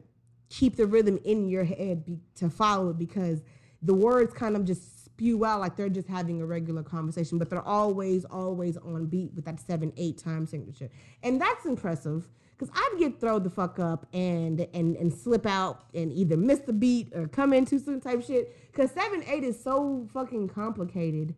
keep 0.49 0.75
the 0.75 0.85
rhythm 0.85 1.17
in 1.23 1.49
your 1.49 1.63
head 1.63 2.05
be, 2.05 2.19
to 2.35 2.49
follow 2.49 2.89
it 2.89 2.97
because 2.97 3.41
the 3.81 3.93
words 3.93 4.33
kind 4.33 4.55
of 4.55 4.65
just 4.65 5.05
spew 5.05 5.45
out 5.45 5.59
like 5.59 5.75
they're 5.75 5.89
just 5.89 6.07
having 6.07 6.41
a 6.41 6.45
regular 6.45 6.83
conversation, 6.83 7.37
but 7.37 7.49
they're 7.49 7.61
always, 7.61 8.25
always 8.25 8.75
on 8.77 9.05
beat 9.05 9.31
with 9.33 9.45
that 9.45 9.59
seven, 9.59 9.93
eight 9.97 10.17
time 10.17 10.45
signature. 10.45 10.89
And 11.23 11.39
that's 11.39 11.65
impressive 11.65 12.27
because 12.57 12.75
I'd 12.75 12.99
get 12.99 13.19
thrown 13.19 13.43
the 13.43 13.49
fuck 13.49 13.79
up 13.79 14.07
and 14.13 14.67
and 14.73 14.95
and 14.95 15.13
slip 15.13 15.45
out 15.45 15.85
and 15.93 16.11
either 16.11 16.37
miss 16.37 16.59
the 16.59 16.73
beat 16.73 17.11
or 17.15 17.27
come 17.27 17.53
in 17.53 17.65
too 17.65 17.79
soon 17.79 18.01
type 18.01 18.23
shit. 18.23 18.71
Because 18.71 18.91
seven 18.91 19.23
eight 19.27 19.43
is 19.43 19.61
so 19.61 20.07
fucking 20.13 20.49
complicated 20.49 21.35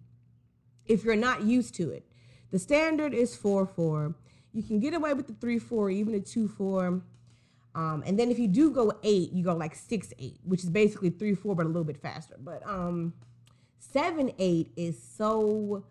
if 0.85 1.03
you're 1.03 1.15
not 1.15 1.43
used 1.43 1.75
to 1.75 1.91
it. 1.91 2.05
The 2.51 2.59
standard 2.59 3.13
is 3.13 3.35
four 3.35 3.65
four. 3.65 4.15
You 4.53 4.63
can 4.63 4.79
get 4.79 4.93
away 4.93 5.13
with 5.13 5.27
the 5.27 5.33
three 5.33 5.59
four, 5.59 5.89
even 5.89 6.13
a 6.13 6.19
two 6.19 6.47
four. 6.47 7.01
Um, 7.75 8.03
and 8.05 8.19
then 8.19 8.29
if 8.29 8.37
you 8.37 8.47
do 8.47 8.69
go 8.69 8.93
eight, 9.01 9.31
you 9.33 9.43
go 9.43 9.55
like 9.55 9.75
six 9.75 10.13
eight, 10.19 10.39
which 10.43 10.63
is 10.63 10.69
basically 10.69 11.09
three 11.09 11.33
four, 11.33 11.55
but 11.55 11.65
a 11.65 11.69
little 11.69 11.83
bit 11.83 11.97
faster. 11.97 12.35
But 12.39 12.65
um, 12.67 13.13
seven 13.79 14.31
eight 14.37 14.71
is 14.75 15.01
so 15.01 15.85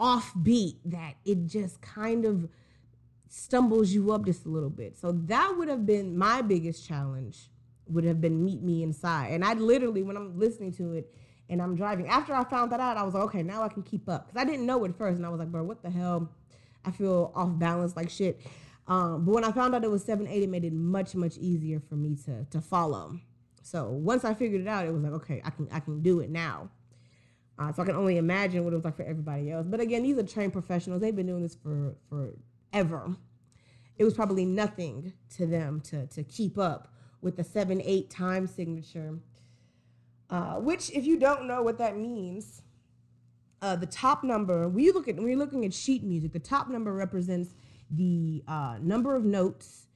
offbeat 0.00 0.76
that 0.86 1.14
it 1.24 1.46
just 1.46 1.80
kind 1.82 2.24
of 2.24 2.48
stumbles 3.28 3.92
you 3.92 4.12
up 4.12 4.24
just 4.24 4.46
a 4.46 4.48
little 4.48 4.70
bit. 4.70 4.96
So 4.96 5.12
that 5.12 5.54
would 5.56 5.68
have 5.68 5.84
been 5.84 6.16
my 6.16 6.40
biggest 6.40 6.86
challenge 6.86 7.50
would 7.86 8.04
have 8.04 8.20
been 8.20 8.44
meet 8.44 8.62
me 8.62 8.82
inside. 8.82 9.28
And 9.28 9.44
I 9.44 9.54
literally 9.54 10.02
when 10.02 10.16
I'm 10.16 10.38
listening 10.38 10.72
to 10.74 10.94
it 10.94 11.12
and 11.48 11.62
I'm 11.62 11.74
driving, 11.74 12.08
after 12.08 12.34
I 12.34 12.44
found 12.44 12.72
that 12.72 12.80
out, 12.80 12.96
I 12.96 13.02
was 13.02 13.14
like, 13.14 13.24
okay, 13.24 13.42
now 13.42 13.62
I 13.62 13.68
can 13.68 13.82
keep 13.82 14.08
up. 14.08 14.28
Cause 14.28 14.36
I 14.36 14.44
didn't 14.44 14.66
know 14.66 14.84
it 14.84 14.96
first 14.96 15.16
and 15.16 15.26
I 15.26 15.30
was 15.30 15.38
like, 15.38 15.48
bro, 15.48 15.62
what 15.62 15.82
the 15.82 15.90
hell? 15.90 16.30
I 16.84 16.90
feel 16.90 17.32
off 17.34 17.58
balance 17.58 17.96
like 17.96 18.10
shit. 18.10 18.40
Um, 18.86 19.24
but 19.24 19.34
when 19.34 19.44
I 19.44 19.52
found 19.52 19.74
out 19.74 19.84
it 19.84 19.90
was 19.90 20.04
seven 20.04 20.26
eight, 20.26 20.42
it 20.42 20.48
made 20.48 20.64
it 20.64 20.72
much, 20.72 21.14
much 21.14 21.36
easier 21.38 21.80
for 21.80 21.94
me 21.94 22.16
to 22.26 22.44
to 22.44 22.60
follow. 22.60 23.18
So 23.62 23.90
once 23.90 24.24
I 24.24 24.32
figured 24.34 24.62
it 24.62 24.68
out, 24.68 24.86
it 24.86 24.92
was 24.92 25.02
like, 25.02 25.12
okay, 25.12 25.42
I 25.44 25.50
can 25.50 25.68
I 25.70 25.80
can 25.80 26.02
do 26.02 26.20
it 26.20 26.30
now. 26.30 26.70
Uh, 27.58 27.72
so 27.72 27.82
I 27.82 27.86
can 27.86 27.96
only 27.96 28.18
imagine 28.18 28.62
what 28.62 28.72
it 28.72 28.76
was 28.76 28.84
like 28.84 28.96
for 28.96 29.02
everybody 29.02 29.50
else. 29.50 29.66
But 29.68 29.80
again, 29.80 30.04
these 30.04 30.16
are 30.16 30.22
trained 30.22 30.52
professionals. 30.52 31.00
They've 31.00 31.14
been 31.14 31.26
doing 31.26 31.42
this 31.42 31.56
for 31.56 31.96
for 32.08 32.34
ever. 32.72 33.16
It 33.98 34.04
was 34.04 34.14
probably 34.14 34.44
nothing 34.44 35.12
to 35.36 35.46
them 35.46 35.80
to, 35.82 36.06
to 36.06 36.22
keep 36.22 36.56
up 36.56 36.92
with 37.20 37.36
the 37.36 37.44
7 37.44 37.82
8 37.84 38.10
time 38.10 38.46
signature, 38.46 39.18
uh, 40.30 40.54
which, 40.54 40.90
if 40.90 41.04
you 41.04 41.18
don't 41.18 41.48
know 41.48 41.62
what 41.62 41.78
that 41.78 41.96
means, 41.96 42.62
uh, 43.62 43.76
the 43.76 43.86
top 43.86 44.24
number, 44.24 44.68
we 44.68 44.90
look 44.92 45.08
at, 45.08 45.16
when 45.16 45.28
you're 45.28 45.38
looking 45.38 45.64
at 45.64 45.74
sheet 45.74 46.02
music, 46.02 46.32
the 46.32 46.38
top 46.38 46.68
number 46.68 46.92
represents 46.92 47.54
the 47.90 48.42
uh, 48.46 48.76
number 48.80 49.14
of 49.14 49.24
notes 49.24 49.86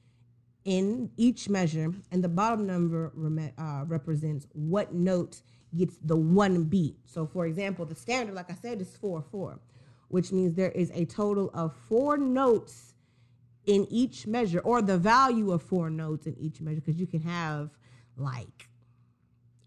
in 0.65 1.09
each 1.17 1.49
measure, 1.49 1.93
and 2.11 2.23
the 2.23 2.29
bottom 2.29 2.65
number 2.65 3.11
uh, 3.57 3.83
represents 3.85 4.47
what 4.53 4.93
note 4.93 5.41
gets 5.75 5.97
the 6.03 6.15
one 6.15 6.63
beat. 6.63 6.95
So, 7.05 7.25
for 7.25 7.45
example, 7.45 7.85
the 7.85 7.95
standard, 7.95 8.35
like 8.35 8.49
I 8.49 8.55
said, 8.55 8.79
is 8.81 8.95
4 8.95 9.23
4 9.29 9.59
which 10.13 10.31
means 10.31 10.53
there 10.53 10.69
is 10.69 10.91
a 10.93 11.05
total 11.05 11.49
of 11.55 11.75
four 11.89 12.17
notes 12.17 12.93
in 13.65 13.87
each 13.89 14.27
measure, 14.27 14.59
or 14.59 14.79
the 14.79 14.95
value 14.95 15.51
of 15.51 15.63
four 15.63 15.89
notes 15.89 16.27
in 16.27 16.37
each 16.37 16.61
measure, 16.61 16.81
because 16.81 16.99
you 16.99 17.07
can 17.07 17.21
have 17.21 17.71
like 18.15 18.69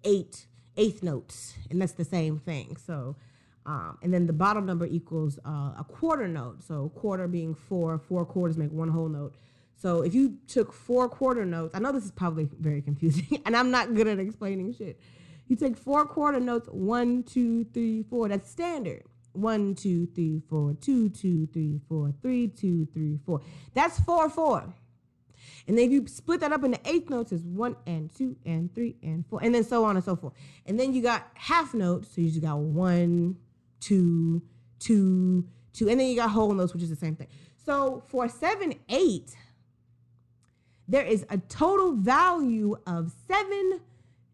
eight 0.04 0.46
eighth 0.76 1.02
notes, 1.02 1.54
and 1.68 1.82
that's 1.82 1.94
the 1.94 2.04
same 2.04 2.38
thing. 2.38 2.76
So, 2.76 3.16
um, 3.66 3.98
and 4.02 4.14
then 4.14 4.26
the 4.26 4.32
bottom 4.32 4.64
number 4.64 4.86
equals 4.86 5.38
uh, 5.44 5.74
a 5.78 5.84
quarter 5.86 6.28
note. 6.28 6.62
So, 6.62 6.90
quarter 6.90 7.28
being 7.28 7.54
four, 7.54 7.98
four 7.98 8.24
quarters 8.24 8.56
make 8.56 8.72
one 8.72 8.88
whole 8.88 9.08
note. 9.08 9.34
So, 9.76 10.02
if 10.02 10.14
you 10.14 10.38
took 10.46 10.72
four 10.72 11.08
quarter 11.08 11.44
notes, 11.44 11.74
I 11.74 11.80
know 11.80 11.92
this 11.92 12.04
is 12.04 12.12
probably 12.12 12.48
very 12.58 12.80
confusing, 12.80 13.42
and 13.46 13.56
I'm 13.56 13.70
not 13.70 13.94
good 13.94 14.06
at 14.06 14.18
explaining 14.18 14.72
shit. 14.72 15.00
You 15.48 15.56
take 15.56 15.76
four 15.76 16.06
quarter 16.06 16.40
notes, 16.40 16.68
one, 16.70 17.22
two, 17.22 17.64
three, 17.72 18.02
four. 18.02 18.28
That's 18.28 18.50
standard 18.50 19.02
one, 19.36 19.74
two, 19.74 20.06
three, 20.14 20.40
four, 20.48 20.74
two, 20.80 21.10
two, 21.10 21.46
three, 21.52 21.80
four, 21.88 22.12
three, 22.22 22.48
two, 22.48 22.86
three, 22.92 23.18
four. 23.24 23.42
That's 23.74 24.00
four, 24.00 24.28
four. 24.30 24.74
And 25.68 25.76
then 25.76 25.86
if 25.86 25.92
you 25.92 26.06
split 26.06 26.40
that 26.40 26.52
up 26.52 26.64
into 26.64 26.78
eighth 26.84 27.10
notes, 27.10 27.32
it's 27.32 27.42
one 27.42 27.76
and 27.86 28.12
two 28.14 28.36
and 28.44 28.74
three 28.74 28.96
and 29.02 29.24
four, 29.26 29.40
and 29.42 29.54
then 29.54 29.64
so 29.64 29.84
on 29.84 29.96
and 29.96 30.04
so 30.04 30.16
forth. 30.16 30.34
And 30.64 30.78
then 30.78 30.92
you 30.94 31.02
got 31.02 31.28
half 31.34 31.74
notes, 31.74 32.08
so 32.14 32.20
you 32.20 32.28
just 32.28 32.42
got 32.42 32.58
one, 32.58 33.36
two, 33.86 34.42
two, 34.80 35.46
two, 35.72 35.88
and 35.88 36.00
then 36.00 36.08
you 36.08 36.16
got 36.16 36.30
whole 36.30 36.52
notes, 36.52 36.72
which 36.72 36.82
is 36.82 36.90
the 36.90 36.96
same 36.96 37.14
thing. 37.14 37.28
So 37.64 38.02
for 38.08 38.28
seven, 38.28 38.74
eight, 38.88 39.36
there 40.88 41.04
is 41.04 41.24
a 41.30 41.38
total 41.38 41.92
value 41.92 42.76
of 42.86 43.12
seven 43.28 43.80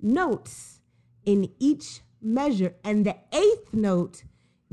notes 0.01 0.81
in 1.25 1.51
each 1.59 2.01
measure, 2.21 2.75
and 2.83 3.05
the 3.05 3.17
eighth 3.33 3.75
note 3.75 4.25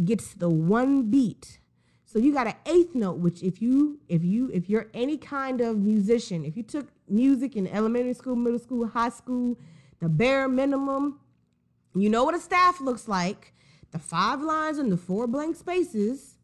gets 0.04 0.34
the 0.34 0.50
one 0.50 1.10
beat. 1.10 1.60
So 2.06 2.18
you 2.20 2.34
got 2.34 2.48
an 2.48 2.56
eighth 2.66 2.96
note, 2.96 3.18
which 3.18 3.44
if 3.44 3.62
you 3.62 4.00
if 4.08 4.24
you 4.24 4.50
if 4.54 4.70
you're 4.70 4.88
any 4.94 5.18
kind 5.18 5.62
of 5.62 5.78
musician, 5.78 6.46
if 6.46 6.56
you 6.58 6.64
took 6.64 6.88
music 7.08 7.56
in 7.56 7.68
elementary 7.68 8.14
school, 8.14 8.36
middle 8.36 8.60
school, 8.60 8.88
high 8.88 9.10
school, 9.10 9.60
the 10.00 10.10
bare 10.10 10.48
minimum, 10.48 11.20
you 11.94 12.10
know 12.10 12.24
what 12.24 12.34
a 12.34 12.40
staff 12.40 12.80
looks 12.82 13.08
like. 13.08 13.54
The 13.92 14.00
five 14.00 14.42
lines 14.42 14.78
and 14.78 14.92
the 14.92 14.98
four 14.98 15.28
blank 15.28 15.56
spaces. 15.56 16.36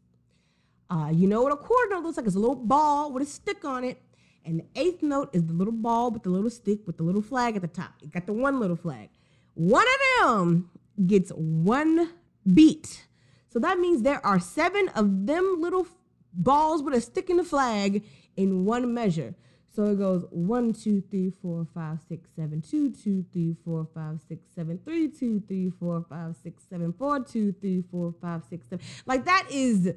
Uh, 0.90 1.10
you 1.12 1.26
know 1.26 1.42
what 1.42 1.52
a 1.52 1.56
quarter 1.56 1.90
note 1.90 2.04
looks 2.04 2.16
like? 2.16 2.26
It's 2.26 2.36
a 2.36 2.40
little 2.40 2.54
ball 2.54 3.12
with 3.12 3.22
a 3.22 3.26
stick 3.26 3.64
on 3.64 3.84
it. 3.84 4.00
And 4.44 4.60
the 4.60 4.80
eighth 4.80 5.02
note 5.02 5.30
is 5.32 5.44
the 5.44 5.52
little 5.52 5.72
ball 5.72 6.10
with 6.10 6.22
the 6.22 6.30
little 6.30 6.50
stick 6.50 6.86
with 6.86 6.96
the 6.96 7.02
little 7.02 7.22
flag 7.22 7.56
at 7.56 7.62
the 7.62 7.68
top. 7.68 7.94
You 8.00 8.08
got 8.08 8.26
the 8.26 8.32
one 8.32 8.60
little 8.60 8.76
flag. 8.76 9.10
One 9.54 9.84
of 9.84 10.26
them 10.26 10.70
gets 11.06 11.30
one 11.30 12.10
beat. 12.52 13.06
So 13.48 13.58
that 13.58 13.78
means 13.78 14.02
there 14.02 14.24
are 14.24 14.38
seven 14.38 14.88
of 14.90 15.26
them 15.26 15.56
little 15.58 15.86
balls 16.32 16.82
with 16.82 16.94
a 16.94 17.00
stick 17.00 17.30
and 17.30 17.40
a 17.40 17.44
flag 17.44 18.04
in 18.36 18.64
one 18.64 18.92
measure. 18.94 19.34
So 19.76 19.84
it 19.84 19.98
goes 19.98 20.24
one, 20.30 20.72
two, 20.72 21.02
three, 21.10 21.30
four, 21.42 21.66
five, 21.74 21.98
six, 22.08 22.30
seven, 22.34 22.62
two, 22.62 22.90
two, 22.90 23.26
three, 23.30 23.54
four, 23.62 23.86
five, 23.94 24.20
six, 24.26 24.46
seven, 24.54 24.80
three, 24.82 25.06
two, 25.06 25.42
three, 25.46 25.70
four, 25.78 26.02
five, 26.08 26.34
six, 26.42 26.62
seven, 26.70 26.94
four, 26.94 27.20
two, 27.20 27.52
three, 27.60 27.84
four, 27.90 28.14
five, 28.22 28.42
six, 28.48 28.66
seven. 28.70 28.82
Like 29.04 29.26
that 29.26 29.46
is 29.50 29.92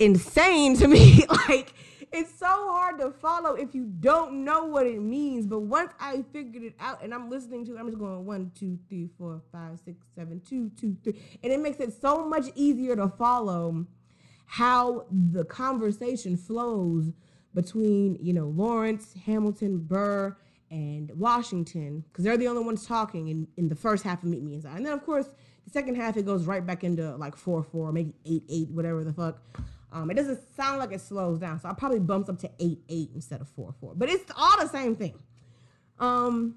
insane 0.00 0.76
to 0.78 0.88
me. 0.88 1.24
like 1.48 1.72
it's 2.10 2.36
so 2.36 2.46
hard 2.46 2.98
to 2.98 3.12
follow 3.12 3.54
if 3.54 3.76
you 3.76 3.84
don't 3.84 4.44
know 4.44 4.64
what 4.64 4.88
it 4.88 5.00
means. 5.00 5.46
But 5.46 5.60
once 5.60 5.92
I 6.00 6.24
figured 6.32 6.64
it 6.64 6.74
out 6.80 7.00
and 7.04 7.14
I'm 7.14 7.30
listening 7.30 7.64
to 7.66 7.76
it, 7.76 7.78
I'm 7.78 7.86
just 7.86 7.98
going 8.00 8.26
one, 8.26 8.50
two, 8.58 8.76
three, 8.88 9.08
four, 9.16 9.40
five, 9.52 9.78
six, 9.84 10.04
seven, 10.16 10.40
two, 10.40 10.68
two, 10.70 10.96
three. 11.04 11.14
And 11.44 11.52
it 11.52 11.60
makes 11.60 11.78
it 11.78 11.92
so 12.00 12.26
much 12.26 12.46
easier 12.56 12.96
to 12.96 13.06
follow 13.06 13.86
how 14.46 15.06
the 15.12 15.44
conversation 15.44 16.36
flows 16.36 17.12
between, 17.54 18.16
you 18.20 18.32
know, 18.32 18.46
Laurens, 18.46 19.14
Hamilton, 19.26 19.78
Burr, 19.78 20.36
and 20.70 21.10
Washington, 21.16 22.04
because 22.08 22.24
they're 22.24 22.36
the 22.36 22.46
only 22.46 22.64
ones 22.64 22.86
talking 22.86 23.28
in, 23.28 23.48
in 23.56 23.68
the 23.68 23.74
first 23.74 24.04
half 24.04 24.22
of 24.22 24.28
Meet 24.28 24.42
Me 24.42 24.54
Inside. 24.54 24.76
And 24.76 24.86
then 24.86 24.92
of 24.92 25.04
course 25.04 25.26
the 25.64 25.70
second 25.70 25.96
half 25.96 26.16
it 26.16 26.24
goes 26.24 26.46
right 26.46 26.64
back 26.64 26.84
into 26.84 27.16
like 27.16 27.36
four 27.36 27.62
four, 27.62 27.92
maybe 27.92 28.14
eight 28.24 28.44
eight, 28.48 28.70
whatever 28.70 29.04
the 29.04 29.12
fuck. 29.12 29.42
Um, 29.92 30.10
it 30.10 30.14
doesn't 30.14 30.40
sound 30.54 30.78
like 30.78 30.92
it 30.92 31.00
slows 31.00 31.40
down, 31.40 31.58
so 31.60 31.68
I 31.68 31.72
probably 31.72 31.98
bumps 31.98 32.28
up 32.28 32.38
to 32.40 32.50
eight 32.60 32.80
eight 32.88 33.10
instead 33.14 33.40
of 33.40 33.48
four 33.48 33.74
four. 33.80 33.94
But 33.96 34.08
it's 34.08 34.30
all 34.36 34.58
the 34.60 34.68
same 34.68 34.94
thing. 34.94 35.18
Um, 35.98 36.56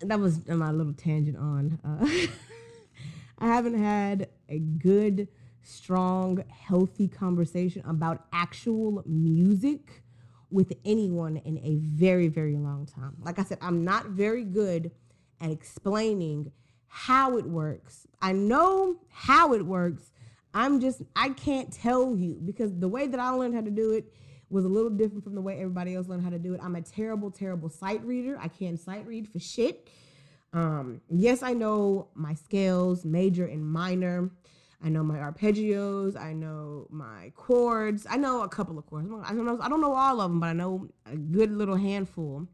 that 0.00 0.20
was 0.20 0.46
my 0.46 0.70
little 0.70 0.92
tangent 0.92 1.36
on. 1.36 1.78
Uh, 1.84 2.06
I 3.38 3.46
haven't 3.46 3.82
had 3.82 4.28
a 4.48 4.58
good, 4.58 5.28
strong, 5.66 6.42
healthy 6.48 7.08
conversation 7.08 7.82
about 7.86 8.26
actual 8.32 9.02
music 9.06 10.02
with 10.50 10.72
anyone 10.84 11.36
in 11.38 11.58
a 11.58 11.76
very, 11.76 12.28
very 12.28 12.56
long 12.56 12.86
time. 12.86 13.16
Like 13.20 13.38
I 13.38 13.44
said, 13.44 13.58
I'm 13.60 13.84
not 13.84 14.06
very 14.06 14.44
good 14.44 14.92
at 15.40 15.50
explaining 15.50 16.52
how 16.88 17.36
it 17.36 17.44
works. 17.44 18.06
I 18.22 18.32
know 18.32 18.96
how 19.10 19.52
it 19.54 19.66
works 19.66 20.12
I'm 20.56 20.80
just 20.80 21.02
I 21.14 21.28
can't 21.30 21.70
tell 21.70 22.16
you 22.16 22.40
because 22.42 22.72
the 22.78 22.88
way 22.88 23.06
that 23.06 23.20
I 23.20 23.28
learned 23.28 23.54
how 23.54 23.60
to 23.60 23.70
do 23.70 23.92
it 23.92 24.10
was 24.48 24.64
a 24.64 24.68
little 24.68 24.88
different 24.88 25.22
from 25.22 25.34
the 25.34 25.40
way 25.42 25.56
everybody 25.56 25.94
else 25.94 26.08
learned 26.08 26.24
how 26.24 26.30
to 26.30 26.38
do 26.38 26.54
it. 26.54 26.60
I'm 26.62 26.76
a 26.76 26.80
terrible, 26.80 27.30
terrible 27.30 27.68
sight 27.68 28.02
reader. 28.04 28.38
I 28.40 28.48
can't 28.48 28.80
sight 28.80 29.06
read 29.06 29.28
for 29.28 29.38
shit. 29.38 29.86
Um, 30.54 31.02
yes, 31.10 31.42
I 31.42 31.52
know 31.52 32.08
my 32.14 32.32
scales, 32.32 33.04
major 33.04 33.44
and 33.44 33.66
minor. 33.70 34.30
I 34.84 34.88
know 34.88 35.02
my 35.02 35.18
arpeggios. 35.18 36.16
I 36.16 36.32
know 36.32 36.86
my 36.90 37.32
chords. 37.34 38.06
I 38.08 38.16
know 38.16 38.42
a 38.42 38.48
couple 38.48 38.78
of 38.78 38.86
chords. 38.86 39.08
I 39.24 39.32
don't 39.32 39.46
know. 39.46 39.58
I 39.60 39.68
don't 39.68 39.80
know 39.80 39.94
all 39.94 40.20
of 40.20 40.30
them, 40.30 40.40
but 40.40 40.48
I 40.48 40.52
know 40.52 40.88
a 41.10 41.16
good 41.16 41.50
little 41.50 41.76
handful. 41.76 42.46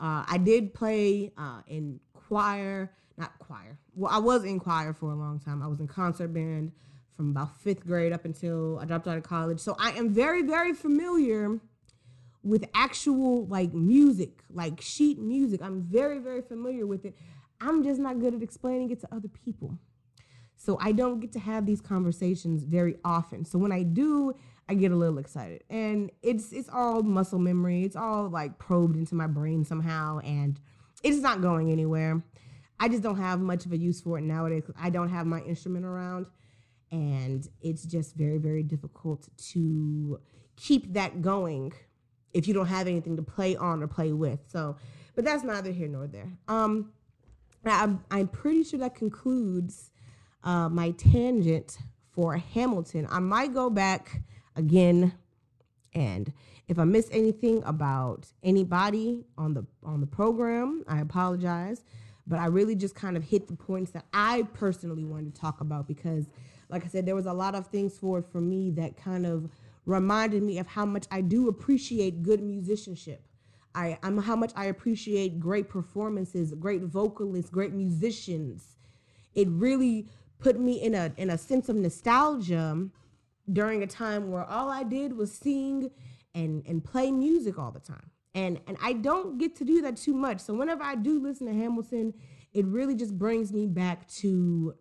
Uh, 0.00 0.24
I 0.26 0.38
did 0.38 0.74
play 0.74 1.32
uh, 1.36 1.60
in 1.66 2.00
choir, 2.12 2.90
not 3.16 3.38
choir. 3.38 3.78
Well, 3.94 4.12
I 4.12 4.18
was 4.18 4.44
in 4.44 4.58
choir 4.58 4.92
for 4.92 5.12
a 5.12 5.14
long 5.14 5.38
time. 5.38 5.62
I 5.62 5.66
was 5.66 5.80
in 5.80 5.86
concert 5.86 6.28
band 6.28 6.72
from 7.16 7.30
about 7.30 7.56
fifth 7.60 7.86
grade 7.86 8.12
up 8.12 8.24
until 8.24 8.78
I 8.78 8.86
dropped 8.86 9.06
out 9.06 9.18
of 9.18 9.22
college. 9.24 9.60
So 9.60 9.76
I 9.78 9.90
am 9.92 10.08
very, 10.08 10.42
very 10.42 10.72
familiar 10.72 11.60
with 12.42 12.64
actual 12.74 13.46
like 13.46 13.74
music, 13.74 14.42
like 14.52 14.80
sheet 14.80 15.18
music. 15.18 15.60
I'm 15.62 15.82
very, 15.82 16.18
very 16.18 16.40
familiar 16.40 16.86
with 16.86 17.04
it. 17.04 17.14
I'm 17.60 17.84
just 17.84 18.00
not 18.00 18.18
good 18.20 18.34
at 18.34 18.42
explaining 18.42 18.90
it 18.90 19.00
to 19.00 19.08
other 19.14 19.28
people. 19.28 19.78
So 20.60 20.76
I 20.78 20.92
don't 20.92 21.20
get 21.20 21.32
to 21.32 21.38
have 21.38 21.64
these 21.64 21.80
conversations 21.80 22.64
very 22.64 22.96
often. 23.02 23.46
So 23.46 23.58
when 23.58 23.72
I 23.72 23.82
do, 23.82 24.34
I 24.68 24.74
get 24.74 24.92
a 24.92 24.94
little 24.94 25.16
excited. 25.16 25.64
And 25.70 26.12
it's 26.22 26.52
it's 26.52 26.68
all 26.68 27.02
muscle 27.02 27.38
memory. 27.38 27.82
It's 27.84 27.96
all 27.96 28.28
like 28.28 28.58
probed 28.58 28.94
into 28.94 29.14
my 29.14 29.26
brain 29.26 29.64
somehow 29.64 30.18
and 30.18 30.60
it's 31.02 31.22
not 31.22 31.40
going 31.40 31.72
anywhere. 31.72 32.22
I 32.78 32.88
just 32.88 33.02
don't 33.02 33.16
have 33.16 33.40
much 33.40 33.64
of 33.64 33.72
a 33.72 33.78
use 33.78 34.02
for 34.02 34.18
it 34.18 34.22
nowadays. 34.22 34.64
I 34.78 34.90
don't 34.90 35.08
have 35.08 35.26
my 35.26 35.40
instrument 35.40 35.86
around 35.86 36.26
and 36.92 37.48
it's 37.62 37.84
just 37.84 38.14
very 38.14 38.36
very 38.36 38.62
difficult 38.62 39.28
to 39.38 40.20
keep 40.56 40.92
that 40.92 41.22
going 41.22 41.72
if 42.34 42.46
you 42.46 42.52
don't 42.54 42.66
have 42.66 42.86
anything 42.86 43.16
to 43.16 43.22
play 43.22 43.56
on 43.56 43.82
or 43.82 43.86
play 43.86 44.12
with 44.12 44.40
so 44.48 44.76
but 45.14 45.24
that's 45.24 45.44
neither 45.44 45.70
here 45.70 45.88
nor 45.88 46.06
there 46.06 46.32
um 46.48 46.92
i'm, 47.64 48.04
I'm 48.10 48.28
pretty 48.28 48.64
sure 48.64 48.80
that 48.80 48.94
concludes 48.94 49.89
uh, 50.44 50.68
my 50.68 50.90
tangent 50.92 51.78
for 52.12 52.36
hamilton 52.36 53.06
i 53.10 53.18
might 53.18 53.52
go 53.54 53.70
back 53.70 54.22
again 54.56 55.12
and 55.94 56.32
if 56.68 56.78
i 56.78 56.84
miss 56.84 57.08
anything 57.12 57.62
about 57.64 58.26
anybody 58.42 59.24
on 59.38 59.54
the 59.54 59.64
on 59.84 60.00
the 60.00 60.06
program 60.06 60.84
i 60.88 61.00
apologize 61.00 61.84
but 62.26 62.38
i 62.38 62.46
really 62.46 62.74
just 62.74 62.94
kind 62.94 63.16
of 63.16 63.24
hit 63.24 63.48
the 63.48 63.56
points 63.56 63.90
that 63.92 64.04
i 64.12 64.42
personally 64.54 65.04
wanted 65.04 65.34
to 65.34 65.40
talk 65.40 65.60
about 65.60 65.86
because 65.86 66.26
like 66.70 66.84
I 66.84 66.88
said, 66.88 67.04
there 67.04 67.16
was 67.16 67.26
a 67.26 67.32
lot 67.32 67.54
of 67.54 67.66
things 67.66 67.98
for 67.98 68.22
for 68.22 68.40
me 68.40 68.70
that 68.72 68.96
kind 68.96 69.26
of 69.26 69.50
reminded 69.86 70.42
me 70.42 70.58
of 70.58 70.68
how 70.68 70.86
much 70.86 71.06
I 71.10 71.20
do 71.20 71.48
appreciate 71.48 72.22
good 72.22 72.40
musicianship. 72.42 73.22
I, 73.74 73.98
I'm 74.02 74.18
how 74.18 74.36
much 74.36 74.52
I 74.56 74.66
appreciate 74.66 75.38
great 75.38 75.68
performances, 75.68 76.52
great 76.54 76.82
vocalists, 76.82 77.50
great 77.50 77.72
musicians. 77.72 78.76
It 79.34 79.48
really 79.48 80.08
put 80.40 80.58
me 80.58 80.80
in 80.80 80.94
a 80.94 81.12
in 81.16 81.30
a 81.30 81.38
sense 81.38 81.68
of 81.68 81.76
nostalgia 81.76 82.88
during 83.52 83.82
a 83.82 83.86
time 83.86 84.30
where 84.30 84.44
all 84.44 84.70
I 84.70 84.82
did 84.82 85.16
was 85.16 85.32
sing 85.32 85.90
and 86.34 86.64
and 86.66 86.84
play 86.84 87.10
music 87.10 87.58
all 87.58 87.70
the 87.70 87.80
time. 87.80 88.10
And 88.34 88.60
and 88.66 88.76
I 88.82 88.94
don't 88.94 89.38
get 89.38 89.56
to 89.56 89.64
do 89.64 89.82
that 89.82 89.96
too 89.96 90.14
much. 90.14 90.40
So 90.40 90.54
whenever 90.54 90.82
I 90.82 90.94
do 90.94 91.20
listen 91.20 91.46
to 91.46 91.52
Hamilton, 91.52 92.14
it 92.52 92.64
really 92.66 92.94
just 92.94 93.18
brings 93.18 93.52
me 93.52 93.66
back 93.66 94.08
to 94.08 94.74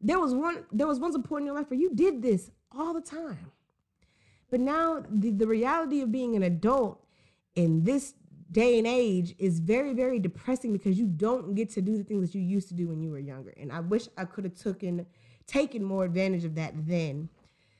there 0.00 0.18
was 0.18 0.34
one 0.34 0.64
there 0.72 0.86
was 0.86 0.98
once 0.98 1.14
a 1.14 1.20
point 1.20 1.42
in 1.42 1.46
your 1.46 1.54
life 1.54 1.70
where 1.70 1.80
you 1.80 1.94
did 1.94 2.22
this 2.22 2.50
all 2.70 2.94
the 2.94 3.00
time. 3.00 3.52
But 4.50 4.60
now 4.60 5.02
the, 5.08 5.30
the 5.30 5.46
reality 5.46 6.02
of 6.02 6.12
being 6.12 6.36
an 6.36 6.42
adult 6.42 7.02
in 7.54 7.84
this 7.84 8.14
day 8.52 8.78
and 8.78 8.86
age 8.86 9.34
is 9.38 9.58
very, 9.58 9.94
very 9.94 10.18
depressing 10.18 10.72
because 10.72 10.98
you 10.98 11.06
don't 11.06 11.54
get 11.54 11.70
to 11.70 11.82
do 11.82 11.96
the 11.96 12.04
things 12.04 12.30
that 12.30 12.38
you 12.38 12.44
used 12.44 12.68
to 12.68 12.74
do 12.74 12.88
when 12.88 13.02
you 13.02 13.10
were 13.10 13.18
younger. 13.18 13.52
And 13.56 13.72
I 13.72 13.80
wish 13.80 14.08
I 14.16 14.24
could 14.24 14.44
have 14.44 14.54
taken 14.54 15.06
taken 15.46 15.82
more 15.82 16.04
advantage 16.04 16.44
of 16.44 16.54
that 16.54 16.72
then. 16.86 17.28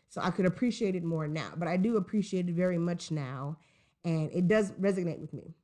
So 0.09 0.21
I 0.21 0.31
could 0.31 0.47
appreciate 0.47 0.95
it 0.95 1.05
more 1.05 1.29
now. 1.29 1.53
But 1.57 1.69
I 1.69 1.77
do 1.77 1.97
appreciate 1.97 2.49
it 2.49 2.55
very 2.55 2.79
much 2.79 3.11
now. 3.11 3.57
And 4.05 4.31
it 4.33 4.49
does 4.49 4.73
resonate 4.73 5.21
with 5.21 5.33
me. 5.33 5.55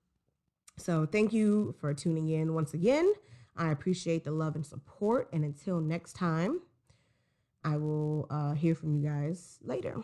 So 0.76 1.06
thank 1.06 1.32
you 1.32 1.74
for 1.80 1.92
tuning 1.92 2.28
in 2.28 2.54
once 2.54 2.72
again. 2.72 3.12
I 3.56 3.70
appreciate 3.72 4.24
the 4.24 4.30
love 4.30 4.54
and 4.54 4.64
support. 4.64 5.28
And 5.32 5.44
until 5.44 5.80
next 5.80 6.12
time, 6.14 6.60
I 7.64 7.76
will 7.76 8.26
uh, 8.30 8.52
hear 8.54 8.74
from 8.74 8.94
you 8.94 9.02
guys 9.02 9.58
later. 9.62 9.96